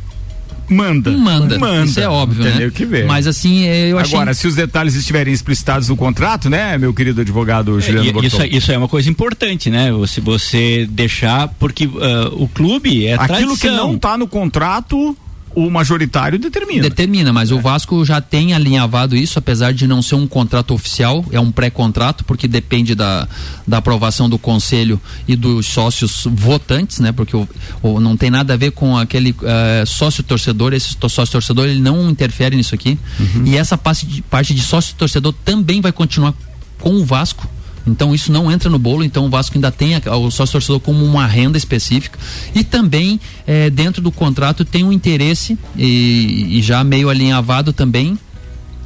Manda. 0.69 1.11
manda. 1.11 1.59
Manda. 1.59 1.85
Isso 1.85 1.99
é 1.99 2.07
óbvio, 2.07 2.43
né? 2.43 2.55
nem 2.57 2.67
o 2.67 2.71
que 2.71 2.85
ver. 2.85 3.05
Mas 3.05 3.27
assim, 3.27 3.65
é, 3.65 3.91
eu 3.91 3.99
achei 3.99 4.15
Agora, 4.15 4.33
se 4.33 4.47
os 4.47 4.55
detalhes 4.55 4.95
estiverem 4.95 5.33
explicitados 5.33 5.89
no 5.89 5.95
contrato, 5.97 6.49
né, 6.49 6.77
meu 6.77 6.93
querido 6.93 7.19
advogado 7.21 7.79
Juliano 7.81 8.05
É, 8.05 8.09
E- 8.09 8.13
Bortolom? 8.13 8.45
isso, 8.45 8.55
isso 8.57 8.71
é 8.71 8.77
uma 8.77 8.87
coisa 8.87 9.09
importante, 9.09 9.69
né? 9.69 9.91
Você, 9.91 10.21
você 10.21 10.87
deixar, 10.89 11.49
porque 11.59 11.83
ah, 12.01 12.29
o 12.31 12.47
clube 12.47 13.05
é 13.05 13.13
Aquilo 13.15 13.53
que 13.55 13.61
tradição. 13.61 13.75
não 13.91 13.97
tá 13.97 14.17
no 14.17 14.25
contrato, 14.25 15.15
o 15.55 15.69
majoritário 15.69 16.39
determina. 16.39 16.81
Determina, 16.81 17.31
mas 17.31 17.51
o 17.51 17.59
Vasco 17.59 18.03
já 18.03 18.19
tem 18.19 18.53
alinhavado 18.53 19.15
isso, 19.15 19.37
apesar 19.37 19.73
de 19.73 19.85
não 19.87 20.01
ser 20.01 20.15
um 20.15 20.25
contrato 20.27 20.73
oficial, 20.73 21.23
é 21.31 21.39
um 21.39 21.51
pré-contrato, 21.51 22.23
porque 22.25 22.47
depende 22.47 22.95
da, 22.95 23.27
da 23.67 23.77
aprovação 23.77 24.27
do 24.29 24.39
conselho 24.39 24.99
e 25.27 25.35
dos 25.35 25.67
sócios 25.67 26.23
votantes, 26.29 26.99
né? 26.99 27.11
Porque 27.11 27.35
o, 27.35 27.47
o- 27.81 27.99
não 27.99 28.17
tem 28.17 28.29
nada 28.31 28.53
a 28.53 28.57
ver 28.57 28.71
com 28.71 28.97
aquele 28.97 29.35
eh, 29.43 29.83
sócio 29.85 30.23
torcedor, 30.23 30.73
esse 30.73 30.95
to- 30.97 31.07
sócio 31.09 31.31
torcedor 31.33 31.67
ele 31.67 31.79
não 31.79 32.09
interfere 32.09 32.55
nisso 32.55 32.73
aqui. 32.73 32.97
E 33.45 33.55
essa 33.55 33.77
parte 33.77 34.05
de, 34.05 34.21
parte 34.23 34.53
de 34.53 34.61
sócio 34.61 34.95
torcedor 34.95 35.33
também 35.45 35.81
vai 35.81 35.91
continuar 35.91 36.33
com 36.79 36.95
o 36.95 37.05
Vasco. 37.05 37.47
Então 37.85 38.15
isso 38.15 38.31
não 38.31 38.51
entra 38.51 38.69
no 38.69 38.79
bolo, 38.79 39.03
então 39.03 39.25
o 39.25 39.29
Vasco 39.29 39.57
ainda 39.57 39.71
tem 39.71 39.95
o 39.97 40.31
sócio 40.31 40.53
torcedor 40.53 40.79
como 40.79 41.03
uma 41.03 41.27
renda 41.27 41.57
específica 41.57 42.17
e 42.55 42.63
também 42.63 43.19
eh, 43.45 43.69
dentro 43.69 44.01
do 44.01 44.11
contrato 44.11 44.63
tem 44.63 44.83
um 44.83 44.91
interesse 44.91 45.57
e, 45.75 46.57
e 46.57 46.61
já 46.61 46.83
meio 46.83 47.09
alinhavado 47.09 47.73
também 47.73 48.17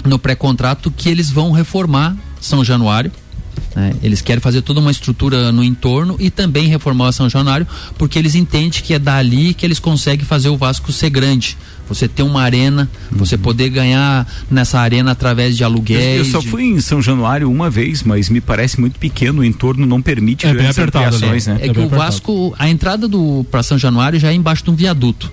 no 0.04 0.18
pré-contrato 0.18 0.90
que 0.90 1.10
eles 1.10 1.30
vão 1.30 1.52
reformar 1.52 2.16
São 2.40 2.64
Januário. 2.64 3.12
Né? 3.76 3.94
Eles 4.04 4.22
querem 4.22 4.42
fazer 4.42 4.62
toda 4.62 4.80
uma 4.80 4.92
estrutura 4.92 5.52
no 5.52 5.64
entorno 5.64 6.16
e 6.20 6.30
também 6.30 6.68
reformar 6.68 7.12
São 7.12 7.30
Januário, 7.30 7.68
porque 7.98 8.18
eles 8.18 8.36
entendem 8.36 8.70
que 8.70 8.94
é 8.94 9.00
dali 9.00 9.54
que 9.54 9.66
eles 9.66 9.80
conseguem 9.80 10.26
fazer 10.26 10.50
o 10.50 10.58
Vasco 10.58 10.92
ser 10.92 11.10
grande. 11.10 11.58
Você 11.90 12.06
ter 12.08 12.22
uma 12.24 12.42
arena, 12.42 12.90
você 13.10 13.38
poder 13.38 13.70
ganhar 13.70 14.28
nessa 14.52 14.78
arena 14.80 15.12
através 15.12 15.56
de 15.56 15.64
aluguéis. 15.64 16.26
eu 16.28 16.32
só 16.34 16.40
de- 16.40 16.48
fui 16.50 16.64
em 16.66 16.82
São 16.82 17.02
Januário 17.02 17.50
uma 17.50 17.70
vez, 17.70 18.04
mas 18.04 18.30
me 18.30 18.42
parece 18.42 18.78
muito 18.80 19.00
pequeno, 19.00 19.40
o 19.42 19.44
entorno 19.46 19.86
não 19.86 20.02
permite 20.02 20.46
É 20.46 20.50
bem 20.50 20.58
grandes 20.58 20.78
apertado 20.78 21.06
ali. 21.06 21.16
ampliações, 21.16 21.48
né? 21.48 21.56
É 21.56 21.60
que 21.64 21.68
o 21.70 21.72
apertado. 21.72 21.96
Vasco, 22.02 22.54
a 22.60 22.68
entrada 22.70 23.08
do 23.08 23.46
para 23.50 23.64
São 23.64 23.78
Januário 23.78 24.20
já 24.20 24.30
é 24.32 24.34
embaixo 24.34 24.66
de 24.66 24.70
um 24.72 24.76
viaduto. 24.76 25.32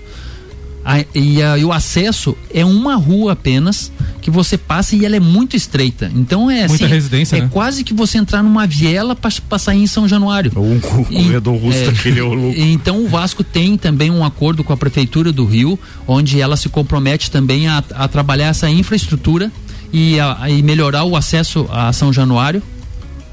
A- 0.87 1.03
e, 1.15 1.41
a- 1.41 1.57
e 1.57 1.65
o 1.65 1.73
acesso 1.73 2.37
é 2.53 2.63
uma 2.63 2.95
rua 2.95 3.33
apenas 3.33 3.91
que 4.21 4.29
você 4.29 4.55
passa 4.57 4.95
e 4.95 5.03
ela 5.03 5.15
é 5.15 5.19
muito 5.19 5.55
estreita. 5.55 6.11
Então 6.15 6.49
é 6.49 6.67
Muita 6.67 6.85
assim, 6.85 6.93
residência, 6.93 7.37
é 7.37 7.41
né? 7.41 7.49
quase 7.51 7.83
que 7.83 7.91
você 7.93 8.19
entrar 8.19 8.43
numa 8.43 8.67
viela 8.67 9.15
para 9.15 9.57
sair 9.59 9.81
em 9.81 9.87
São 9.87 10.07
Januário. 10.07 10.51
Um 10.55 10.79
corredor 10.79 11.55
russo 11.57 11.77
é 11.79 12.21
o 12.23 12.33
louco. 12.33 12.55
Então 12.59 13.03
o 13.03 13.07
Vasco 13.07 13.43
tem 13.43 13.77
também 13.77 14.11
um 14.11 14.23
acordo 14.23 14.63
com 14.63 14.71
a 14.73 14.77
prefeitura 14.77 15.31
do 15.31 15.43
Rio, 15.45 15.79
onde 16.07 16.39
ela 16.39 16.55
se 16.55 16.69
compromete 16.69 17.31
também 17.31 17.67
a, 17.67 17.83
a 17.95 18.07
trabalhar 18.07 18.47
essa 18.47 18.69
infraestrutura 18.69 19.51
e, 19.91 20.19
a, 20.19 20.49
e 20.49 20.61
melhorar 20.61 21.03
o 21.03 21.15
acesso 21.15 21.67
a 21.71 21.91
São 21.93 22.13
Januário. 22.13 22.61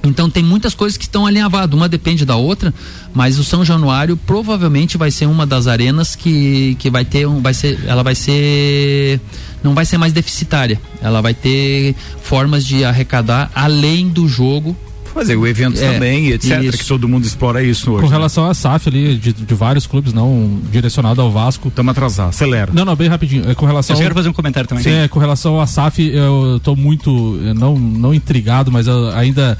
Então 0.05 0.29
tem 0.29 0.43
muitas 0.43 0.75
coisas 0.75 0.97
que 0.97 1.05
estão 1.05 1.27
alinhavadas, 1.27 1.75
uma 1.77 1.89
depende 1.89 2.25
da 2.25 2.37
outra, 2.37 2.75
mas 3.15 3.39
o 3.39 3.45
São 3.45 3.65
Januário 3.65 4.17
provavelmente 4.17 4.97
vai 4.99 5.11
ser 5.11 5.27
uma 5.27 5.47
das 5.47 5.67
arenas 5.67 6.17
que, 6.17 6.77
que 6.79 6.91
vai 6.91 7.05
ter 7.05 7.27
um, 7.27 7.41
vai 7.41 7.55
ser, 7.55 7.79
ela 7.87 8.03
vai 8.03 8.15
ser 8.15 9.21
não 9.63 9.75
vai 9.75 9.85
ser 9.85 9.99
mais 9.99 10.13
deficitária. 10.13 10.81
Ela 11.01 11.21
vai 11.23 11.35
ter 11.35 11.95
formas 12.23 12.65
de 12.67 12.85
arrecadar 12.85 13.51
além 13.55 14.09
do 14.09 14.27
jogo. 14.27 14.77
Fazer 15.15 15.37
o 15.37 15.47
evento 15.47 15.79
É, 15.79 15.93
também, 15.93 16.29
etc. 16.29 16.63
isso. 16.63 16.79
Que 16.79 16.87
todo 16.87 17.07
mundo 17.07 17.27
explora 17.27 17.63
isso 17.63 17.93
hoje. 17.93 18.03
Com 18.03 18.09
relação 18.09 18.49
à 18.49 18.55
SAF 18.55 18.89
ali, 18.89 19.15
de, 19.17 19.35
de 19.35 19.55
vários 19.55 19.87
clubes, 19.87 20.11
não 20.13 20.59
direcionado 20.73 21.21
ao 21.21 21.31
Vasco. 21.31 21.69
Estamos 21.69 21.91
atrasados, 21.91 22.35
acelera. 22.35 22.73
Não, 22.73 22.83
não, 22.85 22.97
bem 22.97 23.09
rapidinho. 23.09 23.49
É 23.49 23.55
com 23.55 23.67
relação. 23.67 23.95
Eu 23.95 24.01
quero 24.01 24.15
fazer 24.15 24.31
um 24.31 24.33
comentário 24.33 24.67
também. 24.67 24.83
Sim, 24.83 24.91
é, 24.91 25.09
com 25.09 25.19
relação 25.19 25.61
à 25.61 25.67
SAF, 25.67 26.03
eu 26.03 26.59
tô 26.65 26.75
muito, 26.75 27.39
eh, 27.45 27.53
não, 27.53 27.79
não 27.79 28.15
intrigado, 28.15 28.73
mas 28.73 28.87
eu 28.87 29.11
ainda 29.11 29.59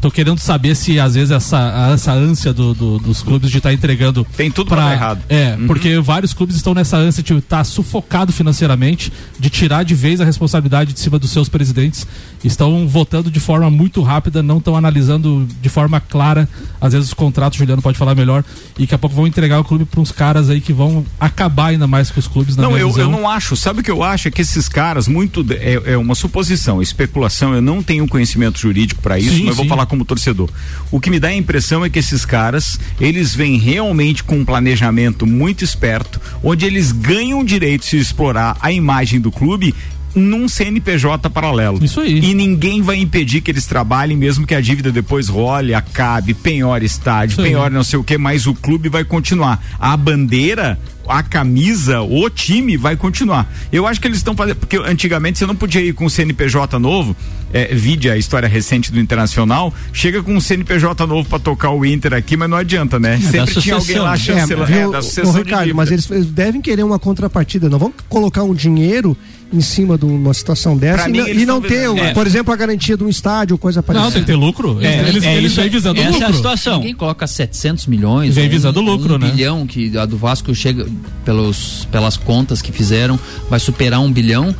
tô 0.00 0.10
querendo 0.10 0.38
saber 0.38 0.74
se 0.76 0.98
às 1.00 1.14
vezes 1.14 1.30
essa, 1.30 1.90
essa 1.94 2.12
ânsia 2.12 2.52
do, 2.52 2.74
do- 2.74 2.98
dos 2.98 3.22
clubes 3.22 3.50
de 3.50 3.58
estar 3.58 3.72
entregando. 3.72 4.26
Tem 4.36 4.50
tudo 4.50 4.68
pra 4.68 4.84
dar 4.84 4.92
errado. 4.92 5.22
É, 5.28 5.56
porque 5.66 5.98
vários 6.00 6.32
clubes 6.34 6.56
estão 6.56 6.74
nessa 6.74 6.96
ânsia 6.96 7.22
de 7.22 7.34
estar 7.34 7.64
sufocado 7.64 8.32
financeiramente, 8.32 9.12
de 9.38 9.50
tirar 9.50 9.82
de 9.84 9.94
vez 9.94 10.20
a 10.20 10.24
responsabilidade 10.24 10.92
de 10.92 11.00
cima 11.00 11.18
dos 11.18 11.30
seus 11.30 11.48
presidentes. 11.48 12.06
Estão 12.44 12.86
votando 12.86 13.30
de 13.30 13.40
forma 13.40 13.68
muito 13.70 14.02
rápida, 14.02 14.42
não 14.42 14.58
estão 14.58 14.76
analisando 14.76 15.48
de 15.60 15.68
forma 15.68 15.98
clara, 16.00 16.48
às 16.80 16.92
vezes 16.92 17.08
os 17.08 17.14
contratos, 17.14 17.58
Juliano 17.58 17.82
pode 17.82 17.98
falar 17.98 18.14
melhor, 18.14 18.44
e 18.78 18.82
daqui 18.82 18.94
a 18.94 18.98
pouco 18.98 19.16
vão 19.16 19.26
entregar 19.26 19.58
o 19.58 19.64
clube 19.64 19.84
para 19.84 20.00
uns 20.00 20.12
caras 20.12 20.48
aí 20.50 20.60
que 20.60 20.72
vão 20.72 21.04
acabar 21.18 21.66
ainda 21.68 21.86
mais 21.86 22.10
com 22.10 22.20
os 22.20 22.28
clubes 22.28 22.54
na 22.56 22.62
Não, 22.62 22.76
eu, 22.78 22.88
visão. 22.88 23.04
eu 23.04 23.10
não 23.10 23.28
acho. 23.28 23.56
Sabe 23.56 23.80
o 23.80 23.82
que 23.82 23.90
eu 23.90 24.02
acho? 24.02 24.28
É 24.28 24.30
que 24.30 24.42
esses 24.42 24.68
caras, 24.68 25.08
muito. 25.08 25.44
É, 25.50 25.92
é 25.92 25.96
uma 25.96 26.14
suposição, 26.14 26.80
especulação. 26.80 27.54
Eu 27.54 27.62
não 27.62 27.82
tenho 27.82 28.06
conhecimento 28.06 28.58
jurídico 28.60 29.00
para 29.02 29.18
isso, 29.18 29.30
Sim, 29.30 29.40
mas 29.40 29.48
eu 29.50 29.54
vou 29.56 29.64
sim. 29.64 29.68
Como 29.86 30.04
torcedor. 30.04 30.50
O 30.90 31.00
que 31.00 31.10
me 31.10 31.18
dá 31.18 31.28
a 31.28 31.34
impressão 31.34 31.84
é 31.84 31.90
que 31.90 31.98
esses 31.98 32.24
caras, 32.24 32.78
eles 33.00 33.34
vêm 33.34 33.58
realmente 33.58 34.22
com 34.22 34.36
um 34.38 34.44
planejamento 34.44 35.26
muito 35.26 35.64
esperto, 35.64 36.20
onde 36.42 36.66
eles 36.66 36.92
ganham 36.92 37.44
direito 37.44 37.86
de 37.88 37.98
explorar 37.98 38.56
a 38.60 38.70
imagem 38.72 39.20
do 39.20 39.32
clube 39.32 39.74
num 40.16 40.48
CNPJ 40.48 41.28
paralelo. 41.30 41.84
Isso 41.84 42.00
aí. 42.00 42.18
E 42.18 42.34
ninguém 42.34 42.82
vai 42.82 42.96
impedir 42.96 43.40
que 43.40 43.50
eles 43.50 43.66
trabalhem, 43.66 44.16
mesmo 44.16 44.46
que 44.46 44.54
a 44.54 44.60
dívida 44.60 44.90
depois 44.90 45.28
role, 45.28 45.74
acabe, 45.74 46.34
penhore 46.34 46.84
estádio, 46.84 47.34
Isso 47.34 47.40
aí. 47.42 47.48
penhore 47.48 47.72
não 47.72 47.84
sei 47.84 47.98
o 47.98 48.04
que, 48.04 48.16
mas 48.16 48.46
o 48.46 48.54
clube 48.54 48.88
vai 48.88 49.04
continuar. 49.04 49.62
A 49.78 49.96
bandeira, 49.96 50.78
a 51.08 51.22
camisa, 51.22 52.00
o 52.00 52.28
time 52.30 52.76
vai 52.76 52.96
continuar. 52.96 53.52
Eu 53.70 53.86
acho 53.86 54.00
que 54.00 54.08
eles 54.08 54.18
estão 54.18 54.34
fazendo, 54.34 54.56
porque 54.56 54.76
antigamente 54.76 55.38
você 55.38 55.46
não 55.46 55.54
podia 55.54 55.80
ir 55.80 55.92
com 55.92 56.06
o 56.06 56.10
CNPJ 56.10 56.78
novo, 56.78 57.14
é, 57.52 57.74
vide 57.74 58.10
a 58.10 58.16
história 58.16 58.48
recente 58.48 58.90
do 58.90 58.98
Internacional, 58.98 59.72
chega 59.92 60.22
com 60.22 60.34
um 60.34 60.40
CNPJ 60.40 61.06
novo 61.06 61.28
pra 61.28 61.38
tocar 61.38 61.70
o 61.70 61.84
Inter 61.84 62.14
aqui, 62.14 62.36
mas 62.36 62.48
não 62.48 62.56
adianta, 62.56 62.98
né? 62.98 63.18
Sempre 63.20 63.60
tinha 63.60 63.74
alguém 63.76 63.98
lá 63.98 64.16
chancelando, 64.16 64.72
é, 64.72 64.76
viu, 64.76 64.90
da 64.90 65.38
Ricardo, 65.38 65.74
mas 65.74 65.90
eles, 65.90 66.10
eles 66.10 66.26
devem 66.26 66.60
querer 66.60 66.82
uma 66.82 66.98
contrapartida. 66.98 67.68
Não 67.68 67.78
vão 67.78 67.92
colocar 68.08 68.42
um 68.42 68.54
dinheiro 68.54 69.16
em 69.52 69.60
cima 69.60 69.96
de 69.96 70.04
uma 70.04 70.34
situação 70.34 70.76
dessa 70.76 71.04
Pra 71.04 71.08
e, 71.08 71.12
mim, 71.12 71.18
não- 71.18 71.28
e 71.28 71.46
não 71.46 71.60
ter, 71.60 71.88
É. 71.98 72.12
por 72.12 72.26
exemplo, 72.26 72.52
a 72.52 72.56
garantia 72.56 72.96
de 72.96 73.04
um 73.04 73.08
estádio 73.08 73.54
ou 73.54 73.58
coisa 73.58 73.82
parecida. 73.82 74.04
Não, 74.04 74.12
tem 74.12 74.22
que 74.22 74.26
ter 74.26 74.34
lucro. 74.34 74.78
É, 74.82 75.08
eles 75.08 75.22
é 75.24 75.36
eles 75.36 75.54
vêm 75.54 75.68
visando 75.68 76.00
essa 76.00 76.08
é 76.10 76.14
a 76.14 76.18
lucro. 76.18 76.34
situação. 76.36 76.78
Ninguém 76.78 76.94
coloca 76.94 77.26
700 77.26 77.86
milhões. 77.86 78.34
Vem 78.34 78.48
visando 78.48 78.80
lucro, 78.80 79.14
um 79.14 79.18
né? 79.18 79.30
bilhão 79.30 79.66
que 79.66 79.96
a 79.96 80.04
do 80.04 80.16
Vasco 80.16 80.54
chega 80.54 80.86
pelos, 81.24 81.86
pelas 81.92 82.16
contas 82.16 82.60
que 82.60 82.72
fizeram, 82.72 83.18
vai 83.48 83.60
superar 83.60 84.00
um 84.00 84.10
bilhão. 84.12 84.54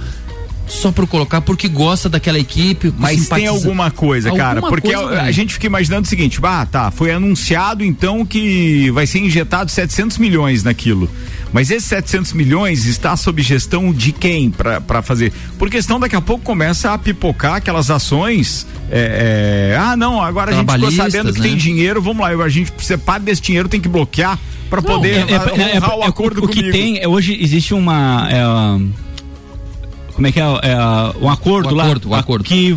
Só 0.68 0.90
por 0.90 1.06
colocar, 1.06 1.40
porque 1.42 1.68
gosta 1.68 2.08
daquela 2.08 2.40
equipe. 2.40 2.92
Mas 2.98 3.20
simpatiza- 3.20 3.34
tem 3.36 3.46
alguma 3.46 3.88
coisa, 3.88 4.32
cara, 4.32 4.58
Alguma 4.58 4.68
porque 4.68 4.92
coisa 4.92 5.20
a, 5.20 5.22
a 5.22 5.30
gente 5.30 5.52
fica 5.54 5.66
imaginando 5.66 6.06
o 6.06 6.08
seguinte, 6.08 6.40
ah, 6.42 6.66
tá, 6.66 6.90
foi 6.90 7.12
anunciado 7.12 7.84
então 7.84 8.26
que 8.26 8.90
vai 8.90 9.06
ser 9.06 9.20
injetado 9.20 9.70
700 9.70 10.18
milhões 10.18 10.64
naquilo. 10.64 11.08
Mas 11.56 11.70
esses 11.70 11.88
700 11.88 12.34
milhões 12.34 12.84
está 12.84 13.16
sob 13.16 13.40
gestão 13.40 13.90
de 13.90 14.12
quem 14.12 14.50
para 14.50 15.00
fazer? 15.00 15.32
Porque 15.58 15.80
senão 15.80 15.98
daqui 15.98 16.14
a 16.14 16.20
pouco 16.20 16.44
começa 16.44 16.92
a 16.92 16.98
pipocar 16.98 17.54
aquelas 17.54 17.90
ações. 17.90 18.66
é, 18.90 19.70
é, 19.72 19.76
ah, 19.78 19.96
não, 19.96 20.20
agora 20.20 20.50
a 20.50 20.54
gente 20.54 20.70
ficou 20.70 20.90
sabendo 20.92 21.32
que 21.32 21.40
né? 21.40 21.48
tem 21.48 21.56
dinheiro, 21.56 22.02
vamos 22.02 22.20
lá, 22.20 22.44
a 22.44 22.48
gente 22.50 22.70
precisa 22.70 22.98
parte 22.98 23.22
desse 23.22 23.40
dinheiro 23.40 23.70
tem 23.70 23.80
que 23.80 23.88
bloquear 23.88 24.38
para 24.68 24.82
poder 24.82 25.14
é, 25.14 25.32
é, 25.32 25.38
honrar 25.38 25.58
é, 25.58 25.76
é, 25.76 25.80
o 25.80 26.02
é, 26.02 26.06
acordo 26.06 26.44
o 26.44 26.46
que 26.46 26.56
comigo. 26.58 26.72
tem 26.76 26.98
é, 26.98 27.08
hoje 27.08 27.38
existe 27.40 27.72
uma 27.72 28.28
é, 28.30 28.42
ah, 28.42 28.78
como 30.12 30.26
é 30.26 30.32
que 30.32 30.38
é, 30.38 30.42
é 30.42 30.74
ah, 30.74 31.14
um 31.18 31.30
acordo, 31.30 31.70
O 31.70 31.74
lá 31.74 31.84
acordo, 31.84 32.10
o 32.10 32.14
a- 32.14 32.18
acordo. 32.18 32.44
que 32.44 32.76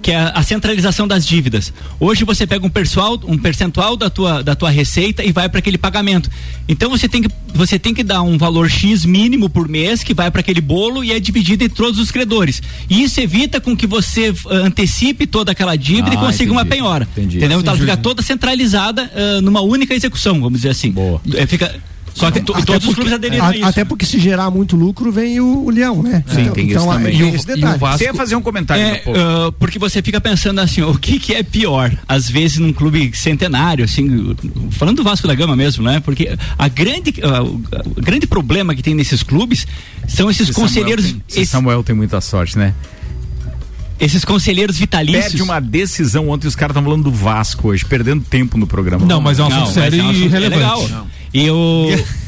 que 0.00 0.10
é 0.10 0.32
a 0.34 0.42
centralização 0.42 1.06
das 1.06 1.26
dívidas. 1.26 1.72
Hoje 2.00 2.24
você 2.24 2.46
pega 2.46 2.66
um 2.66 2.70
percentual, 2.70 3.20
um 3.26 3.36
percentual 3.38 3.96
da 3.96 4.08
tua, 4.08 4.42
da 4.42 4.54
tua 4.54 4.70
receita 4.70 5.24
e 5.24 5.32
vai 5.32 5.48
para 5.48 5.58
aquele 5.58 5.76
pagamento. 5.78 6.30
Então 6.68 6.88
você 6.90 7.08
tem 7.08 7.22
que 7.22 7.28
você 7.54 7.78
tem 7.78 7.92
que 7.92 8.02
dar 8.02 8.22
um 8.22 8.38
valor 8.38 8.70
X 8.70 9.04
mínimo 9.04 9.48
por 9.48 9.68
mês 9.68 10.02
que 10.02 10.14
vai 10.14 10.30
para 10.30 10.40
aquele 10.40 10.60
bolo 10.60 11.04
e 11.04 11.12
é 11.12 11.20
dividido 11.20 11.64
entre 11.64 11.76
todos 11.76 11.98
os 12.00 12.10
credores. 12.10 12.62
E 12.88 13.02
isso 13.02 13.20
evita 13.20 13.60
com 13.60 13.76
que 13.76 13.86
você 13.86 14.32
ah, 14.46 14.54
antecipe 14.54 15.26
toda 15.26 15.52
aquela 15.52 15.76
dívida 15.76 16.14
e 16.14 16.16
Ah, 16.16 16.20
consiga 16.20 16.50
uma 16.50 16.62
entendi, 16.62 16.76
penhora. 16.76 17.08
entendi. 17.12 17.36
Entendeu? 17.38 17.60
Então 17.60 17.74
ela 17.74 17.80
fica 17.80 17.96
toda 17.96 18.22
centralizada 18.22 19.10
ah, 19.14 19.40
numa 19.42 19.60
única 19.60 19.94
execução, 19.94 20.40
vamos 20.40 20.60
dizer 20.60 20.70
assim. 20.70 20.90
Boa. 20.92 21.20
É, 21.34 21.46
fica 21.46 21.74
só 22.14 22.30
que 22.30 22.40
to- 22.40 22.52
todos 22.64 22.88
os 22.88 22.94
clubes 22.94 23.12
aderiram 23.12 23.44
a- 23.44 23.48
a 23.50 23.56
isso. 23.56 23.64
Até 23.66 23.84
porque 23.84 24.04
se 24.06 24.18
gerar 24.18 24.50
muito 24.50 24.76
lucro, 24.76 25.10
vem 25.10 25.40
o, 25.40 25.64
o 25.64 25.70
leão, 25.70 26.02
né? 26.02 26.22
Sim, 26.26 26.50
tem 26.50 26.66
isso 26.68 26.78
então, 26.78 26.88
também. 26.88 27.14
aí 27.14 27.20
E 27.20 27.24
o- 27.36 27.44
tem 27.44 27.58
e 27.58 27.64
o. 27.64 27.78
Vasco- 27.78 27.98
Você 27.98 28.04
ia 28.04 28.14
fazer 28.14 28.36
um 28.36 28.42
comentário 28.42 28.82
É, 28.82 28.90
daqui 28.90 29.00
a 29.00 29.04
pouco. 29.04 29.18
ah, 29.20 29.52
porque 29.58 29.78
você 29.78 30.02
fica 30.02 30.20
pensando 30.20 30.60
assim, 30.60 30.82
o 30.82 30.94
que 30.98 31.18
que 31.18 31.34
é 31.34 31.42
pior? 31.42 31.92
Às 32.08 32.28
vezes 32.28 32.58
num 32.58 32.72
clube 32.72 33.10
centenário, 33.14 33.84
assim, 33.84 34.36
falando 34.72 34.98
do 34.98 35.02
Vasco 35.04 35.26
da 35.26 35.34
Gama 35.34 35.56
mesmo, 35.56 35.82
né? 35.84 36.00
Porque 36.00 36.36
a 36.58 36.68
grande, 36.68 37.14
ah, 37.22 37.42
o 37.42 38.00
grande 38.00 38.26
problema 38.26 38.74
que 38.74 38.82
tem 38.82 38.94
nesses 38.94 39.22
clubes 39.22 39.66
são 40.08 40.30
esses 40.30 40.48
Esse 40.50 40.58
conselheiros, 40.60 41.04
Samuel 41.04 41.20
tem, 41.20 41.24
esse 41.28 41.38
esses, 41.40 41.50
Samuel 41.50 41.82
tem 41.82 41.94
muita 41.94 42.20
sorte, 42.20 42.58
né? 42.58 42.74
esses 44.00 44.24
conselheiros 44.24 44.76
vitalícios. 44.78 45.26
Perde 45.26 45.42
uma 45.42 45.60
decisão 45.60 46.28
ontem, 46.28 46.48
os 46.48 46.56
caras 46.56 46.72
estão 46.74 46.82
falando 46.82 47.04
do 47.04 47.12
Vasco 47.12 47.68
hoje, 47.68 47.84
perdendo 47.84 48.24
tempo 48.24 48.58
no 48.58 48.66
programa. 48.66 49.06
Não, 49.06 49.20
mas 49.20 49.38
é 49.38 49.44
um 49.44 49.48
Não, 49.48 49.62
assunto 49.62 49.74
sério 49.74 50.00
é 50.00 50.12
e 50.12 50.24
é 50.24 50.28
relevante. 50.28 50.56
legal. 50.58 51.06
E 51.34 51.50
o, 51.50 51.86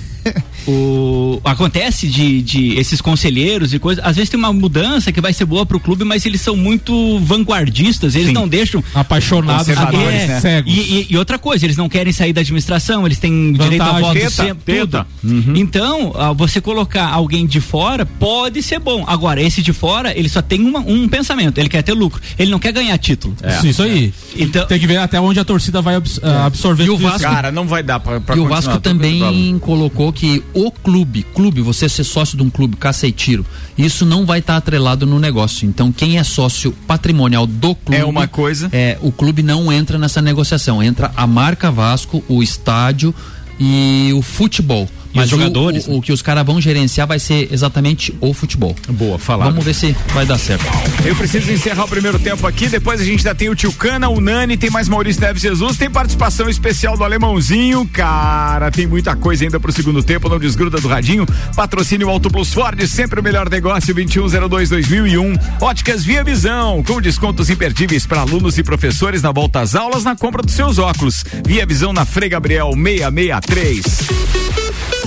o 0.67 1.41
acontece 1.45 2.09
de, 2.09 2.41
de 2.43 2.75
esses 2.79 3.01
conselheiros 3.01 3.73
e 3.75 3.79
coisas, 3.79 4.05
às 4.05 4.17
vezes 4.17 4.31
tem 4.31 4.39
uma 4.39 4.53
mudança 4.53 5.13
que 5.13 5.21
vai 5.21 5.33
ser 5.33 5.45
boa 5.45 5.65
pro 5.67 5.79
clube, 5.81 6.05
mas 6.05 6.25
eles 6.27 6.41
são 6.41 6.57
muito 6.57 7.19
vanguardistas, 7.21 8.15
eles 8.15 8.29
Sim. 8.29 8.35
não 8.35 8.49
deixam 8.49 8.83
Apaixonados 8.95 9.69
é, 9.69 10.27
né? 10.27 10.41
cegos. 10.41 10.73
E, 10.73 10.79
e- 10.79 11.07
e 11.11 11.17
outra 11.17 11.39
coisa, 11.39 11.65
eles 11.67 11.77
não 11.77 11.89
querem 11.89 12.13
sair 12.13 12.33
da 12.33 12.41
administração, 12.41 13.07
eles 13.07 13.19
têm 13.19 13.53
direito 13.53 13.83
a 13.83 13.85
Vantagem. 13.87 14.03
voto 14.03 14.15
Teta, 14.15 14.31
sempre, 14.31 14.75
teta. 14.75 15.07
tudo. 15.21 15.59
Então, 15.59 16.13
ah, 16.17 16.33
você 16.33 16.61
colocar 16.61 17.07
alguém 17.09 17.47
de 17.47 17.61
fora 17.61 18.05
pode 18.07 18.63
ser 18.63 18.79
bom. 18.79 19.05
Agora, 19.07 19.41
esse 19.43 19.63
de 19.63 19.73
fora, 19.73 20.17
ele 20.17 20.29
só 20.29 20.41
tem 20.43 20.61
uma- 20.61 20.81
um 20.81 21.09
pensamento, 21.09 21.59
ele 21.59 21.69
quer 21.69 21.83
ter 21.83 21.93
lucro, 21.93 22.21
ele 22.39 22.51
não 22.51 22.59
quer 22.59 22.73
ganhar 22.73 22.97
título. 22.99 23.35
Isso, 23.57 23.67
isso 23.67 23.83
aí. 23.83 24.13
Então, 24.37 24.67
Tem 24.67 24.79
que 24.79 24.87
ver 24.87 24.97
até 24.99 25.21
onde 25.21 25.39
a 25.39 25.45
torcida 25.45 25.81
vai 25.83 25.95
ah, 25.97 26.47
absorver 26.47 26.85
E 26.85 26.91
o. 26.91 26.97
Vasco- 26.97 27.21
Cara, 27.21 27.51
não 27.53 27.67
vai 27.67 27.83
dar 27.83 28.01
pra, 28.01 28.21
pra 28.21 28.37
E 28.37 28.39
o 28.41 28.47
Vasco 28.49 28.79
também 28.81 29.59
colocou 29.59 30.13
que 30.13 30.43
o 30.55 30.71
clube, 30.71 31.25
clube, 31.35 31.61
você 31.61 31.89
ser 31.89 32.05
sócio 32.05 32.37
de 32.37 32.43
um 32.43 32.51
clube, 32.51 32.77
caça 32.77 33.07
e 33.07 33.13
tiro, 33.13 33.45
isso 33.77 34.07
não 34.07 34.25
vai 34.25 34.39
estar 34.39 34.57
atrelado 34.57 35.05
no 35.05 35.19
negócio. 35.19 35.67
Então, 35.67 35.93
quem 35.93 36.19
é 36.19 36.25
sócio 36.25 36.73
patrimonial 36.87 37.47
do 37.47 37.75
clube. 37.75 38.01
É 38.01 38.05
uma 38.05 38.29
coisa. 38.29 38.69
É, 38.73 38.97
o 39.03 39.11
clube 39.11 39.43
não 39.43 39.73
entra 39.73 39.99
nessa 39.99 40.23
negociação. 40.23 40.83
Entra 40.83 41.13
a 41.17 41.27
marca 41.27 41.71
Vasco, 41.71 42.23
o 42.29 42.43
estádio 42.43 43.15
e 43.59 44.13
o 44.15 44.23
futebol. 44.23 44.89
E 45.15 45.21
o- 45.21 45.27
jogadores, 45.27 45.87
O, 45.87 45.99
o 45.99 46.03
que 46.03 46.13
os 46.13 46.23
caras 46.23 46.45
vão 46.45 46.61
gerenciar 46.61 47.07
vai 47.07 47.19
ser 47.19 47.49
exatamente 47.53 48.15
o 48.21 48.33
futebol. 48.35 48.75
Boa, 48.89 49.19
falado. 49.19 49.51
Vamos 49.51 49.65
ver 49.65 49.75
se 49.75 49.95
vai 50.13 50.27
dar 50.27 50.39
certo. 50.39 50.65
Eu 51.05 51.15
preciso 51.17 51.51
encerrar 51.53 51.85
o 51.85 51.89
primeiro 51.89 52.19
tempo 52.19 52.47
aqui, 52.47 52.69
depois 52.69 53.01
a 53.01 53.05
gente 53.05 53.19
ainda 53.21 53.35
tem 53.35 53.49
o 53.49 53.55
Tio 53.55 53.73
Cana, 53.73 54.09
o 54.09 54.21
Nani, 54.21 54.57
tem 54.57 54.71
mais 54.71 54.89
Maurício 54.89 55.21
Neves 55.23 55.43
Jesus, 55.43 55.77
tem 55.77 55.91
participação 55.91 56.49
especial 56.49 56.97
do 56.97 57.05
Alemãozinho, 57.05 57.87
cara, 57.93 58.71
tem 58.71 58.87
muita 58.87 59.15
coisa 59.15 59.45
ainda 59.45 59.61
pro 59.61 59.73
segundo 59.73 60.03
tempo, 60.03 60.29
não 60.29 60.39
desgruda 60.39 60.81
do 60.81 60.89
radinho, 60.89 61.27
patrocínio 61.55 62.09
Auto 62.09 62.31
Plus 62.31 62.53
Ford, 62.53 62.81
sempre 62.87 63.21
o 63.21 63.23
melhor 63.23 63.49
negócio, 63.49 63.95
2102-2001, 63.95 65.39
Óticas 65.61 66.05
Via 66.05 66.25
Visão, 66.25 66.83
com 66.83 67.01
descontos 67.01 67.51
imperdíveis 67.51 68.07
para 68.07 68.21
alunos 68.21 68.59
e 68.59 68.63
professores 68.63 69.23
na 69.23 69.33
volta 69.33 69.61
às 69.61 69.75
aulas 69.75 70.05
na 70.05 70.17
compra 70.17 70.43
dos 70.43 70.55
seus 70.55 70.79
óculos, 70.79 71.25
Via 71.47 71.67
Visão 71.67 71.93
na 71.93 72.05
Frei 72.05 72.29
Gabriel 72.29 72.73
663. 72.75 75.04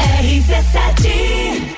RC7 0.00 1.76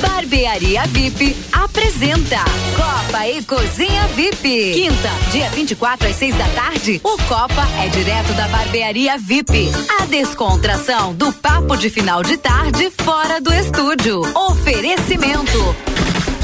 Barbearia 0.00 0.86
VIP 0.88 1.36
apresenta 1.52 2.38
Copa 2.76 3.26
e 3.28 3.42
Cozinha 3.44 4.06
VIP. 4.08 4.72
Quinta, 4.74 5.10
dia 5.30 5.50
24 5.50 6.08
às 6.08 6.16
6 6.16 6.34
da 6.36 6.48
tarde, 6.48 7.00
o 7.02 7.16
Copa 7.22 7.66
é 7.82 7.88
direto 7.88 8.32
da 8.34 8.48
Barbearia 8.48 9.16
VIP. 9.18 9.70
A 10.00 10.06
descontração 10.06 11.14
do 11.14 11.32
papo 11.32 11.76
de 11.76 11.90
final 11.90 12.22
de 12.22 12.36
tarde 12.36 12.90
fora 13.02 13.40
do 13.40 13.52
estúdio. 13.52 14.20
Oferecimento. 14.34 15.76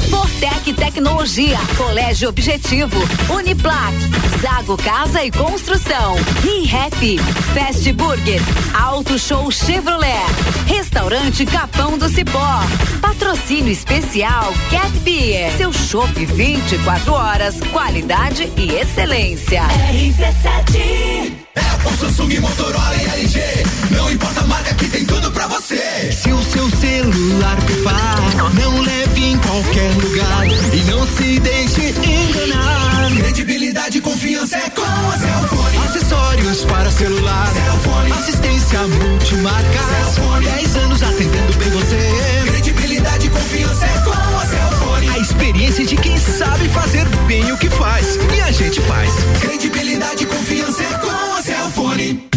Fortec 0.09 0.73
Tecnologia, 0.73 1.57
Colégio 1.77 2.29
Objetivo, 2.29 2.97
Uniplac, 3.29 3.93
Zago 4.41 4.77
Casa 4.77 5.23
e 5.23 5.31
Construção, 5.31 6.15
ReHap, 6.43 7.17
Fast 7.53 7.91
Burger, 7.93 8.41
Auto 8.73 9.17
Show 9.17 9.51
Chevrolet, 9.51 10.25
Restaurante 10.65 11.45
Capão 11.45 11.97
do 11.97 12.09
Cipó, 12.09 12.61
Patrocínio 13.01 13.71
Especial 13.71 14.53
Cat 14.69 14.91
Beer, 14.99 15.51
seu 15.57 15.71
chopp 15.73 16.25
24 16.25 17.13
horas, 17.13 17.59
qualidade 17.71 18.51
e 18.57 18.71
excelência. 18.71 19.61
RC7 19.91 21.47
Apple, 21.57 21.97
Samsung, 21.97 22.39
Motorola 22.39 22.95
e 22.95 23.05
LG. 23.21 23.39
Não 23.91 24.11
importa 24.11 24.41
a 24.41 24.47
marca 24.47 24.73
que 24.75 24.87
tem 24.89 25.05
tudo 25.05 25.31
pra 25.31 25.47
você. 25.47 26.11
Se 26.11 26.31
o 26.31 26.41
seu 26.43 26.69
celular 26.69 27.57
pifar, 27.63 28.53
não 28.53 28.81
leve 28.81 29.25
em 29.25 29.37
qualquer 29.37 29.96
lugar 29.99 30.47
e 30.73 30.83
não 30.89 31.05
se 31.07 31.39
deixe 31.39 31.89
enganar. 31.89 33.11
Credibilidade 33.15 33.97
e 33.97 34.01
confiança 34.01 34.57
é 34.57 34.69
com 34.69 34.81
a 34.81 35.17
Cellfone. 35.17 35.77
Acessórios 35.77 36.65
para 36.65 36.91
celular, 36.91 37.47
Cellfone. 37.53 38.11
assistência 38.11 38.79
multimarca. 38.87 39.79
Cellfone. 40.13 40.45
10 40.45 40.75
anos 40.77 41.03
atendendo 41.03 41.53
bem 41.57 41.69
você. 41.69 42.47
Credibilidade 42.47 43.27
e 43.27 43.29
confiança 43.29 43.85
é 43.85 43.99
com 44.03 44.11
a 44.11 44.45
Cellfone. 44.45 45.09
A 45.09 45.19
experiência 45.19 45.85
de 45.85 45.95
quem 45.95 46.17
sabe 46.17 46.69
fazer 46.69 47.05
bem 47.27 47.51
o 47.51 47.57
que 47.57 47.69
faz. 47.69 48.17
E 48.35 48.41
a 48.41 48.51
gente 48.51 48.81
faz. 48.81 49.11
Credibilidade 49.41 50.23
e 50.23 50.25
confiança 50.27 50.83
é 50.83 50.97
com 50.99 51.35
a 51.35 51.41
Cellfone. 51.41 52.36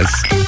Yes. 0.00 0.47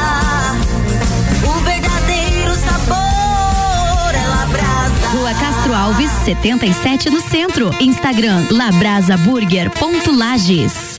Rua 5.31 5.39
Castro 5.39 5.73
Alves, 5.73 6.11
77 6.25 7.09
no 7.09 7.21
centro. 7.21 7.71
Instagram 7.79 8.47
labrasaburger.lages. 8.51 10.97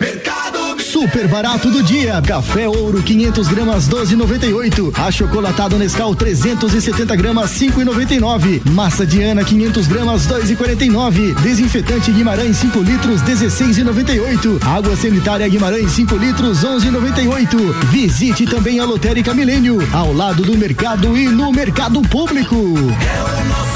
Super 0.78 1.28
barato 1.28 1.70
do 1.70 1.82
dia. 1.82 2.22
Café 2.22 2.66
ouro 2.66 3.02
500 3.02 3.46
gramas 3.48 3.86
12,98. 3.88 4.98
Achocolatado 4.98 5.78
Nescau 5.78 6.14
370 6.14 7.14
gramas 7.14 7.50
5,99. 7.50 8.62
Massa 8.70 9.04
Diana 9.04 9.44
500 9.44 9.86
gramas 9.86 10.26
2,49. 10.26 11.34
Desinfetante 11.40 12.10
Guimarães 12.10 12.56
5 12.56 12.80
litros 12.80 13.20
16,98. 13.22 14.64
Água 14.64 14.96
sanitária 14.96 15.46
Guimarães 15.46 15.92
5 15.92 16.16
litros 16.16 16.64
11,98. 16.64 17.74
Visite 17.90 18.46
também 18.46 18.80
a 18.80 18.86
Lotérica 18.86 19.34
Milênio, 19.34 19.86
ao 19.92 20.10
lado 20.12 20.42
do 20.42 20.56
mercado 20.56 21.18
e 21.18 21.28
no 21.28 21.52
mercado 21.52 22.00
público. 22.02 22.56
Faça 22.94 23.71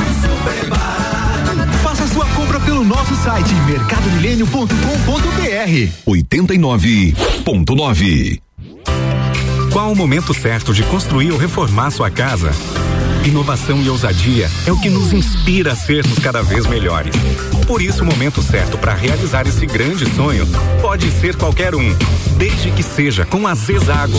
pelo 2.77 2.85
nosso 2.85 3.17
site 3.17 3.55
mercadomilênio.com.br 3.67 4.69
89.9 6.07 8.39
Qual 9.73 9.93
o 9.93 9.97
momento 9.97 10.35
certo 10.35 10.75
de 10.75 10.83
construir 10.83 11.33
ou 11.33 11.39
reformar 11.39 11.91
sua 11.91 12.11
casa? 12.11 12.51
Inovação 13.25 13.81
e 13.81 13.89
ousadia 13.89 14.51
é 14.67 14.73
o 14.73 14.79
que 14.79 14.91
nos 14.91 15.15
inspira 15.15 15.73
a 15.73 15.77
sermos 15.77 16.19
cada 16.19 16.43
vez 16.43 16.67
melhores. 16.67 17.15
Por 17.67 17.81
isso, 17.81 18.03
o 18.03 18.07
momento 18.07 18.43
certo 18.43 18.77
para 18.77 18.93
realizar 18.93 19.47
esse 19.47 19.65
grande 19.65 20.05
sonho 20.15 20.47
pode 20.83 21.11
ser 21.13 21.35
qualquer 21.35 21.75
um, 21.75 21.97
desde 22.37 22.71
que 22.73 22.83
seja 22.83 23.25
com 23.25 23.47
a 23.47 23.55
Zezago. 23.55 24.19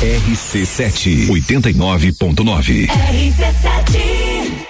RC7 0.00 1.28
89.9. 1.28 2.88
RC7 2.88 4.69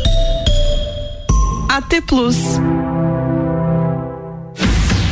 AT 1.71 2.01
Plus. 2.05 2.35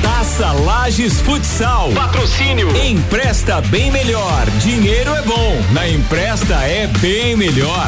Taça 0.02 0.52
Lages 0.52 1.22
Futsal. 1.22 1.90
Patrocínio. 1.94 2.76
Empresta 2.76 3.62
bem 3.62 3.90
melhor. 3.90 4.46
Dinheiro 4.62 5.16
é 5.16 5.22
bom. 5.22 5.62
Na 5.72 5.88
empresta 5.88 6.56
é 6.56 6.88
bem 7.00 7.38
melhor. 7.38 7.88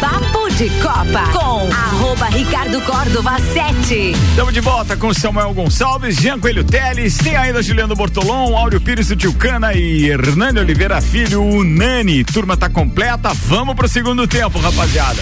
Papo 0.00 0.48
de 0.54 0.70
Copa 0.80 1.30
com 1.30 1.70
arroba 1.70 2.24
Ricardo 2.28 2.80
Córdova 2.80 3.38
7. 3.52 4.12
Estamos 4.30 4.54
de 4.54 4.60
volta 4.60 4.96
com 4.96 5.12
Samuel 5.12 5.52
Gonçalves, 5.52 6.16
Jean 6.16 6.40
Coelho 6.40 6.64
Teles, 6.64 7.18
tem 7.18 7.36
ainda 7.36 7.62
Juliano 7.62 7.94
Bortolom, 7.94 8.56
Áureo 8.56 8.80
Pires 8.80 9.08
do 9.08 9.16
Tilcana 9.16 9.74
e 9.74 10.08
Hernani 10.08 10.60
Oliveira 10.60 11.02
Filho, 11.02 11.42
o 11.42 11.62
Nani. 11.62 12.24
Turma 12.24 12.56
tá 12.56 12.70
completa, 12.70 13.30
vamos 13.34 13.74
pro 13.74 13.86
segundo 13.86 14.26
tempo, 14.26 14.58
rapaziada. 14.58 15.20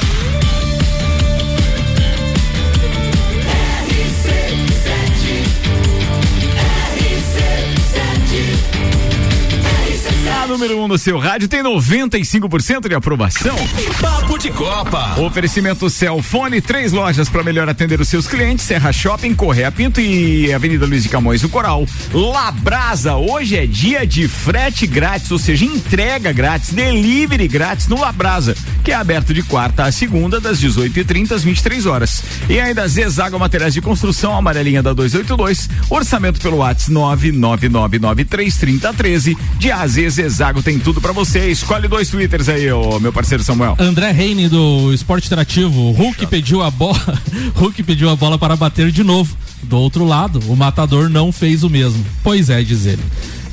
A 10.45 10.47
número 10.47 10.77
1 10.77 10.85
um 10.85 10.89
no 10.89 10.99
seu 10.99 11.19
rádio 11.19 11.49
tem 11.49 11.63
95% 11.63 12.87
de 12.87 12.95
aprovação. 12.95 13.57
Papo 13.99 14.39
de 14.39 14.51
Copa. 14.51 15.19
Oferecimento 15.19 15.89
Celfone, 15.89 16.61
três 16.61 16.93
lojas 16.93 17.31
para 17.31 17.43
melhor 17.43 17.67
atender 17.67 17.99
os 17.99 18.11
seus 18.11 18.27
clientes: 18.27 18.67
Serra 18.67 18.93
Shopping, 18.93 19.35
Correia 19.35 19.73
Pinto 19.73 20.03
e 20.03 20.53
Avenida 20.53 20.85
Luiz 20.85 21.03
de 21.03 21.09
Camões 21.09 21.41
do 21.41 21.49
Coral. 21.49 21.87
Labrasa, 22.13 23.15
hoje 23.15 23.57
é 23.57 23.65
dia 23.65 24.07
de 24.07 24.29
frete 24.29 24.87
grátis, 24.87 25.31
ou 25.31 25.39
seja, 25.39 25.65
entrega 25.65 26.31
grátis, 26.31 26.75
delivery 26.75 27.49
grátis 27.49 27.89
no 27.89 27.99
Labrasa, 27.99 28.55
que 28.85 28.93
é 28.93 28.95
aberto 28.95 29.33
de 29.33 29.43
quarta 29.43 29.85
a 29.85 29.93
segunda, 29.93 30.43
das 30.43 30.61
18h30 30.61 31.33
às 31.33 31.43
23 31.43 31.87
horas. 31.87 32.23
E 32.51 32.61
ainda 32.61 32.87
Zezago 32.87 33.39
Materiais 33.39 33.73
de 33.73 33.81
Construção, 33.81 34.37
amarelinha 34.37 34.83
da 34.83 34.93
282, 34.93 35.71
orçamento 35.89 36.39
pelo 36.39 36.59
WhatsApp 36.59 36.93
999933013. 36.93 39.39
De 39.59 39.73
AZ 39.73 39.95
Zezago 39.95 40.34
tem 40.63 40.79
tudo 40.79 41.01
para 41.01 41.13
você. 41.13 41.51
Escolhe 41.51 41.87
dois 41.87 42.09
twitters 42.09 42.49
aí, 42.49 42.71
ô, 42.73 42.99
meu 42.99 43.13
parceiro 43.13 43.43
Samuel. 43.45 43.77
André 43.79 44.11
Reine 44.11 44.49
do 44.49 44.93
Esporte 44.93 45.27
Interativo. 45.27 45.93
Hulk 45.93 46.27
pediu 46.27 46.63
a 46.63 46.71
bola. 46.71 46.99
Hulk 47.55 47.83
pediu 47.83 48.11
a 48.11 48.17
bola 48.17 48.39
para 48.39 48.57
bater 48.57 48.91
de 48.91 49.05
novo. 49.05 49.37
Do 49.63 49.77
outro 49.79 50.05
lado, 50.05 50.41
o 50.49 50.57
matador 50.57 51.09
não 51.09 51.31
fez 51.33 51.63
o 51.63 51.71
mesmo. 51.71 52.05
Pois 52.23 52.51
é, 52.51 52.63
diz 52.63 52.87
ele. 52.87 53.03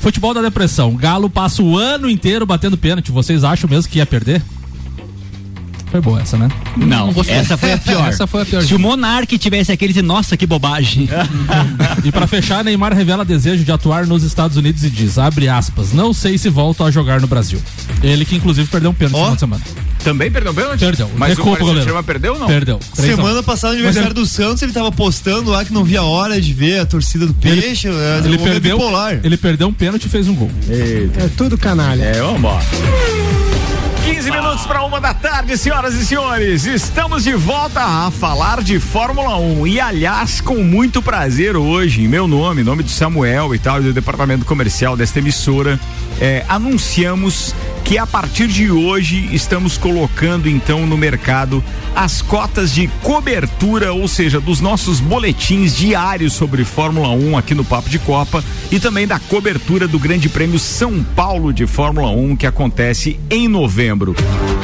Futebol 0.00 0.34
da 0.34 0.42
depressão. 0.42 0.94
Galo 0.96 1.30
passa 1.30 1.62
o 1.62 1.78
ano 1.78 2.10
inteiro 2.10 2.44
batendo 2.44 2.76
pênalti. 2.76 3.12
Vocês 3.12 3.44
acham 3.44 3.70
mesmo 3.70 3.90
que 3.90 3.98
ia 3.98 4.06
perder? 4.06 4.42
Foi 5.92 6.00
boa 6.00 6.22
essa, 6.22 6.38
né? 6.38 6.48
Não, 6.74 7.12
gostei. 7.12 7.36
essa 7.36 7.54
foi 7.58 7.70
a 7.74 7.76
pior. 7.76 8.08
Essa 8.08 8.26
foi 8.26 8.40
a 8.40 8.46
pior. 8.46 8.62
Se 8.62 8.74
o 8.74 8.78
Monark 8.78 9.36
tivesse 9.36 9.70
aquele, 9.70 9.92
dizer, 9.92 10.00
nossa, 10.00 10.38
que 10.38 10.46
bobagem. 10.46 11.06
E 12.02 12.10
para 12.10 12.26
fechar, 12.26 12.64
Neymar 12.64 12.94
revela 12.94 13.26
desejo 13.26 13.62
de 13.62 13.70
atuar 13.70 14.06
nos 14.06 14.22
Estados 14.22 14.56
Unidos 14.56 14.82
e 14.84 14.88
diz, 14.88 15.18
abre 15.18 15.48
aspas, 15.48 15.92
não 15.92 16.14
sei 16.14 16.38
se 16.38 16.48
volto 16.48 16.82
a 16.82 16.90
jogar 16.90 17.20
no 17.20 17.26
Brasil. 17.26 17.60
Ele 18.02 18.24
que 18.24 18.34
inclusive 18.34 18.66
perdeu 18.68 18.90
um 18.90 18.94
pênalti 18.94 19.12
no 19.12 19.18
final 19.18 19.34
de 19.34 19.40
semana. 19.40 19.62
Também 20.02 20.30
perdeu 20.30 20.54
pênalti? 20.54 20.80
Perdeu. 20.80 21.10
Mas 21.14 21.36
Recuo 21.36 21.52
o 21.52 21.56
Paris 21.56 21.68
goleiro. 21.68 22.04
Perdeu 22.04 22.32
ou 22.32 22.38
não? 22.38 22.46
Perdeu. 22.46 22.80
Um. 22.98 23.02
Semana 23.02 23.42
passada, 23.42 23.74
no 23.74 23.80
aniversário 23.80 24.14
do 24.14 24.24
Santos, 24.24 24.62
ele 24.62 24.72
tava 24.72 24.90
postando 24.90 25.50
lá 25.50 25.62
que 25.62 25.74
não 25.74 25.84
via 25.84 26.00
a 26.00 26.04
hora 26.04 26.40
de 26.40 26.54
ver 26.54 26.80
a 26.80 26.86
torcida 26.86 27.26
do 27.26 27.34
Peixe. 27.34 27.86
Ele 27.86 27.90
um 27.90 28.22
momento 28.22 28.42
perdeu, 28.44 28.78
bipolar. 28.78 29.20
ele 29.22 29.36
perdeu 29.36 29.68
um 29.68 29.74
pênalti 29.74 30.06
e 30.06 30.08
fez 30.08 30.26
um 30.26 30.34
gol. 30.34 30.50
É 30.70 31.28
tudo 31.36 31.58
canalha. 31.58 32.02
É, 32.02 32.20
vamos 32.20 32.38
embora. 32.38 32.64
15 34.04 34.30
minutos 34.32 34.66
para 34.66 34.82
uma 34.82 35.00
da 35.00 35.14
tarde, 35.14 35.56
senhoras 35.56 35.94
e 35.94 36.04
senhores. 36.04 36.66
Estamos 36.66 37.22
de 37.22 37.34
volta 37.34 37.80
a 37.80 38.10
falar 38.10 38.60
de 38.60 38.80
Fórmula 38.80 39.36
1. 39.36 39.66
E, 39.68 39.80
aliás, 39.80 40.40
com 40.40 40.56
muito 40.56 41.00
prazer 41.00 41.56
hoje, 41.56 42.02
em 42.02 42.08
meu 42.08 42.26
nome, 42.26 42.64
nome 42.64 42.82
do 42.82 42.90
Samuel 42.90 43.54
e 43.54 43.60
tal, 43.60 43.80
do 43.80 43.92
departamento 43.92 44.44
comercial 44.44 44.96
desta 44.96 45.20
emissora, 45.20 45.78
é, 46.22 46.44
anunciamos 46.48 47.52
que 47.84 47.98
a 47.98 48.06
partir 48.06 48.46
de 48.46 48.70
hoje 48.70 49.28
estamos 49.32 49.76
colocando 49.76 50.48
então 50.48 50.86
no 50.86 50.96
mercado 50.96 51.62
as 51.96 52.22
cotas 52.22 52.72
de 52.72 52.86
cobertura, 53.02 53.92
ou 53.92 54.06
seja, 54.06 54.40
dos 54.40 54.60
nossos 54.60 55.00
boletins 55.00 55.76
diários 55.76 56.32
sobre 56.32 56.64
Fórmula 56.64 57.08
1 57.08 57.36
aqui 57.36 57.56
no 57.56 57.64
Papo 57.64 57.90
de 57.90 57.98
Copa 57.98 58.42
e 58.70 58.78
também 58.78 59.04
da 59.04 59.18
cobertura 59.18 59.88
do 59.88 59.98
Grande 59.98 60.28
Prêmio 60.28 60.60
São 60.60 61.02
Paulo 61.02 61.52
de 61.52 61.66
Fórmula 61.66 62.10
1 62.10 62.36
que 62.36 62.46
acontece 62.46 63.18
em 63.28 63.48
novembro. 63.48 64.14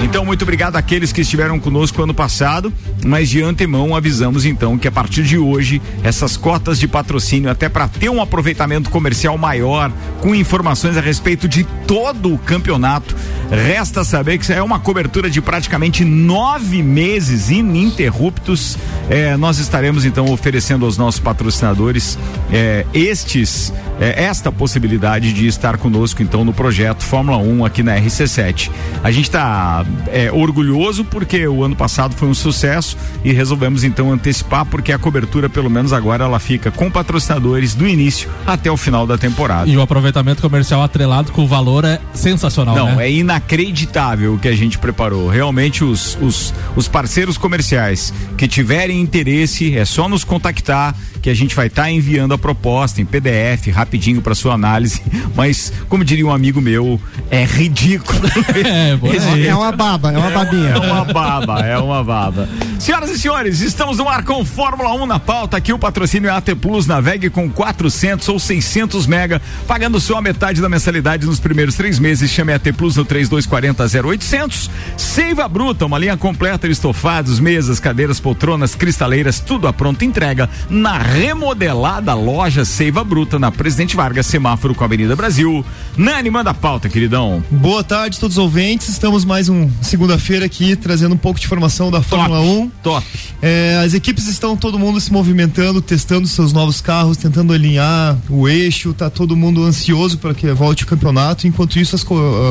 Então, 0.01 0.25
muito 0.25 0.43
obrigado 0.43 0.77
àqueles 0.77 1.11
que 1.11 1.23
estiveram 1.23 1.59
conosco 1.59 2.01
ano 2.01 2.15
passado, 2.15 2.73
mas 3.05 3.29
de 3.29 3.43
antemão 3.43 3.97
avisamos 3.97 4.47
então 4.47 4.79
que 4.79 4.87
a 4.87 4.93
partir 4.93 5.25
de 5.25 5.37
hoje 5.37 5.83
essas 6.05 6.37
cotas 6.37 6.79
de 6.79 6.87
patrocínio 6.87 7.51
até 7.51 7.69
para 7.69 7.89
ter 7.89 8.09
um 8.09 8.23
aproveitamento 8.23 8.91
comercial 8.91 9.37
maior, 9.37 9.91
com 10.21 10.35
informações 10.35 10.97
a 10.97 11.01
respeito 11.01 11.48
de 11.49 11.65
todo 11.87 12.33
o 12.33 12.39
campeonato, 12.39 13.17
resta 13.51 14.05
saber 14.05 14.39
que 14.39 14.53
é 14.53 14.63
uma 14.63 14.79
cobertura 14.79 15.31
de 15.31 15.41
praticamente 15.41 16.05
nove 16.05 16.83
meses 16.83 17.51
ininterruptos. 17.51 18.77
Eh, 19.09 19.37
nós 19.39 19.59
estaremos 19.59 20.05
então 20.05 20.31
oferecendo 20.31 20.85
aos 20.85 20.99
nossos 20.99 21.19
patrocinadores 21.19 22.19
eh, 22.53 22.85
estes 22.93 23.73
eh, 24.01 24.25
esta 24.25 24.53
possibilidade 24.53 25.33
de 25.33 25.47
estar 25.47 25.79
conosco 25.79 26.23
então 26.23 26.45
no 26.45 26.53
projeto 26.53 27.03
Fórmula 27.03 27.39
1 27.39 27.65
aqui 27.65 27.83
na 27.83 27.97
RC7. 27.97 28.71
A 29.03 29.11
gente 29.11 29.25
está 29.25 29.85
orgulhoso 30.33 31.05
porque 31.05 31.47
o 31.47 31.65
ano 31.65 31.75
passado 31.75 32.15
foi 32.15 32.29
um 32.29 32.35
sucesso 32.35 32.97
e 33.25 33.33
resolvemos 33.33 33.83
então 33.83 34.13
antecipar 34.13 34.67
porque 34.67 34.93
a 34.93 34.99
cobertura 34.99 35.49
pelo 35.49 35.71
menos 35.71 35.93
agora 35.93 36.25
ela 36.25 36.39
fica 36.39 36.71
com 36.71 36.91
patrocinadores 36.91 37.75
do 37.75 37.89
início 37.89 38.29
até 38.47 38.71
o 38.71 38.77
final 38.77 39.07
da 39.07 39.17
temporada. 39.17 39.69
E 39.69 39.77
o 39.77 39.81
aproveitamento 39.81 40.43
comercial 40.43 40.83
atrelado 40.83 41.28
com 41.33 41.43
o 41.45 41.47
valor 41.47 41.85
é 41.85 42.01
sensacional, 42.14 42.74
Não, 42.74 42.97
né? 42.97 43.07
é 43.07 43.11
inacreditável 43.12 44.35
o 44.35 44.39
que 44.39 44.49
a 44.49 44.57
gente 44.57 44.79
preparou. 44.79 45.29
Realmente, 45.29 45.85
os, 45.85 46.16
os, 46.20 46.55
os 46.76 46.89
parceiros 46.89 47.37
comerciais 47.39 48.12
que 48.37 48.47
tiverem 48.49 49.01
interesse, 49.01 49.76
é 49.76 49.85
só 49.85 50.09
nos 50.09 50.24
contactar 50.24 50.95
que 51.20 51.29
a 51.29 51.35
gente 51.35 51.55
vai 51.55 51.66
estar 51.66 51.91
enviando 51.91 52.33
a 52.33 52.39
proposta 52.39 53.01
em 53.03 53.05
PDF 53.05 53.66
rapidinho 53.74 54.22
para 54.22 54.35
sua 54.35 54.55
análise. 54.55 55.03
Mas, 55.35 55.72
como 55.89 56.05
diria 56.05 56.24
um 56.26 56.33
amigo 56.33 56.61
meu, 56.61 57.01
é 57.31 57.45
ridículo. 57.45 58.18
É, 58.68 58.99
Esse- 59.16 59.47
É 59.47 59.55
uma 59.55 59.72
baba, 59.72 60.12
é 60.12 60.18
uma 60.18 60.31
babinha. 60.31 60.68
é 60.70 60.79
uma 60.79 61.05
baba, 61.05 61.61
é 61.61 61.79
uma 61.79 62.05
baba. 62.05 62.49
Senhoras 62.79 63.11
e 63.11 63.18
senhores, 63.18 63.61
estamos 63.61 63.99
no 63.99 64.09
ar 64.09 64.24
com 64.24 64.45
Fórmula 64.45 64.93
1 64.95 65.05
na 65.05 65.18
pauta. 65.18 65.57
Aqui 65.57 65.72
o 65.72 65.79
patrocínio 65.79 66.31
é 66.31 66.33
AT 66.33 66.55
Plus. 66.55 66.87
Navegue 66.87 67.29
com 67.29 67.51
400 67.51 68.29
ou 68.29 68.39
600 68.39 69.05
mega, 69.05 69.43
pagando 69.66 70.01
só 70.01 70.18
a 70.18 70.22
metade 70.22 70.61
da 70.62 70.68
mensalidade 70.68 71.26
nos 71.26 71.41
primeiros 71.41 71.74
três 71.74 71.99
meses. 71.99 72.31
Chame 72.31 72.53
a 72.53 72.57
AT 72.57 72.72
Plus 72.76 72.95
no 72.95 73.05
3240 73.05 73.85
0800. 74.09 74.70
Seiva 74.97 75.49
Bruta, 75.49 75.87
uma 75.87 75.99
linha 75.99 76.16
completa 76.16 76.68
de 76.68 76.72
estofados, 76.72 77.41
mesas, 77.41 77.81
cadeiras, 77.81 78.20
poltronas, 78.20 78.76
cristaleiras, 78.76 79.41
tudo 79.41 79.66
à 79.66 79.72
pronta 79.72 80.05
entrega 80.05 80.49
na 80.70 80.99
remodelada 80.99 82.14
loja 82.14 82.64
Seiva 82.64 83.03
Bruta, 83.03 83.41
na 83.41 83.51
Presidente 83.51 83.97
Vargas, 83.97 84.26
semáforo 84.26 84.74
com 84.74 84.85
a 84.85 84.87
Avenida 84.87 85.16
Brasil. 85.16 85.64
Nani, 85.97 86.31
manda 86.31 86.51
a 86.51 86.55
pauta, 86.55 86.89
queridão. 86.89 87.43
Boa 87.51 87.83
tarde 87.83 88.16
a 88.16 88.20
todos 88.20 88.39
os 88.39 88.43
ouvintes. 88.43 88.89
Estamos 88.89 89.24
mais 89.24 89.49
um 89.49 89.68
segunda-feira 89.83 90.47
aqui 90.47 90.76
trazendo 90.76 91.16
um 91.16 91.18
pouco 91.18 91.41
de 91.41 91.47
informação 91.47 91.91
da 91.91 92.01
Fórmula 92.01 92.41
1. 92.41 92.68
Top. 92.83 93.07
É, 93.41 93.81
as 93.85 93.95
equipes 93.95 94.27
estão 94.29 94.57
todo 94.57 94.79
mundo 94.79 95.01
se 95.01 95.12
movimentando, 95.12 95.81
testando 95.81 96.27
seus 96.27 96.53
novos 96.53 96.81
carros, 96.81 97.16
tentando 97.16 97.53
alinhar 97.53 98.16
o 98.29 98.49
eixo. 98.49 98.93
Tá 98.95 99.09
todo 99.11 99.37
mundo 99.37 99.62
ansioso 99.64 100.19
para 100.19 100.35
que 100.35 100.51
volte 100.53 100.85
o 100.85 100.87
campeonato. 100.87 101.47
Enquanto 101.47 101.79
isso, 101.79 101.95
as, 101.97 102.05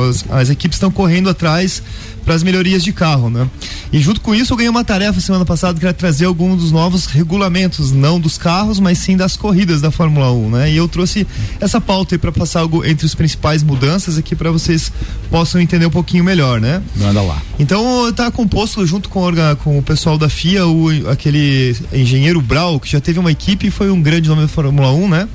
as- 0.09 0.25
as 0.31 0.49
equipes 0.49 0.75
estão 0.77 0.91
correndo 0.91 1.29
atrás 1.29 1.81
para 2.27 2.35
as 2.35 2.43
melhorias 2.43 2.83
de 2.83 2.91
carro, 2.91 3.29
né? 3.29 3.49
E 3.89 3.99
junto 3.99 4.19
com 4.19 4.35
isso 4.35 4.51
eu 4.51 4.57
ganhei 4.57 4.69
uma 4.69 4.83
tarefa 4.83 5.21
semana 5.21 5.45
passada 5.45 5.79
que 5.79 5.85
era 5.85 5.93
trazer 5.93 6.25
alguns 6.25 6.61
dos 6.61 6.71
novos 6.73 7.05
regulamentos, 7.05 7.93
não 7.93 8.19
dos 8.19 8.37
carros, 8.37 8.81
mas 8.81 8.97
sim 8.97 9.15
das 9.15 9.37
corridas 9.37 9.79
da 9.79 9.91
Fórmula 9.91 10.29
1, 10.33 10.49
né? 10.49 10.69
E 10.69 10.75
eu 10.75 10.89
trouxe 10.89 11.25
essa 11.61 11.79
pauta 11.79 12.15
aí 12.15 12.19
para 12.19 12.29
passar 12.29 12.59
algo 12.59 12.85
entre 12.85 13.05
as 13.05 13.15
principais 13.15 13.63
mudanças 13.63 14.17
aqui 14.17 14.35
para 14.35 14.51
vocês 14.51 14.91
possam 15.31 15.61
entender 15.61 15.85
um 15.85 15.89
pouquinho 15.89 16.21
melhor, 16.21 16.59
né? 16.59 16.81
Manda 16.97 17.21
lá. 17.21 17.41
Então 17.57 18.11
tá 18.11 18.29
composto 18.29 18.85
junto 18.85 19.07
com, 19.07 19.21
com 19.63 19.79
o 19.79 19.81
pessoal 19.81 20.17
da 20.17 20.27
FIA, 20.27 20.67
o, 20.67 21.09
aquele 21.09 21.73
engenheiro 21.93 22.41
Brau, 22.41 22.77
que 22.77 22.91
já 22.91 22.99
teve 22.99 23.19
uma 23.19 23.31
equipe 23.31 23.67
e 23.67 23.71
foi 23.71 23.89
um 23.89 24.01
grande 24.01 24.27
nome 24.27 24.41
da 24.41 24.47
Fórmula 24.49 24.91
1, 24.91 25.07
né? 25.07 25.29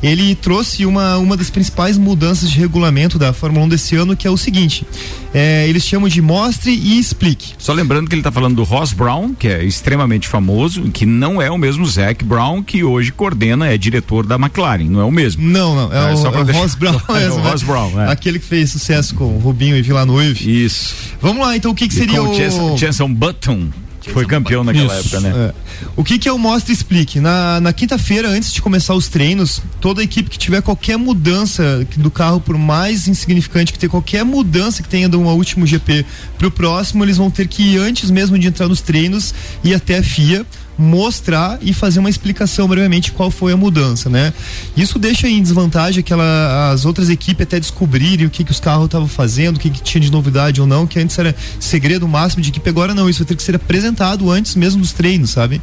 Ele 0.00 0.36
trouxe 0.36 0.86
uma, 0.86 1.18
uma 1.18 1.36
das 1.36 1.50
principais 1.50 1.98
mudanças 1.98 2.48
de 2.48 2.56
regulamento 2.56 3.18
da 3.18 3.32
Fórmula 3.32 3.66
1 3.66 3.68
desse 3.68 3.96
ano, 3.96 4.16
que 4.16 4.28
é 4.28 4.30
o 4.30 4.36
seguinte: 4.36 4.86
é, 5.34 5.68
eles 5.68 5.82
chamam 5.82 6.08
de 6.08 6.22
mostre 6.36 6.70
e 6.72 6.98
explique. 6.98 7.54
Só 7.58 7.72
lembrando 7.72 8.08
que 8.08 8.14
ele 8.14 8.20
está 8.20 8.30
falando 8.32 8.56
do 8.56 8.62
Ross 8.64 8.92
Brown, 8.92 9.34
que 9.34 9.48
é 9.48 9.64
extremamente 9.64 10.28
famoso, 10.28 10.82
que 10.90 11.06
não 11.06 11.40
é 11.40 11.50
o 11.50 11.56
mesmo 11.58 11.86
Zac 11.86 12.24
Brown, 12.24 12.62
que 12.62 12.84
hoje 12.84 13.10
coordena, 13.12 13.66
é 13.68 13.78
diretor 13.78 14.26
da 14.26 14.36
McLaren, 14.36 14.84
não 14.84 15.00
é 15.00 15.04
o 15.04 15.10
mesmo. 15.10 15.42
Não, 15.46 15.74
não, 15.74 15.92
é, 15.92 16.12
o, 16.12 16.16
só 16.16 16.30
pra 16.30 16.40
é 16.40 16.42
o 16.42 16.46
deixar- 16.46 16.60
Ross 16.62 16.74
Brown 16.76 17.00
É 17.08 17.30
o 17.30 17.36
né? 17.36 17.50
Ross 17.50 17.62
Brown, 17.62 18.00
é. 18.00 18.10
Aquele 18.12 18.38
que 18.38 18.44
fez 18.46 18.70
sucesso 18.70 19.14
com 19.14 19.24
o 19.36 19.38
Rubinho 19.38 19.76
e 19.76 19.82
Villeneuve. 19.82 20.64
Isso. 20.64 20.94
Vamos 21.20 21.44
lá, 21.46 21.56
então 21.56 21.70
o 21.70 21.74
que, 21.74 21.88
que 21.88 21.94
seria 21.94 22.22
o. 22.22 22.30
o 22.30 22.76
Jenson, 22.76 23.12
Button, 23.12 23.68
foi 24.12 24.26
campeão 24.26 24.62
naquela 24.64 24.94
época, 24.94 25.20
né? 25.20 25.32
É. 25.36 25.54
O 25.96 26.04
que, 26.04 26.18
que 26.18 26.28
é 26.28 26.32
o 26.32 26.38
Mostra 26.38 26.72
e 26.72 26.74
Explique? 26.74 27.20
Na, 27.20 27.60
na 27.60 27.72
quinta-feira, 27.72 28.28
antes 28.28 28.52
de 28.52 28.62
começar 28.62 28.94
os 28.94 29.08
treinos, 29.08 29.62
toda 29.80 30.02
equipe 30.02 30.30
que 30.30 30.38
tiver 30.38 30.62
qualquer 30.62 30.96
mudança 30.96 31.86
do 31.96 32.10
carro, 32.10 32.40
por 32.40 32.56
mais 32.56 33.08
insignificante 33.08 33.72
que 33.72 33.78
tenha, 33.78 33.90
qualquer 33.90 34.24
mudança 34.24 34.82
que 34.82 34.88
tenha 34.88 35.08
de 35.08 35.16
um 35.16 35.26
último 35.26 35.66
GP 35.66 36.04
pro 36.38 36.50
próximo, 36.50 37.04
eles 37.04 37.16
vão 37.16 37.30
ter 37.30 37.48
que 37.48 37.62
ir 37.62 37.78
antes 37.78 38.10
mesmo 38.10 38.38
de 38.38 38.46
entrar 38.46 38.68
nos 38.68 38.80
treinos 38.80 39.34
ir 39.64 39.74
até 39.74 39.98
a 39.98 40.02
FIA 40.02 40.46
mostrar 40.78 41.58
e 41.62 41.72
fazer 41.72 41.98
uma 41.98 42.10
explicação 42.10 42.68
brevemente 42.68 43.12
qual 43.12 43.30
foi 43.30 43.52
a 43.52 43.56
mudança, 43.56 44.10
né? 44.10 44.32
Isso 44.76 44.98
deixa 44.98 45.28
em 45.28 45.40
desvantagem 45.42 46.00
aquela 46.00 46.70
as 46.72 46.84
outras 46.84 47.08
equipes 47.08 47.42
até 47.42 47.58
descobrirem 47.58 48.26
o 48.26 48.30
que 48.30 48.44
que 48.44 48.50
os 48.50 48.60
carros 48.60 48.86
estavam 48.86 49.08
fazendo, 49.08 49.56
o 49.56 49.60
que 49.60 49.70
que 49.70 49.82
tinha 49.82 50.00
de 50.00 50.10
novidade 50.10 50.60
ou 50.60 50.66
não, 50.66 50.86
que 50.86 50.98
antes 50.98 51.18
era 51.18 51.34
segredo 51.58 52.06
máximo 52.06 52.42
de 52.42 52.50
equipe, 52.50 52.68
agora 52.68 52.94
não, 52.94 53.08
isso 53.08 53.20
vai 53.20 53.28
ter 53.28 53.36
que 53.36 53.42
ser 53.42 53.56
apresentado 53.56 54.30
antes 54.30 54.54
mesmo 54.54 54.80
dos 54.80 54.92
treinos, 54.92 55.30
sabe? 55.30 55.60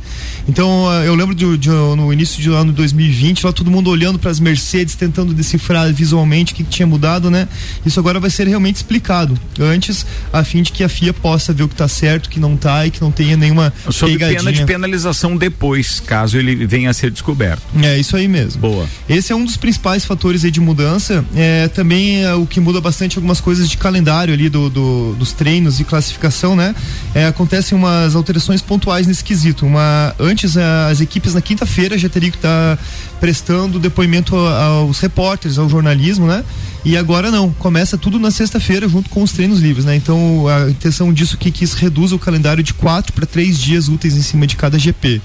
Então, 0.48 0.90
ah, 0.90 1.06
eu 1.06 1.14
lembro 1.16 1.36
de, 1.36 1.58
de, 1.58 1.70
no 1.70 2.12
início 2.12 2.42
de 2.42 2.50
ano 2.50 2.72
2020, 2.72 3.46
lá 3.46 3.54
todo 3.54 3.70
mundo 3.70 3.90
olhando 3.90 4.18
para 4.18 4.32
as 4.32 4.40
Mercedes, 4.40 4.96
tentando 4.96 5.34
decifrar 5.34 5.92
visualmente 5.94 6.54
o 6.54 6.56
que, 6.56 6.64
que 6.64 6.70
tinha 6.70 6.88
mudado, 6.88 7.30
né? 7.30 7.48
Isso 7.86 8.00
agora 8.00 8.20
vai 8.20 8.30
ser 8.30 8.48
realmente 8.48 8.78
explicado 8.78 9.38
antes, 9.60 10.06
a 10.32 10.44
fim 10.44 10.64
de 10.64 10.72
que 10.72 10.84
a 10.84 10.90
FIA 10.90 11.14
possa 11.14 11.54
ver 11.54 11.64
o 11.64 11.70
que 11.70 11.76
tá 11.76 11.88
certo, 11.88 12.26
o 12.26 12.30
que 12.30 12.40
não 12.40 12.58
tá 12.58 12.88
e 12.88 12.92
que 12.92 13.02
não 13.02 13.12
tenha 13.12 13.38
nenhuma 13.38 13.72
Sob 13.92 14.12
pegadinha. 14.12 14.40
pena 14.40 14.52
de 14.52 14.66
penalização 14.66 15.03
depois, 15.38 16.00
caso 16.00 16.38
ele 16.38 16.66
venha 16.66 16.90
a 16.90 16.94
ser 16.94 17.12
descoberto. 17.12 17.62
É 17.82 17.98
isso 17.98 18.16
aí 18.16 18.28
mesmo. 18.28 18.62
Boa. 18.62 18.88
Esse 19.10 19.32
é 19.32 19.36
um 19.36 19.44
dos 19.44 19.58
principais 19.58 20.06
fatores 20.06 20.42
de 20.52 20.60
mudança. 20.62 21.24
É, 21.36 21.68
também 21.68 22.24
é, 22.24 22.34
o 22.34 22.46
que 22.46 22.60
muda 22.60 22.80
bastante 22.80 23.18
algumas 23.18 23.40
coisas 23.42 23.70
de 23.70 23.78
calendário 23.78 24.34
ali 24.34 24.50
do, 24.50 24.70
do- 24.70 25.16
dos 25.18 25.32
treinos 25.34 25.80
e 25.80 25.84
classificação, 25.84 26.56
né? 26.56 26.76
É, 27.16 27.26
acontecem 27.26 27.78
umas 27.78 28.16
alterações 28.16 28.62
pontuais 28.62 29.08
nesse 29.08 29.24
quesito. 29.24 29.66
Uma, 29.66 30.16
antes 30.20 30.56
as 30.58 31.02
equipes 31.02 31.34
na 31.34 31.42
quinta-feira 31.42 31.98
já 31.98 32.08
teriam 32.10 32.32
que 32.32 32.38
estar 32.38 32.78
prestando 33.20 33.80
depoimento 33.80 34.36
aos 34.36 35.00
repórteres, 35.00 35.58
ao 35.58 35.70
jornalismo, 35.70 36.28
né? 36.28 36.44
E 36.86 36.98
agora 36.98 37.32
não, 37.32 37.52
começa 37.54 37.98
tudo 37.98 38.20
na 38.20 38.30
sexta-feira 38.30 38.90
junto 38.90 39.10
com 39.10 39.24
os 39.24 39.32
treinos 39.32 39.60
livres, 39.60 39.86
né? 39.86 39.96
Então 39.96 40.48
a 40.48 40.70
intenção 40.70 41.14
disso 41.14 41.38
que 41.38 41.50
que 41.50 41.64
isso 41.64 41.78
reduza 41.78 42.16
o 42.16 42.20
calendário 42.20 42.62
de 42.62 42.74
quatro 42.74 43.14
para 43.14 43.26
três 43.26 43.58
dias 43.58 43.88
úteis 43.88 44.18
em 44.18 44.22
cima 44.22 44.46
de 44.46 44.56
cada 44.58 44.78
GP. 44.78 45.22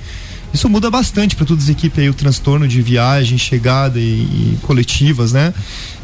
Isso 0.52 0.68
muda 0.68 0.90
bastante 0.90 1.36
para 1.36 1.44
todas 1.44 1.64
as 1.64 1.70
equipes 1.70 1.98
aí, 1.98 2.08
o 2.08 2.14
transtorno 2.14 2.66
de 2.66 2.80
viagem, 2.80 3.36
chegada 3.36 3.98
e, 3.98 4.02
e 4.02 4.58
coletivas, 4.62 5.32
né? 5.32 5.52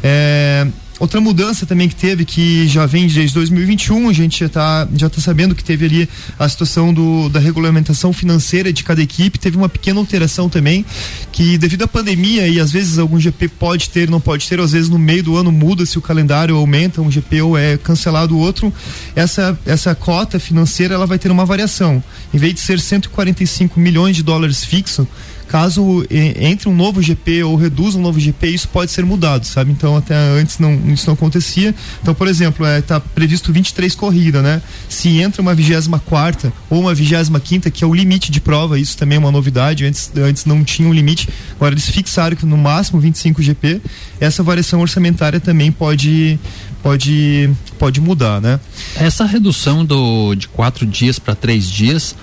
É, 0.03 0.67
outra 0.99 1.19
mudança 1.19 1.65
também 1.65 1.89
que 1.89 1.95
teve, 1.95 2.25
que 2.25 2.67
já 2.67 2.85
vem 2.85 3.07
desde 3.07 3.33
2021, 3.33 4.09
a 4.09 4.13
gente 4.13 4.39
já 4.39 4.45
está 4.45 4.87
já 4.95 5.09
tá 5.09 5.21
sabendo 5.21 5.53
que 5.53 5.63
teve 5.63 5.85
ali 5.85 6.09
a 6.39 6.47
situação 6.47 6.93
do, 6.93 7.29
da 7.29 7.39
regulamentação 7.39 8.13
financeira 8.13 8.71
de 8.71 8.83
cada 8.83 9.01
equipe, 9.01 9.37
teve 9.37 9.57
uma 9.57 9.67
pequena 9.67 9.99
alteração 9.99 10.49
também, 10.49 10.85
que 11.31 11.57
devido 11.57 11.83
à 11.83 11.87
pandemia 11.87 12.47
e 12.47 12.59
às 12.59 12.71
vezes 12.71 12.97
algum 12.97 13.19
GP 13.19 13.49
pode 13.49 13.89
ter, 13.89 14.09
não 14.09 14.21
pode 14.21 14.47
ter, 14.47 14.59
às 14.59 14.71
vezes 14.71 14.89
no 14.89 14.99
meio 14.99 15.23
do 15.23 15.35
ano 15.35 15.51
muda 15.51 15.85
se 15.85 15.97
o 15.97 16.01
calendário 16.01 16.55
aumenta 16.55 17.01
um 17.01 17.11
GP 17.11 17.41
ou 17.41 17.57
é 17.57 17.77
cancelado 17.77 18.35
o 18.35 18.39
outro, 18.39 18.73
essa, 19.15 19.57
essa 19.65 19.93
cota 19.93 20.39
financeira 20.39 20.95
ela 20.95 21.05
vai 21.05 21.19
ter 21.19 21.31
uma 21.31 21.45
variação. 21.45 22.03
Em 22.33 22.37
vez 22.37 22.53
de 22.53 22.61
ser 22.61 22.79
145 22.79 23.79
milhões 23.79 24.15
de 24.15 24.23
dólares 24.23 24.63
fixo, 24.63 25.07
caso 25.55 26.05
entre 26.11 26.67
um 26.67 26.75
novo 26.75 27.01
GP 27.01 27.43
ou 27.43 27.55
reduza 27.55 27.97
um 27.97 28.01
novo 28.01 28.19
GP, 28.19 28.47
isso 28.49 28.67
pode 28.67 28.91
ser 28.91 29.05
mudado, 29.05 29.45
sabe? 29.45 29.71
Então 29.71 29.95
até 29.95 30.13
antes 30.13 30.59
não, 30.59 30.73
isso 30.91 31.07
não 31.07 31.13
acontecia. 31.13 31.73
Então, 32.01 32.13
por 32.13 32.27
exemplo, 32.27 32.65
é, 32.65 32.81
tá 32.81 32.99
previsto 32.99 33.53
23 33.53 33.95
corridas, 33.95 34.43
né? 34.43 34.61
Se 34.89 35.17
entra 35.21 35.41
uma 35.41 35.55
24 35.55 36.51
ou 36.69 36.81
uma 36.81 36.93
25 36.93 37.71
que 37.71 37.85
é 37.85 37.87
o 37.87 37.93
limite 37.93 38.33
de 38.33 38.41
prova, 38.41 38.77
isso 38.77 38.97
também 38.97 39.15
é 39.15 39.19
uma 39.19 39.31
novidade. 39.31 39.85
Antes, 39.85 40.11
antes 40.17 40.43
não 40.43 40.61
tinha 40.61 40.89
um 40.89 40.93
limite, 40.93 41.29
agora 41.55 41.73
eles 41.73 41.87
fixaram 41.89 42.35
que 42.35 42.45
no 42.45 42.57
máximo 42.57 42.99
25 42.99 43.41
GP. 43.41 43.81
Essa 44.19 44.43
variação 44.43 44.81
orçamentária 44.81 45.39
também 45.39 45.71
pode 45.71 46.37
pode 46.83 47.49
pode 47.79 48.01
mudar, 48.01 48.41
né? 48.41 48.59
Essa 48.97 49.23
redução 49.23 49.85
do, 49.85 50.35
de 50.35 50.49
quatro 50.49 50.85
dias 50.85 51.17
para 51.17 51.33
três 51.33 51.65
dias 51.71 52.13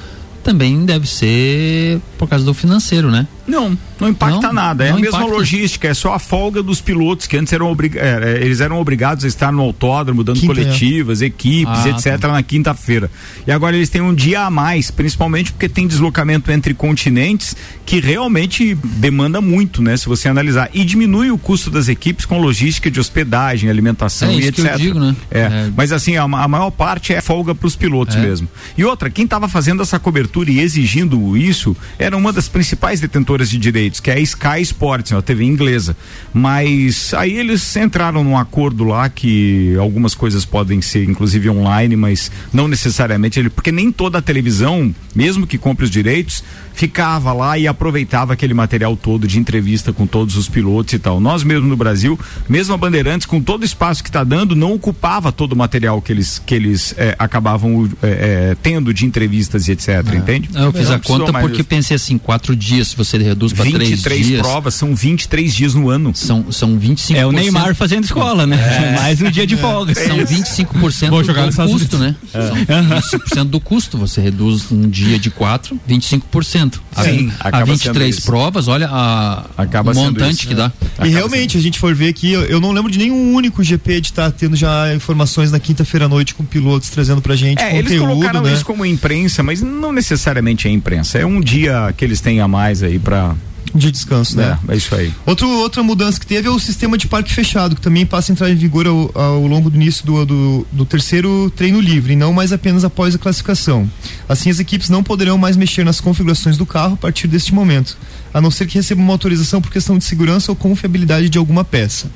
também 0.42 0.84
deve 0.84 1.06
ser 1.08 2.00
por 2.18 2.28
causa 2.28 2.44
do 2.44 2.52
financeiro, 2.54 3.10
né? 3.10 3.26
Não, 3.46 3.76
não 3.98 4.08
impacta 4.08 4.46
Não, 4.48 4.52
nada. 4.52 4.84
É 4.84 4.90
a 4.90 4.94
mesma 4.94 5.08
impacta. 5.18 5.26
logística, 5.34 5.88
é 5.88 5.94
só 5.94 6.14
a 6.14 6.18
folga 6.18 6.62
dos 6.62 6.80
pilotos 6.80 7.26
que 7.26 7.36
antes 7.36 7.52
eram 7.52 7.70
obrigados, 7.70 8.08
eles 8.40 8.60
eram 8.60 8.80
obrigados 8.80 9.24
a 9.24 9.28
estar 9.28 9.50
no 9.52 9.60
autódromo, 9.62 10.22
dando 10.22 10.38
Quinta, 10.40 10.54
coletivas, 10.54 11.22
equipes, 11.22 11.86
Ah, 11.86 11.88
etc. 11.90 12.22
na 12.28 12.42
quinta-feira. 12.42 13.10
E 13.46 13.50
agora 13.50 13.74
eles 13.76 13.88
têm 13.88 14.00
um 14.00 14.14
dia 14.14 14.42
a 14.42 14.50
mais, 14.50 14.90
principalmente 14.92 15.50
porque 15.52 15.68
tem 15.68 15.88
deslocamento 15.88 16.52
entre 16.52 16.72
continentes 16.72 17.56
que 17.84 17.98
realmente 18.00 18.74
demanda 18.76 19.40
muito, 19.40 19.82
né? 19.82 19.96
Se 19.96 20.06
você 20.06 20.28
analisar. 20.28 20.70
E 20.72 20.84
diminui 20.84 21.30
o 21.32 21.38
custo 21.38 21.68
das 21.70 21.88
equipes 21.88 22.24
com 22.24 22.40
logística 22.40 22.88
de 22.90 23.00
hospedagem, 23.00 23.68
alimentação 23.68 24.28
É 24.28 24.34
e 24.34 24.38
isso 24.40 24.52
que 24.52 24.60
etc. 24.60 24.72
eu 24.74 24.78
digo, 24.78 25.00
né? 25.00 25.16
É. 25.30 25.40
É. 25.40 25.70
Mas 25.76 25.90
assim, 25.90 26.16
a, 26.16 26.22
a 26.22 26.48
maior 26.48 26.70
parte 26.70 27.12
é 27.12 27.20
folga 27.20 27.54
para 27.56 27.66
os 27.66 27.74
pilotos 27.74 28.14
É. 28.14 28.20
mesmo. 28.20 28.48
E 28.78 28.84
outra, 28.84 29.10
quem 29.10 29.24
estava 29.24 29.48
fazendo 29.48 29.82
essa 29.82 29.98
cobertura 29.98 30.31
e 30.40 30.60
exigindo 30.60 31.36
isso 31.36 31.76
era 31.98 32.16
uma 32.16 32.32
das 32.32 32.48
principais 32.48 33.00
detentoras 33.00 33.50
de 33.50 33.58
direitos, 33.58 34.00
que 34.00 34.10
é 34.10 34.14
a 34.14 34.20
Sky 34.20 34.62
Sports, 34.62 35.12
a 35.12 35.20
TV 35.20 35.44
inglesa. 35.44 35.96
Mas 36.32 37.12
aí 37.14 37.36
eles 37.36 37.76
entraram 37.76 38.24
num 38.24 38.36
acordo 38.36 38.84
lá 38.84 39.08
que 39.08 39.76
algumas 39.78 40.14
coisas 40.14 40.44
podem 40.44 40.80
ser, 40.80 41.08
inclusive 41.08 41.50
online, 41.50 41.96
mas 41.96 42.30
não 42.52 42.66
necessariamente 42.66 43.38
ele, 43.38 43.50
porque 43.50 43.70
nem 43.70 43.92
toda 43.92 44.18
a 44.18 44.22
televisão, 44.22 44.94
mesmo 45.14 45.46
que 45.46 45.58
compre 45.58 45.84
os 45.84 45.90
direitos, 45.90 46.42
ficava 46.74 47.32
lá 47.32 47.58
e 47.58 47.66
aproveitava 47.66 48.32
aquele 48.32 48.54
material 48.54 48.96
todo 48.96 49.26
de 49.26 49.38
entrevista 49.38 49.92
com 49.92 50.06
todos 50.06 50.36
os 50.36 50.48
pilotos 50.48 50.94
e 50.94 50.98
tal. 50.98 51.20
Nós 51.20 51.44
mesmo 51.44 51.68
no 51.68 51.76
Brasil, 51.76 52.18
mesmo 52.48 52.74
a 52.74 52.76
Bandeirantes, 52.76 53.26
com 53.26 53.40
todo 53.40 53.62
o 53.62 53.64
espaço 53.64 54.02
que 54.02 54.08
está 54.08 54.24
dando, 54.24 54.54
não 54.54 54.72
ocupava 54.72 55.32
todo 55.32 55.52
o 55.52 55.56
material 55.56 56.00
que 56.00 56.12
eles, 56.12 56.38
que 56.44 56.54
eles 56.54 56.94
eh, 56.96 57.14
acabavam 57.18 57.88
eh, 58.02 58.08
eh, 58.52 58.56
tendo 58.62 58.92
de 58.92 59.06
entrevistas 59.06 59.68
e 59.68 59.72
etc. 59.72 59.88
Entende? 60.14 60.50
Eu 60.54 60.72
fiz 60.72 60.88
Não 60.88 60.96
a 60.96 60.98
conta 60.98 61.32
mais 61.32 61.46
porque 61.46 61.62
pensei 61.62 61.96
assim, 61.96 62.18
quatro 62.18 62.54
dias, 62.54 62.88
se 62.88 62.96
você 62.96 63.18
reduz 63.18 63.52
para 63.52 63.64
três 63.64 63.90
23 63.90 64.26
dias. 64.26 64.42
provas, 64.42 64.74
são 64.74 64.94
23 64.94 65.54
dias 65.54 65.74
no 65.74 65.88
ano. 65.88 66.12
São, 66.14 66.50
são 66.50 66.78
25%. 66.78 67.14
É 67.16 67.26
o 67.26 67.32
Neymar 67.32 67.74
fazendo 67.74 68.04
escola, 68.04 68.46
né? 68.46 68.56
É. 68.56 68.96
Mais 69.00 69.20
um 69.20 69.30
dia 69.30 69.46
de 69.46 69.56
folga. 69.56 69.94
São 69.94 70.18
25% 70.18 71.10
Vou 71.10 71.20
do 71.20 71.26
jogar 71.26 71.48
Estados 71.48 71.72
custo, 71.72 71.98
né? 71.98 72.14
Unidos. 72.34 73.10
São 73.28 73.44
25% 73.44 73.44
do 73.44 73.60
custo. 73.60 73.98
Você 73.98 74.20
reduz 74.20 74.70
um 74.70 74.88
dia 74.88 75.18
de 75.18 75.30
quatro, 75.30 75.78
25%. 75.88 76.61
A, 76.94 77.02
Sim, 77.04 77.32
a 77.40 77.48
acaba 77.48 77.66
sendo 77.66 77.76
23 77.78 78.16
isso. 78.18 78.26
provas, 78.26 78.68
olha 78.68 78.88
a, 78.90 79.44
Acaba 79.56 79.90
o 79.90 79.94
sendo 79.94 80.04
montante 80.06 80.40
isso, 80.40 80.48
que 80.48 80.54
dá. 80.54 80.70
E 81.04 81.08
realmente, 81.08 81.56
a 81.56 81.60
gente 81.60 81.78
for 81.78 81.94
ver 81.94 82.08
aqui, 82.08 82.32
eu, 82.32 82.42
eu 82.42 82.60
não 82.60 82.72
lembro 82.72 82.90
de 82.90 82.98
nenhum 82.98 83.34
único 83.34 83.62
GP 83.62 84.00
de 84.00 84.08
estar 84.08 84.30
tendo 84.30 84.54
já 84.56 84.94
informações 84.94 85.50
na 85.50 85.58
quinta-feira 85.58 86.06
à 86.06 86.08
noite 86.08 86.34
com 86.34 86.44
pilotos 86.44 86.90
trazendo 86.90 87.20
pra 87.22 87.34
gente 87.36 87.60
É, 87.60 87.76
eles 87.78 87.92
conteúdo, 87.92 88.08
colocaram 88.08 88.42
né? 88.42 88.52
isso 88.52 88.64
como 88.64 88.84
imprensa, 88.86 89.42
mas 89.42 89.60
não 89.62 89.92
necessariamente 89.92 90.68
é 90.68 90.70
imprensa. 90.70 91.18
É 91.18 91.26
um 91.26 91.40
dia 91.40 91.92
que 91.96 92.04
eles 92.04 92.20
têm 92.20 92.40
a 92.40 92.48
mais 92.48 92.82
aí 92.82 92.98
pra. 92.98 93.34
Dia 93.74 93.90
de 93.90 93.98
descanso, 93.98 94.36
né? 94.36 94.58
É, 94.68 94.72
é 94.72 94.76
isso 94.76 94.94
aí. 94.94 95.12
Outro, 95.24 95.48
outra 95.48 95.82
mudança 95.82 96.20
que 96.20 96.26
teve 96.26 96.46
é 96.46 96.50
o 96.50 96.58
sistema 96.58 96.98
de 96.98 97.06
parque 97.06 97.32
fechado, 97.32 97.74
que 97.74 97.80
também 97.80 98.04
passa 98.04 98.30
a 98.30 98.32
entrar 98.32 98.50
em 98.50 98.54
vigor 98.54 98.86
ao, 98.86 99.10
ao 99.14 99.46
longo 99.46 99.70
do 99.70 99.76
início 99.76 100.04
do, 100.04 100.26
do, 100.26 100.66
do 100.70 100.84
terceiro 100.84 101.50
treino 101.56 101.80
livre, 101.80 102.12
e 102.12 102.16
não 102.16 102.32
mais 102.32 102.52
apenas 102.52 102.84
após 102.84 103.14
a 103.14 103.18
classificação. 103.18 103.90
Assim, 104.28 104.50
as 104.50 104.58
equipes 104.58 104.90
não 104.90 105.02
poderão 105.02 105.38
mais 105.38 105.56
mexer 105.56 105.84
nas 105.84 106.00
configurações 106.00 106.56
do 106.56 106.66
carro 106.66 106.94
a 106.94 106.96
partir 106.96 107.26
deste 107.26 107.54
momento, 107.54 107.96
a 108.32 108.40
não 108.40 108.50
ser 108.50 108.66
que 108.66 108.74
recebam 108.74 109.04
uma 109.04 109.14
autorização 109.14 109.60
por 109.62 109.70
questão 109.70 109.96
de 109.96 110.04
segurança 110.04 110.52
ou 110.52 110.56
confiabilidade 110.56 111.28
de 111.28 111.38
alguma 111.38 111.64
peça. 111.64 112.10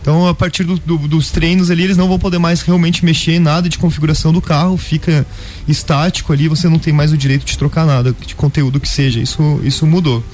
Então, 0.00 0.26
a 0.26 0.34
partir 0.34 0.64
do- 0.64 0.78
do- 0.78 0.96
dos 1.08 1.30
treinos 1.30 1.70
ali, 1.70 1.82
eles 1.84 1.96
não 1.96 2.08
vão 2.08 2.18
poder 2.18 2.38
mais 2.38 2.62
realmente 2.62 3.04
mexer 3.04 3.32
em 3.32 3.38
nada 3.38 3.68
de 3.68 3.76
configuração 3.78 4.32
do 4.32 4.40
carro, 4.40 4.76
fica 4.78 5.26
estático 5.68 6.32
ali, 6.32 6.48
você 6.48 6.68
não 6.68 6.78
tem 6.78 6.92
mais 6.92 7.12
o 7.12 7.16
direito 7.18 7.44
de 7.44 7.56
trocar 7.58 7.84
nada, 7.86 8.14
de 8.26 8.34
conteúdo 8.34 8.80
que 8.80 8.88
seja. 8.88 9.20
Isso, 9.20 9.60
isso 9.62 9.86
mudou. 9.86 10.24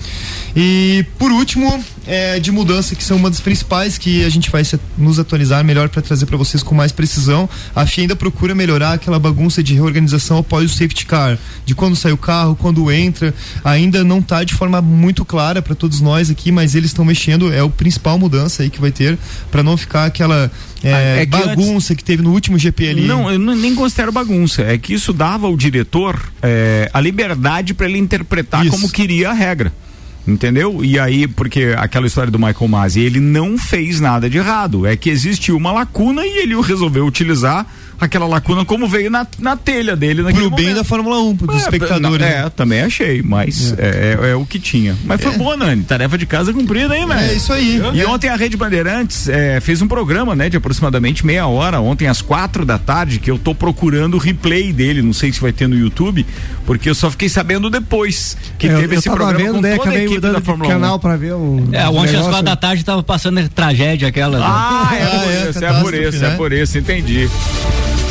E 0.55 1.05
por 1.19 1.33
último, 1.33 1.83
é, 2.07 2.39
de 2.39 2.53
mudança, 2.53 2.95
que 2.95 3.03
são 3.03 3.17
uma 3.17 3.29
das 3.29 3.41
principais 3.41 3.99
que 3.99 4.25
a 4.25 4.29
gente 4.29 4.51
vai 4.51 4.63
nos 4.97 5.19
atualizar 5.19 5.65
melhor 5.65 5.89
para 5.89 6.01
trazer 6.01 6.27
para 6.27 6.37
vocês 6.37 6.63
com 6.63 6.75
mais 6.75 6.93
precisão. 6.93 7.49
A 7.75 7.87
FIA 7.87 8.05
ainda 8.05 8.17
procura 8.17 8.55
melhorar 8.55 8.93
aquela 8.93 9.19
bagunça 9.19 9.63
de 9.63 9.75
reorganização 9.75 10.39
após 10.39 10.71
o 10.71 10.75
safety 10.75 11.07
car, 11.07 11.39
de 11.65 11.75
quando 11.75 11.97
sai 11.97 12.13
o 12.13 12.17
carro, 12.17 12.55
quando 12.57 12.91
entra. 12.91 13.35
Ainda 13.65 14.05
não 14.05 14.23
tá 14.23 14.45
de 14.45 14.55
forma 14.55 14.81
muito 14.81 15.25
clara 15.25 15.61
para 15.61 15.75
todos 15.75 16.01
nós 16.01 16.31
aqui, 16.31 16.53
mas 16.53 16.75
eles 16.75 16.91
estão 16.91 17.05
mexendo. 17.05 17.53
É 17.53 17.63
o 17.63 17.71
principal 17.71 18.19
mudança 18.19 18.63
aí 18.63 18.71
que 18.71 18.81
vai 18.81 18.93
ter 18.93 19.19
para 19.51 19.63
não 19.63 19.77
ficar 19.77 20.05
aquela 20.05 20.51
é, 20.83 20.93
Ah, 20.93 20.99
é 20.99 21.27
que 21.27 21.31
bagunça 21.31 21.95
que 21.95 22.05
teve 22.05 22.23
no 22.23 22.33
último 22.33 22.59
GP 22.59 22.89
ali. 22.89 23.03
Não, 23.03 23.31
eu 23.31 23.39
nem 23.39 23.75
considero 23.75 24.13
bagunça. 24.13 24.63
É 24.63 24.79
que 24.79 24.95
isso 24.95 25.13
dava 25.13 25.47
ao 25.47 25.57
diretor 25.57 26.21
é, 26.43 26.89
a 26.93 27.01
liberdade 27.01 27.75
para 27.75 27.89
ele 27.89 27.99
interpretar 27.99 28.67
como 28.69 28.89
queria 28.91 29.31
a 29.31 29.33
regra. 29.33 29.73
Entendeu? 30.27 30.85
E 30.85 30.99
aí, 30.99 31.29
porque 31.29 31.75
aquela 31.77 32.07
história 32.07 32.31
do 32.31 32.39
Michael 32.39 32.69
Masi, 32.69 33.01
ele 33.01 33.21
não 33.21 33.57
fez 33.57 34.01
nada 34.01 34.29
de 34.29 34.39
errado. 34.39 34.85
É 34.87 34.97
que 34.97 35.09
existiu 35.09 35.57
uma 35.57 35.71
lacuna 35.73 36.27
e 36.27 36.39
ele 36.39 36.55
resolveu 36.61 37.07
utilizar 37.07 37.65
aquela 37.99 38.27
lacuna 38.27 38.63
como 38.63 38.87
veio 38.87 39.11
na, 39.11 39.27
na 39.39 39.57
telha 39.57 39.97
dele 39.97 40.21
naquele 40.21 40.49
Pro 40.49 40.57
bem 40.57 40.67
momento. 40.67 40.77
da 40.77 40.85
Fórmula 40.85 41.19
1, 41.19 41.35
dos 41.35 41.55
É, 41.55 41.59
espectadores. 41.61 42.21
não, 42.21 42.27
É, 42.27 42.51
também 42.51 42.83
achei, 42.83 43.23
mas 43.23 43.73
é, 43.79 44.19
é- 44.23 44.31
é 44.33 44.35
o 44.35 44.45
que 44.45 44.59
tinha. 44.61 44.95
Mas 45.07 45.19
foi 45.23 45.33
boa, 45.39 45.57
Nani. 45.57 45.83
Tarefa 45.83 46.19
de 46.19 46.27
casa 46.27 46.53
cumprida, 46.53 46.95
hein, 46.95 47.07
velho? 47.07 47.21
É 47.21 47.33
isso 47.33 47.53
aí. 47.55 47.81
E 47.95 48.05
ontem 48.05 48.29
a 48.29 48.37
Rede 48.37 48.55
Bandeirantes 48.55 49.31
é, 49.31 49.61
fez 49.61 49.81
um 49.81 49.89
programa, 49.89 50.35
né, 50.37 50.51
de 50.51 50.59
aproximadamente 50.59 51.25
meia 51.25 51.47
hora, 51.47 51.81
ontem 51.81 52.07
às 52.07 52.21
quatro 52.21 52.67
da 52.67 52.77
tarde, 52.79 53.19
que 53.19 53.31
eu 53.31 53.39
tô 53.39 53.55
procurando 53.55 54.15
o 54.15 54.19
replay 54.19 54.75
dele, 54.75 55.01
não 55.01 55.15
sei 55.15 55.33
se 55.33 55.41
vai 55.41 55.53
ter 55.53 55.67
no 55.67 55.75
YouTube, 55.79 56.27
porque 56.67 56.91
eu 56.91 56.95
só 56.95 57.11
fiquei 57.11 57.31
sabendo 57.31 57.71
depois 57.71 58.37
que 58.59 58.67
Eu- 58.67 58.79
teve 58.79 58.95
eu 58.95 58.99
esse 58.99 59.09
tava 59.09 59.17
programa 59.17 59.43
vendo, 59.43 59.55
com 59.55 59.61
né, 59.63 59.71
toda 59.77 59.89
a 59.89 59.93
acabei 59.93 60.07
equipe 60.17 60.33
da 60.33 60.41
Fórmula 60.41 60.69
1. 60.69 60.73
canal 60.73 60.99
pra 60.99 61.17
ver 61.17 61.33
o 61.35 61.69
É, 61.73 61.89
ontem 61.89 62.17
às 62.17 62.27
quatro 62.27 62.43
da 62.43 62.57
tarde 62.57 62.85
tava 62.85 63.03
passando 63.03 63.47
tragédia 63.49 64.09
aquela. 64.09 64.39
né? 64.39 64.45
Ah, 64.47 64.91
é, 64.95 65.07
por 65.07 65.51
isso, 65.51 65.65
é 65.65 65.81
por 65.81 65.95
isso, 65.95 66.19
né? 66.19 66.29
é 66.29 66.37
por 66.37 66.53
isso, 66.53 66.79
entendi. 66.79 67.29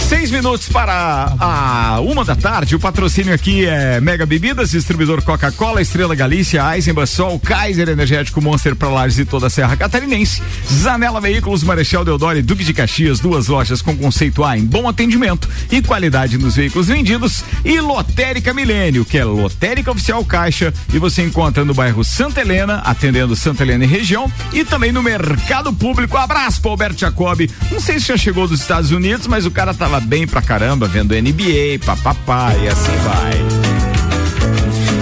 Seis 0.08 0.30
minutos 0.30 0.70
para 0.70 1.34
a 1.39 1.99
uma 1.99 2.24
da 2.24 2.36
tarde. 2.36 2.76
O 2.76 2.80
patrocínio 2.80 3.34
aqui 3.34 3.66
é 3.66 3.99
Mega 3.99 4.24
Bebidas, 4.24 4.70
distribuidor 4.70 5.20
Coca-Cola, 5.24 5.82
Estrela 5.82 6.14
Galícia, 6.14 6.62
Eisenbach, 6.76 7.10
Sol, 7.10 7.39
Kaiser 7.39 7.89
Energético 7.89 8.39
Monster 8.39 8.76
para 8.76 8.88
Lages 8.88 9.18
e 9.18 9.26
toda 9.26 9.47
a 9.47 9.49
Serra 9.49 9.76
Catarinense. 9.76 10.43
Zanela 10.72 11.20
Veículos, 11.20 11.64
Marechal 11.64 12.06
Deodoro 12.06 12.38
e 12.38 12.43
Duque 12.43 12.64
de 12.64 12.72
Caxias, 12.72 13.20
duas 13.20 13.47
lojas 13.47 13.82
com 13.82 13.97
conceito 13.97 14.43
A 14.43 14.56
em 14.56 14.64
bom 14.64 14.88
atendimento 14.88 15.49
e 15.72 15.82
qualidade 15.82 16.38
nos 16.38 16.56
veículos 16.56 16.86
vendidos. 16.86 17.43
E 17.64 17.80
Lotérica 17.80 18.53
Milênio, 18.53 19.06
que 19.06 19.18
é 19.18 19.24
Lotérica 19.26 19.89
Oficial 19.89 20.24
Caixa, 20.24 20.72
e 20.93 20.99
você 20.99 21.24
encontra 21.24 21.66
no 21.66 21.74
bairro 21.74 21.95
Santa 22.04 22.41
Helena, 22.41 22.82
atendendo 22.86 23.36
Santa 23.36 23.64
Helena 23.64 23.84
e 23.84 23.88
região, 23.88 24.32
e 24.54 24.64
também 24.64 24.91
no 24.91 25.02
Mercado 25.04 25.72
Público. 25.74 26.18
Abraço 26.18 26.62
para 26.62 26.72
Alberto 26.72 27.00
Jacobi. 27.00 27.50
Não 27.72 27.80
sei 27.80 28.00
se 28.00 28.08
já 28.08 28.18
chegou 28.18 28.48
dos 28.48 28.62
Estados 28.62 28.91
Unidos, 28.91 29.28
mas 29.28 29.46
o 29.46 29.52
cara 29.52 29.74
tava 29.74 30.00
bem 30.00 30.28
pra 30.28 30.41
caramba, 30.41 30.88
vendo 30.88 31.14
NBA, 31.14 31.86
papapá, 31.86 32.54
e 32.56 32.68
assim 32.68 32.96
vai. 33.04 33.76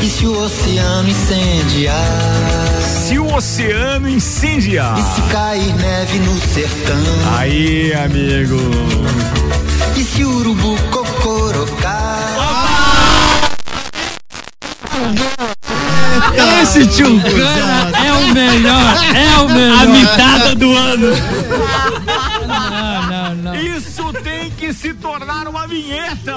E 0.03 0.09
se 0.09 0.25
o 0.25 0.37
oceano 0.37 1.09
incendiar? 1.09 1.95
Se 3.07 3.17
o 3.19 3.33
oceano 3.33 4.09
incendiar. 4.09 4.99
E 4.99 5.15
se 5.15 5.21
cair 5.31 5.73
neve 5.75 6.19
no 6.19 6.39
sertão? 6.41 7.37
Aí, 7.37 7.93
amigo. 7.93 8.59
E 9.95 10.03
se 10.03 10.23
o 10.25 10.29
urubu 10.29 10.77
cocorocar? 10.91 12.42
Esse 16.61 16.87
tio 16.87 17.19
Cana 17.21 17.91
é 18.05 18.13
o 18.13 18.33
melhor, 18.33 18.95
é 19.13 19.37
o 19.41 19.49
melhor. 19.49 19.83
A 19.83 19.85
mitada 19.85 20.55
do 20.55 20.75
ano. 20.75 21.09
Não, 22.47 23.07
não, 23.07 23.35
não. 23.35 23.55
Isso 23.55 24.13
tem 24.23 24.42
que 24.63 24.73
se 24.73 24.93
tornar 24.93 25.45
uma 25.49 25.67
vinheta. 25.67 26.35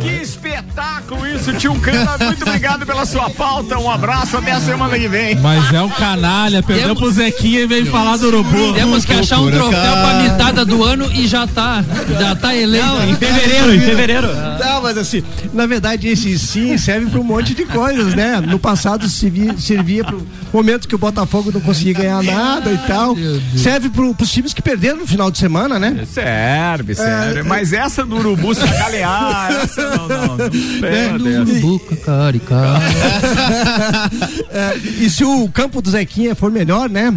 Que 0.00 0.22
espetáculo 0.22 1.26
isso, 1.26 1.52
tio 1.54 1.74
Cana. 1.80 2.16
Muito 2.24 2.42
obrigado 2.44 2.86
pela 2.86 3.04
sua 3.04 3.28
pauta. 3.30 3.76
Um 3.80 3.90
abraço, 3.90 4.36
até 4.36 4.52
a 4.52 4.60
semana 4.60 4.96
que 4.96 5.08
vem. 5.08 5.34
Mas 5.40 5.74
é 5.74 5.82
um 5.82 5.88
canalha, 5.88 6.62
perdeu 6.62 6.94
pro 6.94 7.10
Zequinha 7.10 7.62
e 7.62 7.66
veio 7.66 7.86
falar 7.86 8.16
do 8.16 8.28
urubu. 8.28 8.74
Temos 8.74 9.04
que 9.04 9.12
achar 9.12 9.40
um 9.40 9.50
troféu 9.50 9.70
pra 9.72 10.22
mitada 10.22 10.64
do 10.64 10.84
ano 10.84 11.10
e 11.12 11.26
já 11.26 11.44
tá. 11.44 11.84
Já 12.16 12.36
tá 12.36 12.54
eleito. 12.54 12.86
Não, 12.86 13.08
em 13.10 13.16
fevereiro, 13.16 13.74
em 13.74 13.80
fevereiro. 13.80 14.28
Não, 14.60 14.82
mas 14.82 14.96
assim, 14.96 15.24
na 15.52 15.66
verdade, 15.66 16.06
esse 16.06 16.38
sim 16.38 16.78
serve 16.78 17.10
para 17.10 17.18
um 17.18 17.24
monte 17.24 17.54
de 17.54 17.64
coisas, 17.64 18.14
né? 18.14 18.40
No 18.40 18.58
passado 18.60 19.08
servia, 19.08 19.58
servia 19.58 20.04
para 20.04 20.14
o 20.14 20.26
momento 20.52 20.86
que 20.86 20.94
o 20.94 20.98
Botafogo 20.98 21.50
não 21.52 21.60
conseguia 21.60 21.94
ganhar 21.94 22.22
nada 22.22 22.70
e 22.70 22.78
tal. 22.86 23.16
Serve 23.56 23.90
para 23.90 24.04
os 24.04 24.30
times 24.30 24.54
que 24.54 24.62
perderam 24.62 24.98
no 24.98 25.06
final 25.08 25.28
de 25.28 25.38
semana, 25.38 25.76
né? 25.76 26.06
Serve, 26.06 26.94
serve. 26.94 27.31
Mas 27.44 27.72
essa 27.72 28.04
do 28.04 28.16
urubu 28.16 28.54
se 28.54 28.62
acalear, 28.62 29.52
essa 29.52 29.96
não, 29.96 30.08
não. 30.08 30.36
não. 30.36 31.60
Buca, 31.60 31.96
carica. 31.96 32.56
É, 34.50 34.76
e 34.76 35.08
se 35.08 35.24
o 35.24 35.48
campo 35.48 35.80
do 35.80 35.90
Zequinha 35.90 36.34
for 36.34 36.50
melhor, 36.50 36.88
né? 36.90 37.14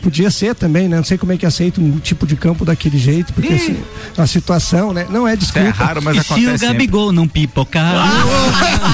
Podia 0.00 0.30
ser 0.30 0.54
também, 0.54 0.88
né? 0.88 0.96
Não 0.96 1.04
sei 1.04 1.18
como 1.18 1.32
é 1.32 1.36
que 1.36 1.44
aceita 1.44 1.80
um 1.80 1.98
tipo 1.98 2.26
de 2.26 2.36
campo 2.36 2.64
daquele 2.64 2.98
jeito, 2.98 3.32
porque 3.32 3.54
assim, 3.54 3.76
a 4.16 4.26
situação, 4.26 4.92
né? 4.92 5.06
Não 5.10 5.26
é 5.26 5.36
desculpa. 5.36 5.68
É 5.68 5.70
raro, 5.70 6.00
mas 6.02 6.16
e 6.16 6.20
se 6.20 6.30
o 6.30 6.34
acontece 6.34 6.58
sempre. 6.58 6.66
Gabigol 6.78 7.12
não 7.12 7.26
pipocar? 7.26 8.06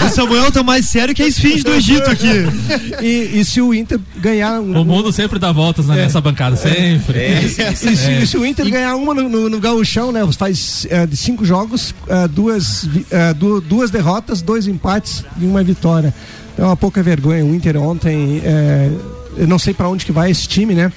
O 0.05 0.09
Samuel 0.09 0.50
tá 0.50 0.62
mais 0.62 0.86
sério 0.86 1.14
que 1.14 1.22
a 1.22 1.26
esfinge 1.26 1.62
do 1.62 1.72
Egito 1.72 2.11
aqui. 2.11 2.28
E, 3.02 3.40
e 3.40 3.44
se 3.44 3.61
o 3.61 3.74
Inter 3.74 3.98
ganhar 4.16 4.61
um, 4.61 4.80
O 4.80 4.84
mundo 4.84 5.12
sempre 5.12 5.38
dá 5.38 5.52
voltas 5.52 5.86
né, 5.86 5.96
nessa 5.96 6.20
bancada, 6.20 6.57
sempre. 6.57 7.44
E 7.44 7.48
se, 7.48 8.22
e 8.22 8.26
se 8.26 8.36
o 8.36 8.44
Inter 8.44 8.68
ganhar 8.70 8.96
uma 8.96 9.14
no, 9.14 9.28
no, 9.28 9.48
no 9.50 9.61
gauchão, 9.61 10.11
né? 10.11 10.20
Faz 10.36 10.86
eh, 10.90 11.07
de 11.07 11.16
cinco 11.16 11.44
jogos, 11.44 11.94
eh, 12.09 12.28
duas, 12.28 12.88
duas 13.68 13.90
derrotas, 13.90 14.40
dois 14.42 14.66
empates 14.66 15.24
e 15.40 15.44
uma 15.44 15.62
vitória. 15.62 16.14
É 16.57 16.62
uma 16.62 16.76
pouca 16.76 17.02
vergonha. 17.02 17.44
O 17.44 17.55
Inter 17.55 17.76
ontem, 17.76 18.40
eu 19.37 19.47
não 19.47 19.59
sei 19.59 19.74
para 19.74 19.89
onde 19.89 20.05
que 20.07 20.12
vai 20.12 20.30
esse 20.30 20.47
time, 20.49 20.74
né? 20.74 20.93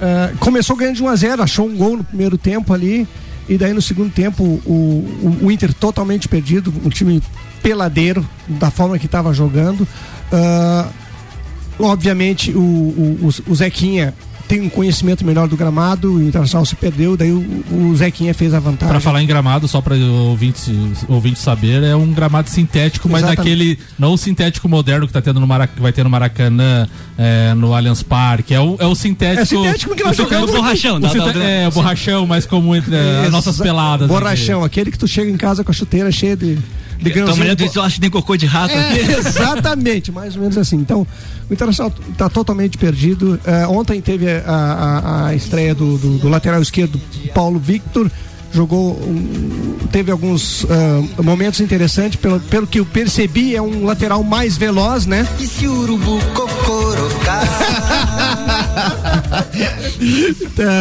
Eh, 0.00 0.32
começou 0.40 0.76
ganhando 0.76 0.96
de 0.96 1.02
1 1.02 1.08
a 1.08 1.16
0 1.16 1.42
achou 1.42 1.66
um 1.66 1.76
gol 1.76 1.96
no 1.96 2.04
primeiro 2.04 2.36
tempo 2.38 2.72
ali. 2.72 3.06
E 3.48 3.58
daí 3.58 3.72
no 3.74 3.82
segundo 3.82 4.10
tempo 4.12 4.42
o, 4.42 4.70
o, 4.72 5.38
o 5.42 5.52
Inter 5.52 5.72
totalmente 5.74 6.26
perdido, 6.28 6.72
um 6.84 6.88
time 6.88 7.22
peladeiro, 7.62 8.26
da 8.48 8.70
forma 8.70 8.98
que 8.98 9.06
estava 9.06 9.32
jogando. 9.34 9.86
Ah, 10.32 10.88
obviamente 11.78 12.50
o, 12.52 12.58
o- 12.60 13.30
o 13.48 13.54
Zequinha 13.54 14.14
tem 14.46 14.60
um 14.60 14.68
conhecimento 14.68 15.24
melhor 15.24 15.48
do 15.48 15.56
gramado, 15.56 16.14
o 16.14 16.22
Internacional 16.22 16.64
se 16.66 16.76
perdeu, 16.76 17.16
daí 17.16 17.30
o, 17.32 17.64
o 17.72 17.96
Zequinha 17.96 18.34
fez 18.34 18.52
a 18.52 18.60
vantagem. 18.60 18.90
Pra 18.92 19.00
falar 19.00 19.22
em 19.22 19.26
gramado, 19.26 19.66
só 19.66 19.80
pra 19.80 19.96
ouvintes, 19.96 20.68
ouvintes 21.08 21.42
saber, 21.42 21.82
é 21.82 21.96
um 21.96 22.12
gramado 22.12 22.48
sintético, 22.50 23.08
mas 23.08 23.22
Exatamente. 23.22 23.38
daquele, 23.38 23.78
não 23.98 24.12
o 24.12 24.18
sintético 24.18 24.68
moderno 24.68 25.06
que 25.06 25.12
tá 25.12 25.22
tendo 25.22 25.40
no 25.40 25.46
Marac, 25.46 25.74
que 25.74 25.80
vai 25.80 25.92
ter 25.92 26.04
no 26.04 26.10
Maracanã, 26.10 26.86
é, 27.16 27.54
no 27.54 27.74
Allianz 27.74 28.02
Parque, 28.02 28.54
é 28.54 28.60
o, 28.60 28.76
é 28.78 28.86
o 28.86 28.94
sintético. 28.94 29.42
É 29.42 29.44
sintético 29.46 29.94
que 29.94 30.02
nós 30.04 30.12
o 30.18 30.22
sintético- 30.22 30.46
jogamos. 30.46 30.60
borrachão, 30.60 30.98
o 31.00 31.42
É, 31.42 31.68
o 31.68 31.70
borrachão 31.70 32.26
mais 32.26 32.44
comum 32.46 32.76
entre 32.76 32.94
eh, 32.94 33.24
as 33.26 33.32
nossas 33.32 33.58
peladas. 33.58 34.08
Borrachão, 34.08 34.62
aquele 34.62 34.90
que 34.90 34.98
tu 34.98 35.08
chega 35.08 35.30
em 35.30 35.36
casa 35.36 35.64
com 35.64 35.70
a 35.70 35.74
chuteira 35.74 36.10
cheia 36.12 36.36
de, 36.36 36.58
de 37.12 37.18
Então, 37.20 37.34
grãozinho. 37.36 37.70
eu 37.74 37.82
acho 37.82 37.94
que 37.96 38.00
tem 38.00 38.10
cocô 38.10 38.36
de 38.36 38.46
rato 38.46 38.72
É, 38.74 38.98
exatamente, 39.18 40.10
mais 40.12 40.34
ou 40.36 40.42
menos 40.42 40.56
assim. 40.58 40.76
Então, 40.76 41.06
o 41.48 41.52
Internacional 41.52 41.92
está 42.10 42.28
totalmente 42.28 42.76
perdido. 42.78 43.38
É, 43.44 43.66
ontem 43.66 44.00
teve 44.00 44.26
a, 44.30 44.42
a- 44.46 45.26
a 45.28 45.34
estreia 45.34 45.74
do, 45.74 45.96
do- 45.98 46.18
do 46.18 46.28
lateral 46.28 46.60
esquerdo, 46.62 47.00
Paulo 47.34 47.58
Victor. 47.58 48.10
Jogou, 48.52 48.92
um, 48.92 49.76
teve 49.90 50.12
alguns 50.12 50.64
ah, 50.70 51.22
momentos 51.24 51.58
interessantes. 51.58 52.14
Pelo, 52.14 52.38
pelo 52.38 52.68
que 52.68 52.78
eu 52.78 52.86
percebi, 52.86 53.56
é 53.56 53.60
um 53.60 53.84
lateral 53.84 54.22
mais 54.22 54.56
veloz, 54.56 55.06
né? 55.06 55.26
E 55.40 55.46
se 55.48 55.66
o 55.66 55.72
urubu 55.80 56.20
cocorocar? 56.34 57.42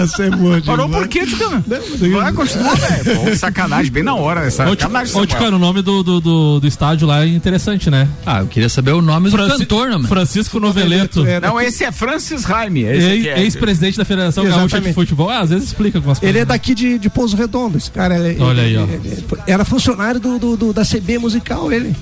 Essa 0.03 0.23
é 0.25 0.29
boa 0.29 0.61
Parou 0.61 0.89
por 0.89 1.07
quê, 1.07 1.25
Ticano? 1.25 1.63
Vai, 1.67 2.33
continua, 2.33 2.75
velho. 2.75 3.19
Pô, 3.21 3.35
Sacanagem, 3.35 3.91
bem 3.91 4.03
na 4.03 4.15
hora. 4.15 4.49
Sacanagem, 4.49 5.15
Ô. 5.19 5.25
Ticano, 5.25 5.57
o 5.57 5.59
nome 5.59 5.81
do, 5.81 6.03
do, 6.03 6.19
do, 6.21 6.59
do 6.59 6.67
estádio 6.67 7.07
lá 7.07 7.23
é 7.23 7.27
interessante, 7.27 7.89
né? 7.89 8.07
Ah, 8.25 8.39
eu 8.41 8.47
queria 8.47 8.69
saber 8.69 8.91
o 8.91 9.01
nome 9.01 9.29
do 9.29 9.37
Franci- 9.37 9.59
cantor, 9.59 9.89
né? 9.89 10.07
Francisco 10.07 10.59
Noveleto. 10.59 11.25
É, 11.25 11.39
Não, 11.39 11.59
esse 11.59 11.83
é 11.83 11.91
Francis 11.91 12.43
Raime. 12.43 12.83
É. 12.85 13.39
Ex-presidente 13.41 13.97
da 13.97 14.05
Federação 14.05 14.43
Gaúcha 14.43 14.59
de 14.59 14.65
Exatamente. 14.65 14.93
Futebol. 14.95 15.29
Ah, 15.29 15.39
às 15.41 15.49
vezes 15.49 15.65
explica 15.67 15.97
algumas 15.97 16.19
coisas. 16.19 16.29
Ele 16.29 16.39
é 16.39 16.41
né? 16.41 16.45
daqui 16.45 16.73
de, 16.75 16.97
de 16.99 17.09
Pouso 17.09 17.35
Redondo, 17.35 17.77
esse 17.77 17.89
cara. 17.91 18.17
Ele, 18.17 18.41
Olha 18.41 18.63
aí, 18.63 18.77
ó. 18.77 18.83
ele- 18.83 19.01
ele- 19.05 19.23
era 19.47 19.65
funcionário 19.65 20.19
do, 20.19 20.37
do- 20.39 20.57
do- 20.57 20.73
da 20.73 20.83
CB 20.83 21.17
musical, 21.17 21.71
ele. 21.71 21.95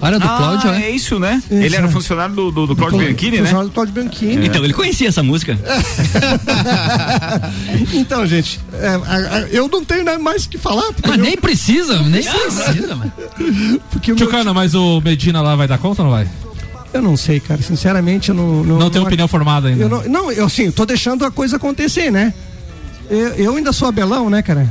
Era 0.00 0.18
do 0.18 0.26
ah, 0.26 0.36
Cláudio, 0.36 0.70
é? 0.70 0.82
é 0.84 0.90
isso, 0.90 1.18
né? 1.18 1.42
Ele 1.50 1.74
era 1.74 1.88
funcionário 1.88 2.34
do, 2.34 2.50
do, 2.50 2.66
do 2.68 2.76
Cláudio 2.76 2.98
Bianchini, 2.98 3.38
né? 3.38 3.42
Funcionário 3.42 3.70
do 3.70 3.74
Cláudio 3.74 3.94
Bianchini. 3.94 4.46
Então 4.46 4.64
ele 4.64 4.72
conhecia 4.72 5.08
essa 5.08 5.22
música. 5.22 5.58
então, 7.92 8.26
gente, 8.26 8.60
é, 8.74 8.88
a- 8.88 9.36
a- 9.36 9.40
eu 9.50 9.68
não 9.68 9.84
tenho 9.84 10.04
nada 10.04 10.18
mais 10.18 10.44
o 10.44 10.48
que 10.48 10.58
falar. 10.58 10.90
Mas 11.02 11.16
eu- 11.16 11.24
nem 11.24 11.36
precisa, 11.36 12.00
nem 12.02 12.22
precisa, 12.22 12.96
mano. 12.96 13.12
Porque 13.90 14.12
meu 14.12 14.24
Tchucana, 14.24 14.54
mas 14.54 14.74
o 14.74 15.00
Medina 15.00 15.40
lá 15.42 15.56
vai 15.56 15.66
dar 15.66 15.78
conta 15.78 16.02
ou 16.02 16.08
não 16.08 16.14
vai? 16.14 16.28
Eu 16.92 17.02
não 17.02 17.16
sei, 17.16 17.40
cara. 17.40 17.60
Sinceramente, 17.60 18.30
eu 18.30 18.34
não. 18.34 18.64
Não, 18.64 18.78
Não 18.78 18.90
tem 18.90 19.02
opinião 19.02 19.28
formada 19.28 19.68
ainda. 19.68 19.82
Eu 19.82 19.88
não, 19.88 20.02
não, 20.04 20.32
eu 20.32 20.46
assim, 20.46 20.70
tô 20.70 20.86
deixando 20.86 21.24
a 21.24 21.30
coisa 21.30 21.56
acontecer, 21.56 22.10
né? 22.10 22.32
Eu, 23.10 23.28
eu 23.34 23.56
ainda 23.56 23.72
sou 23.72 23.88
abelão, 23.88 24.30
né, 24.30 24.42
cara? 24.42 24.68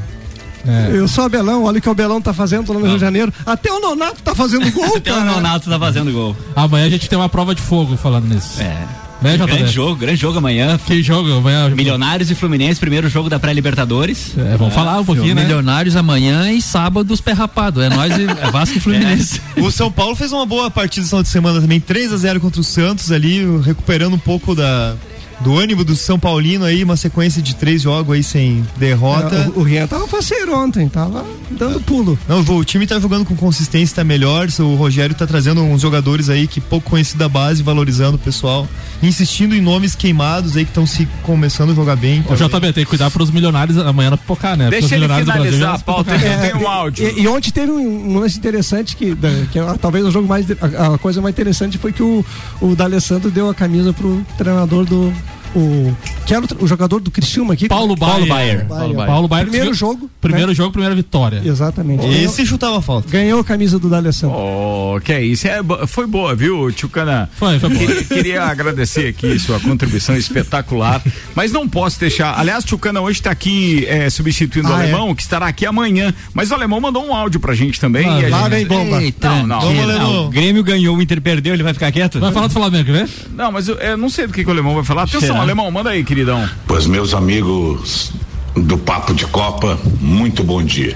É. 0.67 0.91
Eu 0.97 1.07
sou 1.07 1.23
abelão, 1.23 1.63
olha 1.63 1.79
o 1.79 1.81
que 1.81 1.87
o 1.87 1.91
Abelão 1.91 2.21
tá 2.21 2.33
fazendo 2.33 2.71
lá 2.73 2.79
no 2.79 2.85
Rio 2.85 2.95
de 2.95 3.01
Janeiro. 3.01 3.33
Até 3.45 3.71
o 3.71 3.79
Nonato 3.79 4.21
tá 4.21 4.35
fazendo 4.35 4.69
gol, 4.71 4.97
Até 4.97 5.11
o 5.11 5.15
cara. 5.15 5.31
Nonato 5.31 5.69
tá 5.69 5.79
fazendo 5.79 6.11
gol. 6.11 6.35
Amanhã 6.55 6.85
a 6.85 6.89
gente 6.89 7.07
tem 7.07 7.17
uma 7.17 7.29
prova 7.29 7.55
de 7.55 7.61
fogo 7.61 7.95
falando 7.95 8.27
nisso. 8.27 8.61
É. 8.61 9.07
Né? 9.21 9.35
Grande 9.35 9.71
jogo, 9.71 9.95
grande 9.95 10.19
jogo 10.19 10.37
amanhã. 10.37 10.79
Que 10.85 11.01
jogo? 11.01 11.31
Amanhã. 11.37 11.69
Milionários 11.69 12.29
e 12.29 12.35
Fluminense, 12.35 12.79
primeiro 12.79 13.09
jogo 13.09 13.29
da 13.29 13.39
pré-Libertadores. 13.39 14.33
É, 14.37 14.55
vamos 14.55 14.73
falar 14.73 14.99
um 14.99 15.05
pouquinho, 15.05 15.33
né? 15.33 15.41
Milionários 15.41 15.95
amanhã 15.95 16.51
e 16.51 16.61
sábado 16.61 17.11
os 17.11 17.21
perrapados. 17.21 17.83
É 17.83 17.89
nós 17.89 18.15
e 18.15 18.23
é 18.29 18.51
Vasco 18.51 18.77
e 18.77 18.79
Fluminense. 18.79 19.41
O 19.57 19.71
São 19.71 19.91
Paulo 19.91 20.15
fez 20.15 20.31
uma 20.31 20.45
boa 20.45 20.69
partida 20.69 21.01
esse 21.01 21.09
final 21.09 21.23
de 21.23 21.29
semana 21.29 21.59
também, 21.59 21.79
3 21.79 22.13
a 22.13 22.17
0 22.17 22.39
contra 22.39 22.61
o 22.61 22.63
Santos 22.63 23.11
ali, 23.11 23.43
recuperando 23.61 24.13
um 24.13 24.19
pouco 24.19 24.53
da 24.53 24.95
do 25.41 25.57
ânimo 25.57 25.83
do 25.83 25.95
São 25.95 26.19
Paulino 26.19 26.65
aí, 26.65 26.83
uma 26.83 26.97
sequência 26.97 27.41
de 27.41 27.55
três 27.55 27.81
jogos 27.81 28.15
aí 28.15 28.23
sem 28.23 28.65
derrota. 28.77 29.35
É, 29.35 29.47
O, 29.49 29.59
o 29.59 29.63
Rian 29.63 29.87
tava 29.87 30.07
faceiro 30.07 30.55
ontem, 30.55 30.87
tava 30.89 31.25
dando 31.51 31.79
pulo. 31.81 32.17
Não, 32.27 32.41
o 32.41 32.63
time 32.63 32.87
tá 32.87 32.99
jogando 32.99 33.25
com 33.25 33.35
consistência, 33.35 33.95
tá 33.95 34.03
melhor. 34.03 34.47
O 34.59 34.75
Rogério 34.75 35.15
tá 35.15 35.27
trazendo 35.27 35.61
uns 35.61 35.81
jogadores 35.81 36.29
aí 36.29 36.47
que 36.47 36.59
pouco 36.59 36.89
conhecido 36.89 37.19
da 37.19 37.29
base, 37.29 37.61
valorizando 37.61 38.15
o 38.15 38.19
pessoal, 38.19 38.67
insistindo 39.01 39.55
em 39.55 39.61
nomes 39.61 39.95
queimados 39.95 40.57
aí 40.57 40.63
que 40.65 40.71
estão 40.71 40.85
se 40.85 41.07
começando 41.23 41.71
a 41.71 41.75
jogar 41.75 41.95
bem. 41.95 42.23
O 42.29 42.35
JB 42.35 42.73
tem 42.73 42.83
que 42.83 42.85
cuidar 42.85 43.11
pros 43.11 43.29
milionários 43.31 43.77
amanhã 43.77 44.09
na 44.09 44.17
pipocar, 44.17 44.57
né? 44.57 44.69
Deixa 44.69 44.95
ele 44.95 45.07
milionários 45.07 45.27
do 45.27 45.31
finalizar 45.33 45.69
Brasil, 45.69 45.75
a 45.75 45.79
pauta, 45.79 46.11
pipocar. 46.13 46.41
tenho 46.41 46.57
um 46.63 46.67
áudio. 46.67 47.07
E, 47.07 47.21
e 47.21 47.27
ontem 47.27 47.51
teve 47.51 47.71
um, 47.71 48.17
lance 48.19 48.37
interessante 48.37 48.95
que, 48.95 49.15
que 49.51 49.59
é, 49.59 49.73
talvez 49.79 50.05
o 50.05 50.11
jogo 50.11 50.27
mais 50.27 50.45
a, 50.51 50.93
a 50.93 50.97
coisa 50.97 51.21
mais 51.21 51.33
interessante 51.33 51.77
foi 51.77 51.93
que 51.93 52.03
o, 52.03 52.25
o 52.61 52.75
D'Alessandro 52.75 53.29
deu 53.29 53.49
a 53.49 53.53
camisa 53.53 53.93
pro 53.93 54.25
treinador 54.37 54.85
do 54.85 55.13
o 55.55 55.95
que 56.25 56.33
era 56.33 56.43
o, 56.45 56.63
o 56.63 56.67
jogador 56.67 56.99
do 56.99 57.09
Criciúma 57.11 57.53
aqui. 57.53 57.67
Paulo 57.67 57.95
Baier. 57.95 58.27
Baier. 58.27 58.65
Paulo 58.67 58.93
Baier. 58.93 59.07
Paulo 59.11 59.27
Baier 59.27 59.47
Primeiro 59.47 59.73
jogo. 59.73 60.09
Primeiro 60.21 60.49
né? 60.49 60.53
jogo, 60.55 60.71
primeira 60.71 60.93
vitória. 60.95 61.41
Exatamente. 61.43 62.05
Esse 62.05 62.45
chutava 62.45 62.81
falta. 62.81 63.09
Ganhou 63.09 63.39
a 63.39 63.43
camisa 63.43 63.79
do 63.79 63.89
D'Alessandro. 63.89 64.35
Oh, 64.37 64.99
que 65.01 65.13
é 65.13 65.23
isso. 65.23 65.47
É, 65.47 65.59
foi 65.87 66.05
boa, 66.05 66.35
viu, 66.35 66.71
Tchucana? 66.71 67.29
Foi, 67.37 67.59
foi 67.59 67.69
boa. 67.69 67.87
Queria, 67.87 68.03
queria 68.03 68.43
agradecer 68.43 69.07
aqui 69.07 69.37
sua 69.39 69.59
contribuição 69.59 70.15
espetacular. 70.17 71.01
Mas 71.35 71.51
não 71.51 71.67
posso 71.67 71.99
deixar. 71.99 72.37
Aliás, 72.37 72.63
Tchucana 72.63 72.99
hoje 73.01 73.19
está 73.19 73.31
aqui 73.31 73.85
é, 73.87 74.09
substituindo 74.09 74.67
o 74.69 74.73
Ah, 74.73 74.79
é? 74.79 74.83
alemão, 74.83 75.15
que 75.15 75.21
estará 75.21 75.47
aqui 75.47 75.65
amanhã. 75.65 76.13
Mas 76.33 76.51
o 76.51 76.53
alemão 76.55 76.79
mandou 76.81 77.05
um 77.05 77.13
áudio 77.13 77.39
pra 77.39 77.53
gente 77.55 77.79
também. 77.79 78.07
Ah, 78.07 78.19
e 78.21 78.25
a 78.25 78.29
lá 78.29 78.41
gente- 78.43 78.49
vem 78.49 78.65
bomba. 78.67 79.01
Eita, 79.01 79.29
Não, 79.29 79.47
não. 79.47 79.61
Vamos, 79.61 79.77
Ah, 79.97 80.07
o 80.21 80.29
Grêmio 80.29 80.63
ganhou, 80.63 80.97
o 80.97 81.01
Inter 81.01 81.21
perdeu, 81.21 81.53
ele 81.53 81.63
vai 81.63 81.73
ficar 81.73 81.91
quieto? 81.91 82.19
Vai 82.19 82.31
falar 82.31 82.47
do 82.47 82.53
Flamengo, 82.53 82.85
quer 82.85 82.91
ver? 83.05 83.09
Não, 83.33 83.51
mas 83.51 83.67
eu, 83.67 83.75
eu 83.75 83.97
não 83.97 84.09
sei 84.09 84.27
do 84.27 84.33
que, 84.33 84.43
que 84.43 84.49
o 84.49 84.51
alemão 84.51 84.75
vai 84.75 84.83
falar. 84.83 85.03
Atenção, 85.03 85.36
Será? 85.37 85.43
alemão, 85.43 85.71
manda 85.71 85.89
aí, 85.89 86.03
queridão. 86.03 86.47
Pois, 86.65 86.85
meus 86.85 87.13
amigos 87.13 88.11
do 88.55 88.77
Papo 88.77 89.13
de 89.13 89.25
Copa, 89.27 89.79
muito 89.99 90.43
bom 90.43 90.63
dia. 90.63 90.95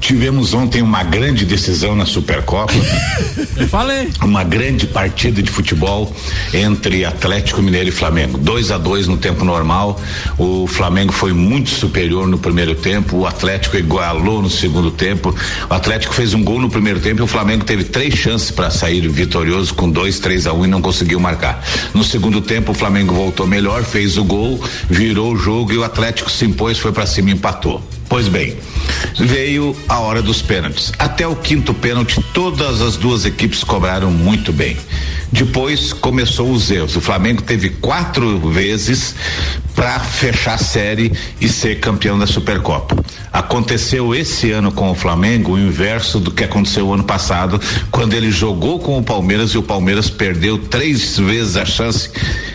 Tivemos 0.00 0.54
ontem 0.54 0.82
uma 0.82 1.04
grande 1.04 1.44
decisão 1.44 1.94
na 1.94 2.06
Supercopa, 2.06 2.72
Eu 3.56 3.68
falei. 3.68 4.10
uma 4.22 4.42
grande 4.42 4.86
partida 4.86 5.42
de 5.42 5.50
futebol 5.50 6.14
entre 6.54 7.04
Atlético 7.04 7.62
Mineiro 7.62 7.90
e 7.90 7.92
Flamengo. 7.92 8.38
2 8.38 8.70
a 8.70 8.78
2 8.78 9.06
no 9.06 9.18
tempo 9.18 9.44
normal. 9.44 10.00
O 10.38 10.66
Flamengo 10.66 11.12
foi 11.12 11.32
muito 11.32 11.70
superior 11.70 12.26
no 12.26 12.38
primeiro 12.38 12.74
tempo, 12.74 13.18
o 13.18 13.26
Atlético 13.26 13.76
igualou 13.76 14.40
no 14.42 14.50
segundo 14.50 14.90
tempo. 14.90 15.34
O 15.68 15.74
Atlético 15.74 16.14
fez 16.14 16.32
um 16.34 16.42
gol 16.42 16.60
no 16.60 16.70
primeiro 16.70 16.98
tempo 16.98 17.20
e 17.20 17.24
o 17.24 17.26
Flamengo 17.26 17.64
teve 17.64 17.84
três 17.84 18.14
chances 18.14 18.50
para 18.50 18.70
sair 18.70 19.06
vitorioso 19.08 19.74
com 19.74 19.88
2, 19.90 20.18
3 20.18 20.46
a 20.46 20.52
1 20.52 20.64
e 20.64 20.68
não 20.68 20.80
conseguiu 20.80 21.20
marcar. 21.20 21.62
No 21.94 22.02
segundo 22.02 22.40
tempo, 22.40 22.72
o 22.72 22.74
Flamengo 22.74 23.14
voltou 23.14 23.46
melhor, 23.46 23.84
fez 23.84 24.16
o 24.16 24.24
gol, 24.24 24.60
virou 24.88 25.34
o 25.34 25.36
jogo 25.36 25.72
e 25.72 25.78
o 25.78 25.84
Atlético 25.84 26.30
se 26.30 26.46
impôs, 26.46 26.78
foi 26.78 26.90
para 26.90 27.06
cima 27.06 27.30
e 27.30 27.32
empatou. 27.34 27.82
Pois 28.08 28.26
bem, 28.26 28.56
veio 29.18 29.76
a 29.88 30.00
hora 30.00 30.22
dos 30.22 30.42
pênaltis. 30.42 30.92
Até 30.98 31.26
o 31.26 31.36
quinto 31.36 31.72
pênalti, 31.74 32.22
todas 32.32 32.80
as 32.80 32.96
duas 32.96 33.24
equipes 33.24 33.64
cobraram 33.64 34.10
muito 34.10 34.52
bem. 34.52 34.76
Depois 35.32 35.92
começou 35.92 36.50
os 36.50 36.70
erros. 36.70 36.96
O 36.96 37.00
Flamengo 37.00 37.42
teve 37.42 37.70
quatro 37.70 38.38
vezes 38.50 39.14
para 39.74 39.98
fechar 40.00 40.54
a 40.54 40.58
série 40.58 41.12
e 41.40 41.48
ser 41.48 41.78
campeão 41.78 42.18
da 42.18 42.26
Supercopa. 42.26 42.96
Aconteceu 43.32 44.14
esse 44.14 44.50
ano 44.50 44.72
com 44.72 44.90
o 44.90 44.94
Flamengo 44.94 45.52
o 45.52 45.58
inverso 45.58 46.18
do 46.18 46.30
que 46.30 46.44
aconteceu 46.44 46.88
o 46.88 46.94
ano 46.94 47.04
passado, 47.04 47.60
quando 47.90 48.14
ele 48.14 48.30
jogou 48.30 48.80
com 48.80 48.98
o 48.98 49.02
Palmeiras 49.02 49.52
e 49.52 49.58
o 49.58 49.62
Palmeiras 49.62 50.10
perdeu 50.10 50.58
três 50.58 51.16
vezes 51.16 51.56
a 51.56 51.64
chance 51.64 52.10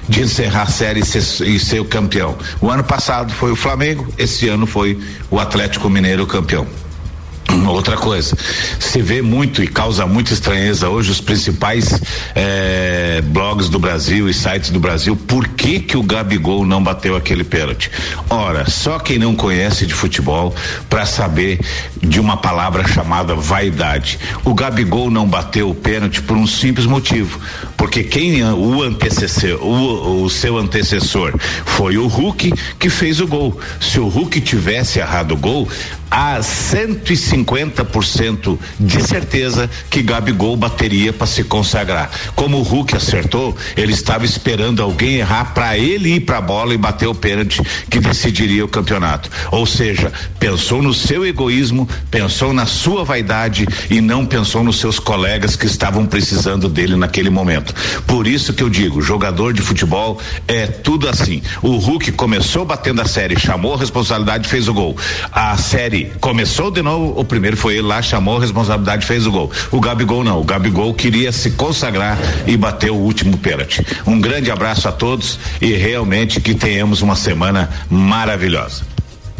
de 0.08 0.22
encerrar 0.22 0.64
a 0.64 0.68
série 0.68 1.00
e 1.00 1.06
ser, 1.06 1.48
e 1.48 1.60
ser 1.60 1.80
o 1.80 1.86
campeão. 1.86 2.38
O 2.62 2.70
ano 2.70 2.84
passado 2.84 3.34
foi 3.34 3.52
o 3.52 3.56
Flamengo, 3.56 4.08
esse 4.18 4.48
ano 4.48 4.68
foi 4.68 5.00
o 5.32 5.40
Atlético 5.40 5.90
Mineiro 5.90 6.25
campeão. 6.28 6.68
Outra 7.68 7.96
coisa, 7.96 8.36
se 8.80 9.02
vê 9.02 9.22
muito 9.22 9.64
e 9.64 9.68
causa 9.68 10.06
muita 10.06 10.34
estranheza 10.34 10.90
hoje 10.90 11.12
os 11.12 11.22
principais 11.22 12.02
eh, 12.36 13.22
blogs 13.26 13.70
do 13.70 13.80
Brasil 13.80 14.30
e 14.30 14.34
sites 14.34 14.70
do 14.70 14.80
Brasil, 14.80 15.16
por 15.16 15.48
que 15.48 15.80
que 15.80 15.98
o 15.98 16.04
Gabigol 16.04 16.66
não 16.66 16.84
bateu 16.84 17.16
aquele 17.16 17.44
pênalti? 17.44 17.92
Ora, 18.30 18.70
só 18.70 19.00
quem 19.00 19.20
não 19.20 19.36
conhece 19.36 19.86
de 19.86 19.94
futebol 19.94 20.54
para 20.90 21.06
saber 21.06 21.60
de 22.02 22.20
uma 22.20 22.38
palavra 22.38 22.88
chamada 22.88 23.36
vaidade. 23.36 24.20
O 24.44 24.54
Gabigol 24.54 25.10
não 25.10 25.28
bateu 25.28 25.70
o 25.70 25.76
pênalti 25.76 26.22
por 26.22 26.38
um 26.38 26.48
simples 26.48 26.86
motivo, 26.86 27.40
porque 27.78 28.04
quem 28.04 28.44
o 28.44 28.82
antecessor, 28.82 29.62
o, 29.62 30.24
o 30.24 30.30
seu 30.30 30.58
antecessor 30.58 31.34
foi 31.66 31.98
o 31.98 32.08
Hulk 32.08 32.54
que 32.80 32.90
fez 32.90 33.20
o 33.20 33.28
gol. 33.28 33.60
Se 33.80 34.00
o 34.00 34.08
Hulk 34.08 34.42
tivesse 34.42 35.00
errado 35.00 35.34
o 35.34 35.38
gol, 35.38 35.68
há 36.10 36.40
150% 36.40 38.58
de 38.80 39.04
certeza 39.04 39.70
que 39.90 40.02
Gabigol 40.02 40.56
bateria 40.56 41.12
para 41.12 41.28
se 41.28 41.44
consagrar. 41.44 42.10
Como 42.36 42.58
o 42.58 42.64
Hulk 42.64 42.96
acertou, 42.96 43.56
ele 43.76 43.94
estava 43.94 44.26
esperando 44.26 44.82
alguém 44.82 45.16
errar 45.16 45.54
para 45.54 45.78
ele 45.78 46.16
ir 46.16 46.22
para 46.22 46.38
a 46.38 46.42
bola 46.42 46.74
e 46.74 46.78
bater 46.78 47.08
o 47.08 47.16
pênalti 47.16 47.62
que 47.90 48.00
decidiria 48.00 48.66
o 48.66 48.68
campeonato. 48.68 49.30
Ou 49.52 49.66
seja, 49.66 50.12
pensou 50.40 50.82
no 50.82 50.94
seu 50.94 51.26
egoísmo, 51.26 51.88
pensou 52.10 52.54
na 52.54 52.66
sua 52.66 53.04
vaidade 53.04 53.68
e 53.90 54.02
não 54.02 54.26
pensou 54.26 54.64
nos 54.64 54.80
seus 54.80 55.00
colegas 55.00 55.56
que 55.56 55.66
estavam 55.66 56.06
precisando 56.06 56.70
dele 56.70 56.96
naquele 56.96 57.30
momento. 57.30 57.74
Por 58.06 58.28
isso 58.28 58.54
que 58.54 58.64
eu 58.64 58.70
digo, 58.70 59.02
jogador 59.02 59.54
de 59.54 59.62
futebol 59.62 60.20
é 60.48 60.68
tudo 60.68 61.10
assim. 61.10 61.42
O 61.62 61.78
Hulk 61.78 62.12
começou 62.14 62.66
batendo 62.66 63.02
a 63.02 63.06
série, 63.06 63.40
chamou 63.40 63.74
a 63.74 63.78
responsabilidade, 63.78 64.48
fez 64.48 64.68
o 64.68 64.74
gol. 64.74 64.98
A 65.32 65.58
série 65.58 65.95
começou 66.20 66.70
de 66.70 66.82
novo, 66.82 67.20
o 67.20 67.24
primeiro 67.24 67.56
foi 67.56 67.78
ele 67.78 67.88
lá, 67.88 68.02
chamou 68.02 68.38
a 68.38 68.42
responsabilidade, 68.42 69.06
fez 69.06 69.26
o 69.26 69.32
gol. 69.32 69.52
O 69.72 69.80
Gabigol 69.80 70.24
não, 70.24 70.40
o 70.40 70.44
Gabigol 70.44 70.94
queria 70.94 71.32
se 71.32 71.52
consagrar 71.52 72.18
e 72.46 72.58
bateu 72.58 72.96
o 72.96 73.00
último 73.00 73.38
pênalti. 73.38 73.86
Um 74.06 74.20
grande 74.20 74.52
abraço 74.52 74.88
a 74.88 74.92
todos 74.92 75.40
e 75.62 75.74
realmente 75.74 76.42
que 76.42 76.54
tenhamos 76.54 77.02
uma 77.02 77.16
semana 77.16 77.70
maravilhosa. 77.90 78.95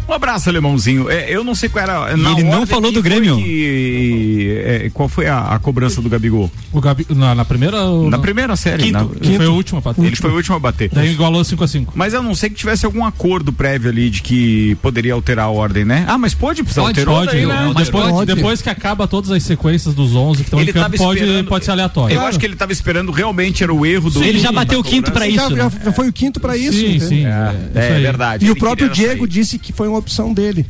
Um 0.08 0.12
abraço, 0.12 0.48
alemãozinho. 0.48 1.10
É, 1.10 1.28
eu 1.28 1.42
não 1.42 1.54
sei 1.54 1.68
qual 1.68 1.82
era. 1.82 2.16
na 2.16 2.32
ele 2.32 2.44
não 2.44 2.66
falou 2.66 2.92
do 2.92 3.02
Grêmio. 3.02 3.36
que- 3.36 4.62
é, 4.64 4.90
qual 4.92 5.08
foi 5.08 5.26
a, 5.26 5.38
a 5.54 5.58
cobrança 5.58 6.00
do 6.00 6.08
Gabigol? 6.08 6.50
O 6.72 6.80
Gabi, 6.80 7.06
na, 7.10 7.34
na 7.34 7.44
primeira. 7.44 7.82
ou 7.84 8.04
Na 8.04 8.10
na- 8.10 8.18
primeira 8.18 8.54
série. 8.56 8.84
Quinto, 8.84 8.92
na- 8.98 9.20
quinto. 9.20 9.36
Foi 9.36 9.46
o 9.46 9.54
último 9.54 9.78
a 9.78 9.80
bater. 9.82 10.04
Ele 10.04 10.16
foi 10.16 10.30
o 10.30 10.34
último 10.36 10.56
a 10.56 10.58
bater. 10.58 10.90
Daí 10.92 11.10
igualou 11.12 11.42
5x5. 11.42 11.88
Mas 11.94 12.14
eu 12.14 12.22
não 12.22 12.34
sei 12.34 12.50
que 12.50 12.56
tivesse 12.56 12.86
algum 12.86 13.04
acordo 13.04 13.52
prévio 13.52 13.90
ali 13.90 14.08
de 14.10 14.22
que 14.22 14.76
poderia 14.76 15.14
alterar 15.14 15.46
a 15.46 15.50
ordem, 15.50 15.84
né? 15.84 16.04
Ah, 16.08 16.18
mas 16.18 16.34
pode, 16.34 16.62
precisa 16.62 16.82
Pode, 16.82 17.00
alterou 17.00 17.16
pode. 17.20 17.32
daí, 17.32 17.46
né? 17.46 17.72
depois, 17.76 18.10
pode. 18.10 18.34
depois 18.34 18.62
que 18.62 18.70
acaba 18.70 19.06
todas 19.08 19.30
as 19.30 19.42
sequências 19.42 19.94
dos 19.94 20.14
11 20.14 20.38
que 20.42 20.46
estão 20.46 20.58
em 20.60 20.62
Ele 20.62 20.72
campo, 20.72 20.96
pode, 20.96 21.42
pode 21.48 21.64
ser 21.64 21.70
aleatório. 21.72 22.14
Eu 22.14 22.20
acho 22.22 22.38
que 22.38 22.46
ele 22.46 22.52
estava 22.54 22.72
esperando 22.72 23.10
realmente 23.10 23.62
era 23.62 23.72
o 23.74 23.84
erro 23.84 24.10
do. 24.10 24.22
Ele 24.22 24.38
já 24.38 24.52
bateu 24.52 24.78
o 24.80 24.84
quinto 24.84 25.10
pra 25.10 25.26
isso. 25.26 25.36
Já, 25.36 25.50
né? 25.50 25.56
já- 25.78 25.84
já 25.86 25.92
foi 25.92 26.08
o 26.08 26.12
quinto 26.12 26.38
para 26.40 26.56
isso. 26.56 26.78
Sim, 26.78 27.00
sim. 27.00 27.24
É, 27.26 27.54
isso 27.70 27.92
é 27.92 28.00
verdade. 28.00 28.46
E 28.46 28.50
o 28.50 28.56
próprio 28.56 28.88
Diego 28.88 29.26
disse 29.26 29.58
que 29.58 29.72
foi 29.72 29.88
uma 29.96 30.00
opção 30.00 30.32
dele. 30.32 30.66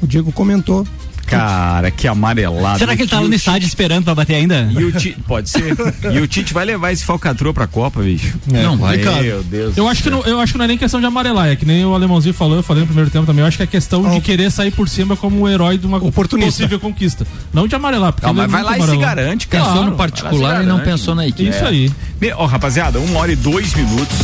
O 0.00 0.06
Diego 0.06 0.32
comentou. 0.32 0.86
Cara, 1.24 1.90
que 1.90 2.06
amarelado. 2.08 2.78
Será 2.78 2.94
que 2.96 3.02
ele 3.02 3.08
tava 3.08 3.26
no 3.26 3.32
estádio 3.34 3.66
esperando 3.66 4.04
pra 4.04 4.14
bater 4.14 4.34
ainda? 4.34 4.68
E 4.72 4.84
o 4.84 4.92
Tite, 4.92 5.16
pode 5.26 5.48
ser. 5.48 5.74
E 6.12 6.18
o 6.18 6.26
Tite 6.26 6.52
vai 6.52 6.64
levar 6.64 6.92
esse 6.92 7.04
falcatrua 7.04 7.54
pra 7.54 7.66
Copa, 7.66 8.02
bicho. 8.02 8.36
É, 8.52 8.62
não 8.62 8.76
vai. 8.76 8.98
complicado. 8.98 9.22
Meu 9.22 9.42
Deus. 9.42 9.76
Eu 9.76 9.84
do 9.84 9.88
acho, 9.88 10.02
que 10.02 10.10
céu. 10.10 10.18
não, 10.18 10.26
eu 10.26 10.40
acho 10.40 10.52
que 10.52 10.58
não 10.58 10.64
é 10.64 10.68
nem 10.68 10.76
questão 10.76 11.00
de 11.00 11.06
amarelar, 11.06 11.46
é 11.48 11.56
que 11.56 11.64
nem 11.64 11.86
o 11.86 11.94
alemãozinho 11.94 12.34
falou, 12.34 12.56
eu 12.56 12.62
falei 12.62 12.82
no 12.82 12.86
primeiro 12.86 13.08
tempo 13.08 13.24
também. 13.24 13.40
Eu 13.40 13.46
acho 13.46 13.56
que 13.56 13.62
é 13.62 13.66
questão 13.66 14.10
de 14.10 14.20
querer 14.20 14.50
sair 14.50 14.72
por 14.72 14.88
cima 14.88 15.16
como 15.16 15.40
o 15.40 15.48
herói 15.48 15.78
de 15.78 15.86
uma 15.86 15.98
possível 16.00 16.78
conquista. 16.80 17.26
Não 17.52 17.66
de 17.66 17.74
amarelar, 17.76 18.12
porque 18.12 18.26
Não, 18.26 18.32
ele 18.32 18.40
mas 18.42 18.60
é 18.60 18.64
vai 18.64 18.78
lá 18.78 18.84
e 18.86 18.90
se 18.90 18.96
garante, 18.96 19.46
cara. 19.46 19.64
Pensou 19.64 19.84
no 19.84 19.92
particular 19.92 20.62
e 20.64 20.66
não 20.66 20.80
pensou 20.80 21.14
na 21.14 21.26
equipe. 21.26 21.48
Isso 21.48 21.64
aí. 21.64 21.90
Me- 22.20 22.32
Ó, 22.32 22.44
rapaziada, 22.46 22.98
uma 23.00 23.20
hora 23.20 23.32
e 23.32 23.36
dois 23.36 23.72
minutos. 23.74 24.18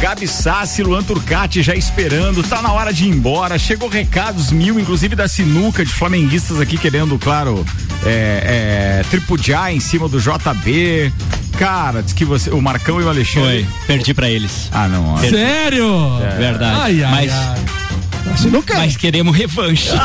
Gabi 0.00 0.26
Sassi, 0.26 0.82
Luan 0.82 1.02
Turcati 1.02 1.62
já 1.62 1.74
esperando, 1.74 2.42
tá 2.42 2.62
na 2.62 2.72
hora 2.72 2.90
de 2.90 3.04
ir 3.04 3.08
embora. 3.08 3.58
Chegou 3.58 3.86
recados 3.86 4.50
mil, 4.50 4.80
inclusive 4.80 5.14
da 5.14 5.28
sinuca 5.28 5.84
de 5.84 5.92
flamenguistas 5.92 6.58
aqui 6.58 6.78
querendo, 6.78 7.18
claro, 7.18 7.66
é, 8.04 9.00
é, 9.00 9.04
tripudiar 9.10 9.74
em 9.74 9.78
cima 9.78 10.08
do 10.08 10.18
JB. 10.18 11.12
Cara, 11.58 12.02
diz 12.02 12.14
que 12.14 12.24
você, 12.24 12.48
o 12.50 12.62
Marcão 12.62 12.98
e 12.98 13.04
o 13.04 13.10
Alexandre. 13.10 13.64
Foi, 13.64 13.86
perdi 13.86 14.14
pra 14.14 14.30
eles. 14.30 14.70
Ah, 14.72 14.88
não. 14.88 15.12
ó. 15.12 15.18
Sério? 15.18 15.86
É. 16.22 16.38
Verdade. 16.38 16.80
Ai, 16.80 17.04
ai, 17.04 17.10
mas, 17.10 17.32
ai. 17.32 18.78
mas 18.78 18.96
queremos 18.96 19.36
revanche. 19.36 19.90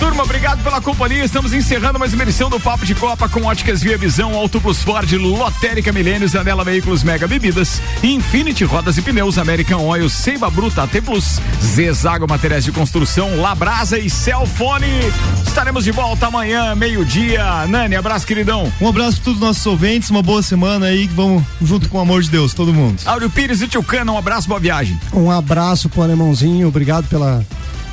Turma, 0.00 0.22
obrigado 0.22 0.62
pela 0.64 0.80
companhia. 0.80 1.22
Estamos 1.22 1.52
encerrando 1.52 1.98
mais 1.98 2.14
uma 2.14 2.22
edição 2.22 2.48
do 2.48 2.58
Papo 2.58 2.86
de 2.86 2.94
Copa 2.94 3.28
com 3.28 3.42
óticas 3.42 3.82
Via 3.82 3.98
Visão, 3.98 4.34
Auto 4.34 4.58
Plus 4.58 4.82
Ford, 4.82 5.12
Lotérica 5.12 5.92
Milênios, 5.92 6.34
Anela 6.34 6.64
Veículos 6.64 7.02
Mega 7.02 7.28
Bebidas, 7.28 7.82
Infinity 8.02 8.64
Rodas 8.64 8.96
e 8.96 9.02
Pneus, 9.02 9.36
American 9.36 9.84
Oil, 9.84 10.08
Seiva 10.08 10.48
Bruta, 10.48 10.84
AT 10.84 11.02
Plus, 11.04 11.38
Zezago 11.62 12.26
Materiais 12.26 12.64
de 12.64 12.72
Construção, 12.72 13.42
Labrasa 13.42 13.98
e 13.98 14.08
Celfone. 14.08 14.86
Estaremos 15.46 15.84
de 15.84 15.92
volta 15.92 16.28
amanhã, 16.28 16.74
meio-dia. 16.74 17.66
Nani, 17.68 17.94
abraço, 17.94 18.26
queridão. 18.26 18.72
Um 18.80 18.88
abraço 18.88 19.16
para 19.16 19.24
todos 19.24 19.38
os 19.38 19.46
nossos 19.46 19.66
ouvintes, 19.66 20.08
uma 20.08 20.22
boa 20.22 20.42
semana 20.42 20.86
aí, 20.86 21.06
vamos 21.08 21.44
junto 21.60 21.90
com 21.90 21.98
o 21.98 22.00
amor 22.00 22.22
de 22.22 22.30
Deus, 22.30 22.54
todo 22.54 22.72
mundo. 22.72 23.02
Áureo 23.04 23.28
Pires 23.28 23.60
e 23.60 23.68
Tio 23.68 23.82
Cana, 23.82 24.10
um 24.10 24.16
abraço, 24.16 24.48
boa 24.48 24.58
viagem. 24.58 24.98
Um 25.12 25.30
abraço 25.30 25.90
pro 25.90 26.00
alemãozinho, 26.00 26.68
obrigado 26.68 27.06
pela. 27.06 27.44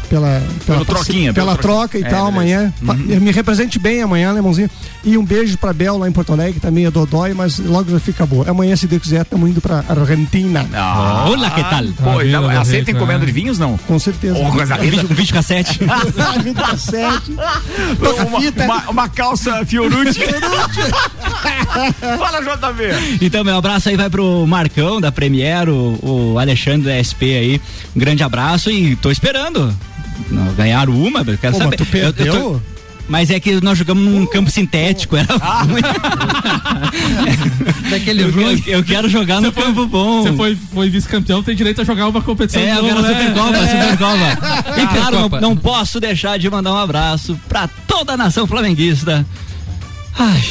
Pela, 0.10 0.42
pela, 0.66 0.86
troquinha, 0.86 1.34
pela 1.34 1.56
pelo 1.56 1.58
troca 1.62 1.90
troquinha. 2.00 2.04
e 2.04 2.08
É, 2.08 2.10
tal 2.10 2.32
beleza. 2.32 2.56
amanhã. 2.62 2.74
Fa- 2.86 2.94
Me 3.20 3.32
represente 3.32 3.78
bem 3.78 4.02
amanhã, 4.02 4.30
alemãozinho. 4.30 4.70
E 5.04 5.18
um 5.18 5.24
beijo 5.26 5.58
pra 5.58 5.74
Bel 5.74 5.98
lá 5.98 6.08
em 6.08 6.12
Porto 6.14 6.32
Alegre, 6.34 6.60
tá 6.60 6.72
meio 6.72 6.90
dodói, 6.92 7.34
mas 7.34 7.60
logo 7.60 7.92
já 7.92 8.00
fica 8.00 8.26
boa. 8.26 8.50
Amanhã, 8.50 8.76
se 8.76 8.88
Deus 8.88 9.02
quiser, 9.02 9.22
estamos 9.24 9.50
indo 9.50 9.60
pra 9.62 9.84
Argentina. 9.88 10.66
Ah, 10.74 11.26
Olá, 11.30 11.50
que 11.52 11.62
tal? 11.64 11.84
Pô, 12.02 12.20
Ah, 12.20 12.26
já- 12.26 12.40
viu, 12.40 12.60
aceita 12.62 12.92
encomenda 12.92 13.26
de 13.26 13.32
vinhos, 13.32 13.60
não? 13.60 13.78
Com 13.80 14.00
certeza. 14.00 14.38
Ô, 14.40 14.50
coisa 14.52 14.78
vídeo, 14.78 15.08
vídeo 15.10 15.34
cassete. 15.34 15.80
Vídeo 16.44 16.54
cassete. 16.56 17.32
Uma, 18.30 18.40
fita. 18.42 18.64
uma, 18.64 18.90
uma 18.90 19.10
calça 19.10 19.66
Fiorucci. 19.66 20.22
Fala, 22.18 22.42
JV. 22.42 23.18
Então, 23.26 23.44
meu 23.44 23.58
abraço 23.58 23.90
aí 23.90 23.96
vai 23.96 24.10
pro 24.10 24.46
Marcão 24.48 25.00
da 25.02 25.12
Premier, 25.12 25.70
o, 25.70 26.00
o 26.34 26.40
Alexandre 26.40 26.88
da 26.94 27.04
SP 27.04 27.36
aí. 27.38 27.62
Um 27.96 28.00
grande 28.00 28.24
abraço 28.24 28.70
e 28.72 28.96
tô 28.96 29.12
esperando. 29.12 29.74
Não, 30.30 30.54
ganharam 30.54 30.94
uma, 30.94 31.20
eu 31.26 31.38
quero 31.38 31.54
Pô, 31.54 31.60
saber. 31.60 31.78
mas 31.80 31.88
tu 31.88 31.92
perdeu? 31.92 32.26
Eu- 32.26 32.34
eu 32.34 32.42
tô- 32.54 32.62
mas 33.10 33.30
é 33.30 33.40
que 33.40 33.62
nós 33.62 33.78
jogamos 33.78 34.04
num 34.04 34.26
campo 34.26 34.52
sintético, 34.52 35.16
era 35.16 35.28
muito... 35.66 35.88
Daquele 37.90 38.24
eu, 38.24 38.42
eu, 38.42 38.62
eu 38.68 38.84
quero 38.84 39.08
jogar 39.10 39.40
no 39.42 39.52
campo 39.52 39.86
bom. 39.88 40.24
Você 40.24 40.34
foi, 40.34 40.58
foi 40.74 40.90
vice-campeão, 40.90 41.42
tem 41.42 41.56
direito 41.56 41.80
a 41.82 41.84
jogar 41.86 42.08
uma 42.08 42.22
competição 42.22 42.62
É, 42.62 42.66
de 42.66 42.72
eu 42.72 42.84
novo, 42.84 42.96
quero 42.96 43.00
a 43.00 43.10
né? 43.10 43.18
Supercopa, 43.22 43.58
É. 43.58 43.68
Supercopa. 43.72 44.58
E 44.82 44.88
claro, 44.88 45.30
não, 45.30 45.42
não 45.42 45.56
posso 45.58 46.00
deixar 46.00 46.38
de 46.38 46.50
mandar 46.50 46.74
um 46.74 46.78
abraço 46.78 47.40
pra 47.48 47.68
toda 47.88 48.14
a 48.14 48.18
nação 48.18 48.46
flamenguista. 48.46 49.26
Ai, 50.18 50.44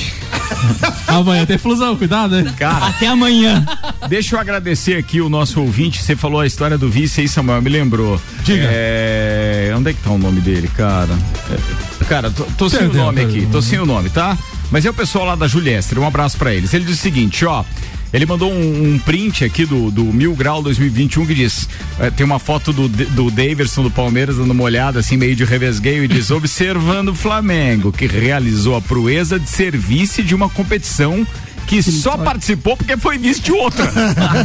Amanhã 1.07 1.47
tem 1.47 1.59
flusão, 1.59 1.97
cuidado, 1.97 2.39
hein? 2.39 2.47
Cara, 2.57 2.87
até 2.87 3.07
amanhã. 3.07 3.64
deixa 4.09 4.37
eu 4.37 4.41
agradecer 4.41 4.97
aqui 4.97 5.21
o 5.21 5.29
nosso 5.29 5.61
ouvinte. 5.61 6.03
Você 6.03 6.17
falou 6.17 6.41
a 6.41 6.47
história 6.47 6.77
do 6.77 6.89
vice 6.89 7.21
aí, 7.21 7.29
Samuel, 7.29 7.62
me 7.62 7.71
lembrou. 7.71 8.21
Diga. 8.43 8.69
É, 8.71 9.73
onde 9.77 9.91
é 9.91 9.93
que 9.93 10.03
tá 10.03 10.11
o 10.11 10.19
nome 10.19 10.41
dele, 10.41 10.69
cara? 10.69 11.17
É, 11.51 12.05
cara, 12.05 12.31
tô, 12.31 12.45
tô 12.57 12.69
sem 12.69 12.81
Perdeu, 12.81 13.03
o 13.03 13.05
nome 13.07 13.21
aqui, 13.23 13.49
tô 13.51 13.62
sem 13.62 13.79
o 13.79 13.87
nome, 13.87 14.11
tá? 14.11 14.37
Mas 14.71 14.85
é 14.85 14.91
o 14.91 14.95
pessoal 14.95 15.25
lá 15.27 15.37
da 15.37 15.47
Juliestre, 15.47 15.99
um 15.99 16.07
abraço 16.07 16.37
pra 16.37 16.53
eles. 16.53 16.75
Ele 16.75 16.85
diz 16.85 16.99
o 16.99 17.03
seguinte, 17.03 17.45
ó. 17.45 17.64
Ele 18.12 18.24
mandou 18.24 18.52
um, 18.52 18.94
um 18.94 18.98
print 18.98 19.44
aqui 19.44 19.64
do, 19.66 19.90
do 19.90 20.04
Mil 20.04 20.34
Grau 20.34 20.62
2021 20.62 21.26
que 21.26 21.34
diz: 21.34 21.68
eh, 21.98 22.11
tem 22.11 22.24
uma 22.24 22.38
foto 22.38 22.72
do, 22.72 22.88
do 22.88 23.30
Daverson 23.30 23.82
do 23.82 23.90
Palmeiras 23.90 24.36
dando 24.36 24.50
uma 24.52 24.62
olhada 24.62 25.00
assim, 25.00 25.16
meio 25.16 25.34
de 25.34 25.44
revesgueio, 25.44 26.04
e 26.04 26.09
diz: 26.09 26.30
observando 26.32 27.09
o 27.11 27.14
Flamengo, 27.14 27.92
que 27.92 28.07
realizou 28.07 28.76
a 28.76 28.80
proeza 28.80 29.38
de 29.38 29.48
ser 29.48 29.76
vice 29.76 30.22
de 30.22 30.34
uma 30.34 30.48
competição 30.48 31.26
que 31.66 31.82
só 31.82 32.16
participou 32.16 32.76
porque 32.76 32.96
foi 32.96 33.18
vice 33.18 33.40
de 33.40 33.52
outra. 33.52 33.90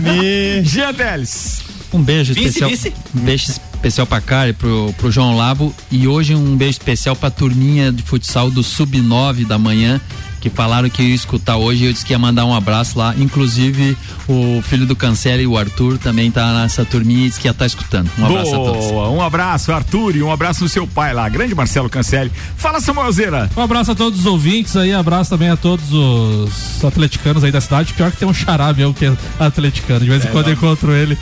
Jean 0.64 0.94
Teles. 0.94 1.62
Um 1.94 2.02
beijo 2.02 2.34
Vice, 2.34 2.48
especial. 2.48 2.70
vice? 2.70 2.94
Um 3.16 3.20
beijo 3.20 3.52
especial 3.52 4.08
pra 4.08 4.22
Cara 4.22 4.50
e 4.50 4.54
pro, 4.54 4.94
pro 4.98 5.12
João 5.12 5.36
Labo. 5.36 5.76
E 5.92 6.08
hoje 6.08 6.34
um 6.34 6.56
beijo 6.56 6.72
especial 6.72 7.16
pra 7.16 7.30
turminha 7.30 7.92
de 7.92 8.02
futsal 8.02 8.50
do 8.50 8.64
Sub-9 8.64 9.46
da 9.46 9.58
manhã. 9.58 10.00
Que 10.42 10.50
falaram 10.50 10.90
que 10.90 11.04
ia 11.04 11.14
escutar 11.14 11.56
hoje 11.56 11.84
e 11.84 11.88
eu 11.88 11.94
disse 11.94 12.04
que 12.04 12.14
ia 12.14 12.20
mandar 12.20 12.46
um 12.46 12.54
abraço 12.54 12.98
lá. 12.98 13.14
Inclusive, 13.16 13.96
o 14.28 14.60
filho 14.64 14.88
do 14.88 14.96
Cancela 14.96 15.40
e 15.40 15.46
o 15.46 15.56
Arthur 15.56 16.00
também 16.00 16.32
tá 16.32 16.52
nessa 16.54 16.84
turminha 16.84 17.28
e 17.28 17.30
disse 17.30 17.40
que 17.40 17.48
ia 17.48 17.52
estar 17.52 17.68
escutando. 17.68 18.10
Um 18.18 18.26
abraço 18.26 18.56
a 18.56 18.58
todos. 18.58 18.86
Boa, 18.88 19.10
um 19.10 19.22
abraço, 19.22 19.72
Arthur, 19.72 20.16
e 20.16 20.24
um 20.24 20.32
abraço 20.32 20.64
no 20.64 20.70
seu 20.70 20.88
pai 20.88 21.14
lá, 21.14 21.30
grande 21.30 21.54
Marcelo 21.54 21.90
Cancelli. 21.90 22.32
Fala, 22.58 22.82
Samuelzeira. 22.82 23.50
Um 23.56 23.62
abraço 23.62 23.92
a 23.92 23.96
todos 23.96 24.22
os 24.22 24.26
ouvintes 24.26 24.76
aí, 24.76 24.92
abraço 24.92 25.30
também 25.30 25.50
a 25.50 25.56
todos 25.56 25.94
os 25.94 26.84
atleticanos 26.84 27.44
aí 27.44 27.52
da 27.52 27.62
cidade. 27.62 27.94
Pior 27.94 28.10
que 28.10 28.18
tem 28.18 28.28
um 28.28 28.34
xará 28.34 28.74
meu 28.74 28.96
que 28.96 29.06
é 29.06 29.14
atleticano. 29.40 30.00
De 30.00 30.10
vez 30.10 30.26
em 30.26 30.30
quando 30.30 30.48
eu 30.48 30.54
encontro 30.54 30.92
ele. 30.92 31.16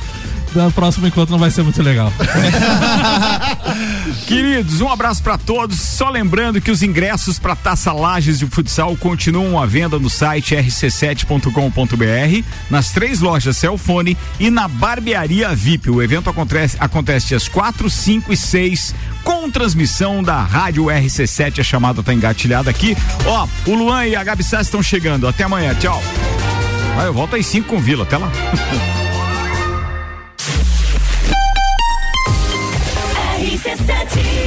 No 0.54 0.72
próximo 0.72 1.06
encontro 1.06 1.32
não 1.32 1.40
vai 1.40 1.52
ser 1.52 1.64
muito 1.64 1.82
legal. 1.82 2.12
Queridos, 4.26 4.82
um 4.82 4.90
abraço 4.90 5.22
pra 5.22 5.38
todos. 5.38 5.80
Só 5.80 6.10
lembrando 6.10 6.60
que 6.60 6.72
os 6.72 6.82
ingressos 6.82 7.38
para 7.38 7.56
Taça 7.56 7.92
Lages 7.92 8.40
de 8.40 8.48
Futsal 8.48 8.96
continuam 8.98 9.62
à 9.62 9.66
venda 9.66 10.00
no 10.00 10.10
site 10.10 10.56
rc7.com.br, 10.56 12.44
nas 12.70 12.92
três 12.92 13.20
lojas 13.20 13.58
Celfone 13.58 14.18
e 14.40 14.50
na 14.50 14.68
Barbearia 14.68 15.54
VIP. 15.54 15.90
O 15.90 16.02
evento 16.02 16.30
acontece, 16.30 16.78
acontece 16.80 17.28
dias 17.28 17.48
4, 17.48 17.90
5 17.90 18.34
e 18.34 18.38
6 18.38 18.96
com 19.24 19.52
transmissão 19.52 20.24
da 20.24 20.42
Rádio 20.42 20.86
RC7. 20.86 21.60
A 21.60 21.64
chamada 21.64 22.02
tá 22.02 22.14
engatilhada 22.14 22.70
aqui. 22.70 22.98
Ó, 23.26 23.48
o 23.68 23.76
Luan 23.76 24.08
e 24.08 24.16
a 24.16 24.24
Gabi 24.24 24.44
Sá 24.44 24.62
estão 24.62 24.82
chegando. 24.82 25.28
Até 25.28 25.44
amanhã. 25.44 25.76
Tchau. 25.76 26.02
Eu 27.06 27.14
volto 27.14 27.36
às 27.36 27.46
5 27.46 27.68
com 27.68 27.80
Vila. 27.80 28.04
Até 28.04 28.18
lá. 28.18 28.32
RC7 33.60 34.39